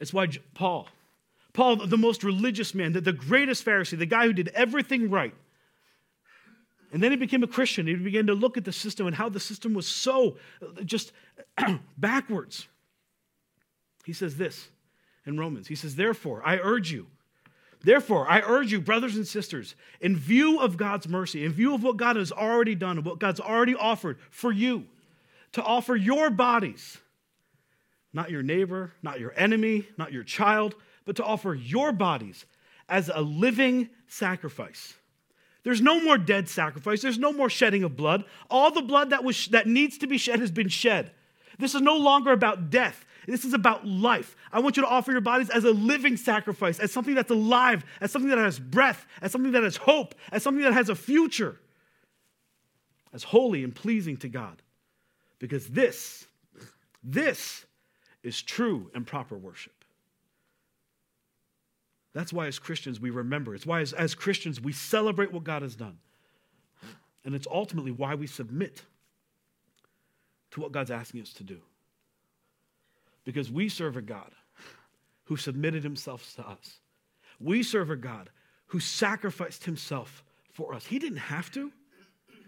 It's 0.00 0.12
why 0.12 0.28
Paul, 0.54 0.88
Paul, 1.52 1.76
the 1.86 1.98
most 1.98 2.22
religious 2.22 2.74
man, 2.74 2.92
the 2.92 3.12
greatest 3.12 3.64
Pharisee, 3.64 3.98
the 3.98 4.06
guy 4.06 4.26
who 4.26 4.32
did 4.32 4.48
everything 4.48 5.10
right, 5.10 5.34
and 6.92 7.02
then 7.02 7.10
he 7.10 7.16
became 7.16 7.42
a 7.42 7.48
Christian. 7.48 7.86
He 7.86 7.94
began 7.94 8.26
to 8.26 8.34
look 8.34 8.56
at 8.56 8.64
the 8.64 8.72
system 8.72 9.06
and 9.06 9.14
how 9.14 9.28
the 9.28 9.40
system 9.40 9.74
was 9.74 9.86
so 9.86 10.36
uh, 10.62 10.82
just 10.82 11.12
backwards. 11.98 12.66
He 14.04 14.12
says 14.12 14.36
this 14.36 14.68
in 15.26 15.38
Romans. 15.38 15.68
He 15.68 15.74
says, 15.74 15.96
Therefore, 15.96 16.42
I 16.44 16.56
urge 16.56 16.90
you, 16.90 17.06
therefore, 17.84 18.28
I 18.28 18.40
urge 18.40 18.72
you, 18.72 18.80
brothers 18.80 19.16
and 19.16 19.26
sisters, 19.26 19.74
in 20.00 20.16
view 20.16 20.60
of 20.60 20.78
God's 20.78 21.06
mercy, 21.06 21.44
in 21.44 21.52
view 21.52 21.74
of 21.74 21.82
what 21.82 21.98
God 21.98 22.16
has 22.16 22.32
already 22.32 22.74
done 22.74 22.96
and 22.96 23.06
what 23.06 23.18
God's 23.18 23.40
already 23.40 23.74
offered 23.74 24.18
for 24.30 24.50
you, 24.50 24.86
to 25.52 25.62
offer 25.62 25.94
your 25.94 26.30
bodies, 26.30 26.98
not 28.14 28.30
your 28.30 28.42
neighbor, 28.42 28.92
not 29.02 29.20
your 29.20 29.34
enemy, 29.36 29.86
not 29.98 30.12
your 30.12 30.24
child, 30.24 30.74
but 31.04 31.16
to 31.16 31.24
offer 31.24 31.54
your 31.54 31.92
bodies 31.92 32.46
as 32.88 33.10
a 33.12 33.20
living 33.20 33.90
sacrifice 34.06 34.94
there's 35.68 35.82
no 35.82 36.00
more 36.00 36.16
dead 36.16 36.48
sacrifice. 36.48 37.02
There's 37.02 37.18
no 37.18 37.30
more 37.30 37.50
shedding 37.50 37.84
of 37.84 37.94
blood. 37.94 38.24
All 38.48 38.70
the 38.70 38.80
blood 38.80 39.10
that, 39.10 39.22
was, 39.22 39.48
that 39.48 39.66
needs 39.66 39.98
to 39.98 40.06
be 40.06 40.16
shed 40.16 40.40
has 40.40 40.50
been 40.50 40.70
shed. 40.70 41.10
This 41.58 41.74
is 41.74 41.82
no 41.82 41.94
longer 41.94 42.32
about 42.32 42.70
death. 42.70 43.04
This 43.26 43.44
is 43.44 43.52
about 43.52 43.86
life. 43.86 44.34
I 44.50 44.60
want 44.60 44.78
you 44.78 44.82
to 44.82 44.88
offer 44.88 45.12
your 45.12 45.20
bodies 45.20 45.50
as 45.50 45.64
a 45.64 45.72
living 45.72 46.16
sacrifice, 46.16 46.78
as 46.78 46.90
something 46.90 47.14
that's 47.14 47.30
alive, 47.30 47.84
as 48.00 48.10
something 48.10 48.30
that 48.30 48.38
has 48.38 48.58
breath, 48.58 49.06
as 49.20 49.30
something 49.30 49.52
that 49.52 49.62
has 49.62 49.76
hope, 49.76 50.14
as 50.32 50.42
something 50.42 50.64
that 50.64 50.72
has 50.72 50.88
a 50.88 50.94
future, 50.94 51.60
as 53.12 53.24
holy 53.24 53.62
and 53.62 53.74
pleasing 53.74 54.16
to 54.16 54.28
God. 54.30 54.62
Because 55.38 55.66
this, 55.66 56.24
this 57.04 57.66
is 58.22 58.40
true 58.40 58.90
and 58.94 59.06
proper 59.06 59.36
worship. 59.36 59.77
That's 62.18 62.32
why, 62.32 62.48
as 62.48 62.58
Christians, 62.58 62.98
we 62.98 63.10
remember. 63.10 63.54
It's 63.54 63.64
why, 63.64 63.80
as, 63.80 63.92
as 63.92 64.16
Christians, 64.16 64.60
we 64.60 64.72
celebrate 64.72 65.32
what 65.32 65.44
God 65.44 65.62
has 65.62 65.76
done. 65.76 65.98
And 67.24 67.32
it's 67.32 67.46
ultimately 67.48 67.92
why 67.92 68.16
we 68.16 68.26
submit 68.26 68.82
to 70.50 70.60
what 70.60 70.72
God's 70.72 70.90
asking 70.90 71.20
us 71.20 71.32
to 71.34 71.44
do. 71.44 71.60
Because 73.24 73.52
we 73.52 73.68
serve 73.68 73.96
a 73.96 74.02
God 74.02 74.32
who 75.26 75.36
submitted 75.36 75.84
himself 75.84 76.34
to 76.34 76.42
us. 76.44 76.80
We 77.38 77.62
serve 77.62 77.88
a 77.88 77.94
God 77.94 78.30
who 78.66 78.80
sacrificed 78.80 79.62
himself 79.62 80.24
for 80.50 80.74
us. 80.74 80.86
He 80.86 80.98
didn't 80.98 81.18
have 81.18 81.52
to, 81.52 81.70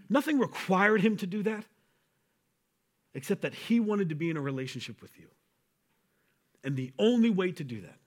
nothing 0.09 0.41
required 0.41 1.01
him 1.01 1.17
to 1.19 1.29
do 1.29 1.45
that, 1.45 1.65
except 3.15 3.43
that 3.43 3.55
he 3.55 3.79
wanted 3.79 4.09
to 4.09 4.17
be 4.17 4.31
in 4.31 4.37
a 4.37 4.41
relationship 4.41 5.01
with 5.01 5.17
you. 5.17 5.29
And 6.65 6.75
the 6.77 6.91
only 6.99 7.31
way 7.31 7.53
to 7.53 7.63
do 7.63 7.83
that 7.83 8.00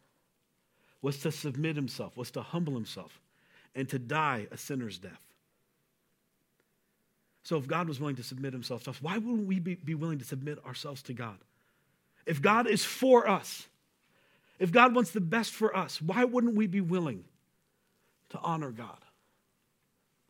was 1.03 1.19
to 1.19 1.31
submit 1.31 1.75
himself, 1.75 2.17
was 2.17 2.31
to 2.31 2.41
humble 2.41 2.73
himself, 2.73 3.19
and 3.75 3.87
to 3.89 3.99
die 3.99 4.47
a 4.51 4.57
sinner's 4.57 4.97
death. 4.97 5.21
So, 7.43 7.57
if 7.57 7.67
God 7.67 7.89
was 7.89 7.99
willing 7.99 8.15
to 8.15 8.23
submit 8.23 8.53
himself 8.53 8.85
to 8.85 8.91
us, 8.91 9.01
why 9.01 9.17
wouldn't 9.17 9.45
we 9.45 9.59
be, 9.59 9.75
be 9.75 9.95
willing 9.95 10.17
to 10.19 10.25
submit 10.25 10.65
ourselves 10.65 11.03
to 11.03 11.13
God? 11.13 11.37
If 12.25 12.41
God 12.41 12.67
is 12.67 12.85
for 12.85 13.29
us, 13.29 13.67
if 14.59 14.71
God 14.71 14.95
wants 14.95 15.11
the 15.11 15.19
best 15.19 15.51
for 15.51 15.75
us, 15.75 16.01
why 16.01 16.23
wouldn't 16.23 16.55
we 16.55 16.67
be 16.67 16.79
willing 16.79 17.25
to 18.29 18.39
honor 18.39 18.71
God 18.71 18.97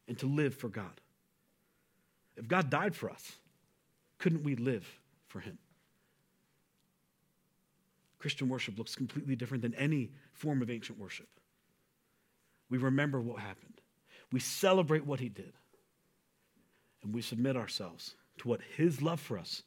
and 0.07 0.17
to 0.19 0.25
live 0.25 0.55
for 0.55 0.69
God? 0.69 0.99
If 2.35 2.47
God 2.47 2.71
died 2.71 2.95
for 2.95 3.11
us, 3.11 3.33
couldn't 4.17 4.43
we 4.43 4.55
live 4.55 4.87
for 5.27 5.39
him? 5.39 5.59
Christian 8.23 8.47
worship 8.47 8.77
looks 8.77 8.95
completely 8.95 9.35
different 9.35 9.63
than 9.63 9.75
any 9.75 10.09
form 10.31 10.61
of 10.61 10.69
ancient 10.69 10.97
worship. 10.97 11.27
We 12.69 12.77
remember 12.77 13.19
what 13.19 13.41
happened, 13.41 13.81
we 14.31 14.39
celebrate 14.39 15.05
what 15.05 15.19
he 15.19 15.27
did, 15.27 15.51
and 17.03 17.13
we 17.13 17.21
submit 17.21 17.57
ourselves 17.57 18.15
to 18.37 18.47
what 18.47 18.61
his 18.77 19.01
love 19.01 19.19
for 19.19 19.37
us 19.37 19.63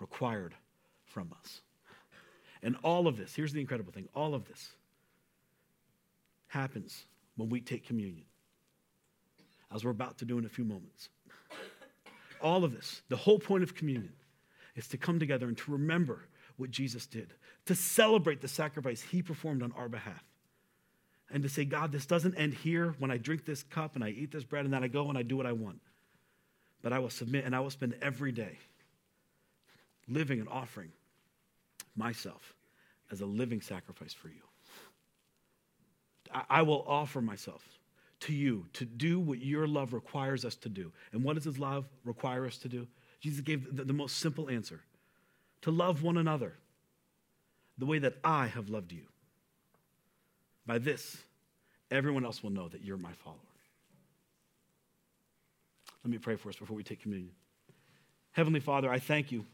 required 0.00 0.54
from 1.04 1.34
us. 1.38 1.60
And 2.62 2.76
all 2.82 3.08
of 3.08 3.18
this, 3.18 3.34
here's 3.34 3.52
the 3.52 3.60
incredible 3.60 3.92
thing 3.92 4.08
all 4.14 4.34
of 4.34 4.48
this 4.48 4.70
happens 6.46 7.04
when 7.36 7.50
we 7.50 7.60
take 7.60 7.86
communion, 7.86 8.24
as 9.70 9.84
we're 9.84 9.90
about 9.90 10.16
to 10.16 10.24
do 10.24 10.38
in 10.38 10.46
a 10.46 10.48
few 10.48 10.64
moments. 10.64 11.10
All 12.40 12.64
of 12.64 12.72
this, 12.72 13.02
the 13.10 13.16
whole 13.16 13.38
point 13.38 13.64
of 13.64 13.74
communion, 13.74 14.14
is 14.76 14.88
to 14.88 14.96
come 14.96 15.18
together 15.18 15.46
and 15.46 15.58
to 15.58 15.72
remember 15.72 16.22
what 16.58 16.70
Jesus 16.70 17.06
did, 17.06 17.34
to 17.68 17.74
celebrate 17.74 18.40
the 18.40 18.48
sacrifice 18.48 19.02
he 19.02 19.20
performed 19.20 19.62
on 19.62 19.72
our 19.72 19.90
behalf. 19.90 20.24
And 21.30 21.42
to 21.42 21.50
say, 21.50 21.66
God, 21.66 21.92
this 21.92 22.06
doesn't 22.06 22.34
end 22.36 22.54
here 22.54 22.94
when 22.98 23.10
I 23.10 23.18
drink 23.18 23.44
this 23.44 23.62
cup 23.62 23.94
and 23.94 24.02
I 24.02 24.08
eat 24.08 24.32
this 24.32 24.42
bread 24.42 24.64
and 24.64 24.72
then 24.72 24.82
I 24.82 24.88
go 24.88 25.10
and 25.10 25.18
I 25.18 25.22
do 25.22 25.36
what 25.36 25.44
I 25.44 25.52
want. 25.52 25.80
But 26.80 26.94
I 26.94 26.98
will 26.98 27.10
submit 27.10 27.44
and 27.44 27.54
I 27.54 27.60
will 27.60 27.68
spend 27.68 27.94
every 28.00 28.32
day 28.32 28.56
living 30.08 30.40
and 30.40 30.48
offering 30.48 30.90
myself 31.94 32.54
as 33.12 33.20
a 33.20 33.26
living 33.26 33.60
sacrifice 33.60 34.14
for 34.14 34.28
you. 34.28 34.40
I 36.48 36.62
will 36.62 36.86
offer 36.88 37.20
myself 37.20 37.62
to 38.20 38.32
you 38.32 38.64
to 38.72 38.86
do 38.86 39.20
what 39.20 39.40
your 39.42 39.66
love 39.66 39.92
requires 39.92 40.46
us 40.46 40.56
to 40.56 40.70
do. 40.70 40.90
And 41.12 41.22
what 41.22 41.34
does 41.34 41.44
his 41.44 41.58
love 41.58 41.86
require 42.06 42.46
us 42.46 42.56
to 42.58 42.68
do? 42.70 42.86
Jesus 43.20 43.42
gave 43.42 43.76
the, 43.76 43.84
the 43.84 43.92
most 43.92 44.16
simple 44.16 44.48
answer 44.48 44.80
to 45.60 45.70
love 45.70 46.02
one 46.02 46.16
another 46.16 46.54
the 47.78 47.86
way 47.86 47.98
that 48.00 48.14
I 48.24 48.48
have 48.48 48.68
loved 48.68 48.92
you. 48.92 49.04
By 50.66 50.78
this, 50.78 51.16
everyone 51.90 52.24
else 52.24 52.42
will 52.42 52.50
know 52.50 52.68
that 52.68 52.82
you're 52.82 52.98
my 52.98 53.12
follower. 53.12 53.38
Let 56.04 56.10
me 56.10 56.18
pray 56.18 56.36
for 56.36 56.48
us 56.48 56.56
before 56.56 56.76
we 56.76 56.82
take 56.82 57.00
communion. 57.00 57.32
Heavenly 58.32 58.60
Father, 58.60 58.90
I 58.90 58.98
thank 58.98 59.32
you. 59.32 59.44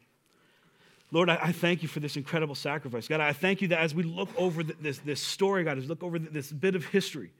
Lord, 1.11 1.29
I, 1.29 1.53
thank 1.53 1.83
you 1.83 1.89
for 1.89 2.01
this 2.01 2.17
incredible 2.17 2.57
sacrifice. 2.57 3.07
God, 3.07 3.21
I 3.21 3.33
thank 3.33 3.63
you 3.63 3.69
that 3.69 3.79
as 3.79 3.95
we 3.95 4.03
look 4.03 4.29
over 4.37 4.65
this, 4.65 4.99
this 4.99 5.21
story, 5.21 5.63
God, 5.63 5.79
as 5.79 5.85
we 5.85 5.89
look 5.89 6.03
over 6.03 6.19
this 6.19 6.51
bit 6.51 6.75
of 6.75 6.87
history, 6.87 7.31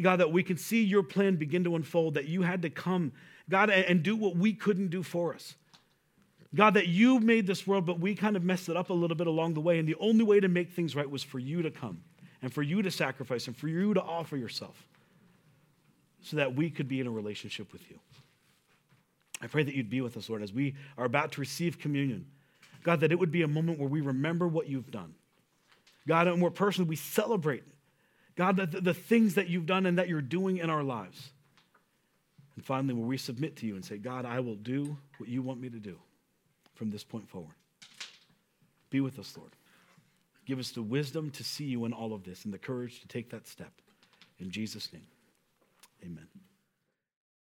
God, 0.00 0.20
that 0.20 0.30
we 0.30 0.42
can 0.42 0.58
see 0.58 0.84
your 0.84 1.02
plan 1.02 1.36
begin 1.36 1.64
to 1.64 1.76
unfold, 1.76 2.14
that 2.14 2.26
you 2.26 2.42
had 2.42 2.60
to 2.62 2.70
come, 2.70 3.12
God, 3.48 3.70
and 3.70 4.02
do 4.02 4.16
what 4.16 4.36
we 4.36 4.52
couldn't 4.52 4.88
do 4.88 5.02
for 5.02 5.34
us. 5.34 5.54
God, 6.56 6.74
that 6.74 6.88
you 6.88 7.20
made 7.20 7.46
this 7.46 7.66
world, 7.66 7.84
but 7.84 8.00
we 8.00 8.14
kind 8.14 8.34
of 8.34 8.42
messed 8.42 8.70
it 8.70 8.76
up 8.76 8.88
a 8.88 8.94
little 8.94 9.16
bit 9.16 9.26
along 9.26 9.54
the 9.54 9.60
way. 9.60 9.78
And 9.78 9.86
the 9.86 9.96
only 10.00 10.24
way 10.24 10.40
to 10.40 10.48
make 10.48 10.70
things 10.70 10.96
right 10.96 11.08
was 11.08 11.22
for 11.22 11.38
you 11.38 11.60
to 11.62 11.70
come 11.70 12.00
and 12.40 12.52
for 12.52 12.62
you 12.62 12.80
to 12.80 12.90
sacrifice 12.90 13.46
and 13.46 13.54
for 13.54 13.68
you 13.68 13.92
to 13.92 14.02
offer 14.02 14.38
yourself 14.38 14.88
so 16.22 16.38
that 16.38 16.56
we 16.56 16.70
could 16.70 16.88
be 16.88 16.98
in 16.98 17.06
a 17.06 17.10
relationship 17.10 17.72
with 17.72 17.88
you. 17.90 17.98
I 19.42 19.48
pray 19.48 19.64
that 19.64 19.74
you'd 19.74 19.90
be 19.90 20.00
with 20.00 20.16
us, 20.16 20.30
Lord, 20.30 20.42
as 20.42 20.52
we 20.52 20.74
are 20.96 21.04
about 21.04 21.32
to 21.32 21.40
receive 21.40 21.78
communion. 21.78 22.26
God, 22.82 23.00
that 23.00 23.12
it 23.12 23.18
would 23.18 23.30
be 23.30 23.42
a 23.42 23.48
moment 23.48 23.78
where 23.78 23.88
we 23.88 24.00
remember 24.00 24.48
what 24.48 24.66
you've 24.66 24.90
done. 24.90 25.14
God, 26.08 26.26
and 26.26 26.40
more 26.40 26.50
personally, 26.50 26.88
we 26.88 26.96
celebrate, 26.96 27.64
God, 28.34 28.56
the, 28.56 28.66
the 28.80 28.94
things 28.94 29.34
that 29.34 29.48
you've 29.48 29.66
done 29.66 29.84
and 29.84 29.98
that 29.98 30.08
you're 30.08 30.22
doing 30.22 30.56
in 30.56 30.70
our 30.70 30.82
lives. 30.82 31.32
And 32.54 32.64
finally, 32.64 32.94
where 32.94 33.06
we 33.06 33.18
submit 33.18 33.56
to 33.56 33.66
you 33.66 33.74
and 33.74 33.84
say, 33.84 33.98
God, 33.98 34.24
I 34.24 34.40
will 34.40 34.54
do 34.54 34.96
what 35.18 35.28
you 35.28 35.42
want 35.42 35.60
me 35.60 35.68
to 35.68 35.78
do 35.78 35.98
from 36.76 36.90
this 36.90 37.02
point 37.02 37.28
forward. 37.28 37.54
Be 38.90 39.00
with 39.00 39.18
us, 39.18 39.36
Lord. 39.36 39.52
Give 40.46 40.60
us 40.60 40.70
the 40.70 40.82
wisdom 40.82 41.30
to 41.30 41.42
see 41.42 41.64
you 41.64 41.84
in 41.86 41.92
all 41.92 42.12
of 42.14 42.22
this 42.22 42.44
and 42.44 42.54
the 42.54 42.58
courage 42.58 43.00
to 43.00 43.08
take 43.08 43.30
that 43.30 43.48
step. 43.48 43.72
In 44.38 44.50
Jesus' 44.50 44.92
name, 44.92 45.08
amen. 46.04 46.28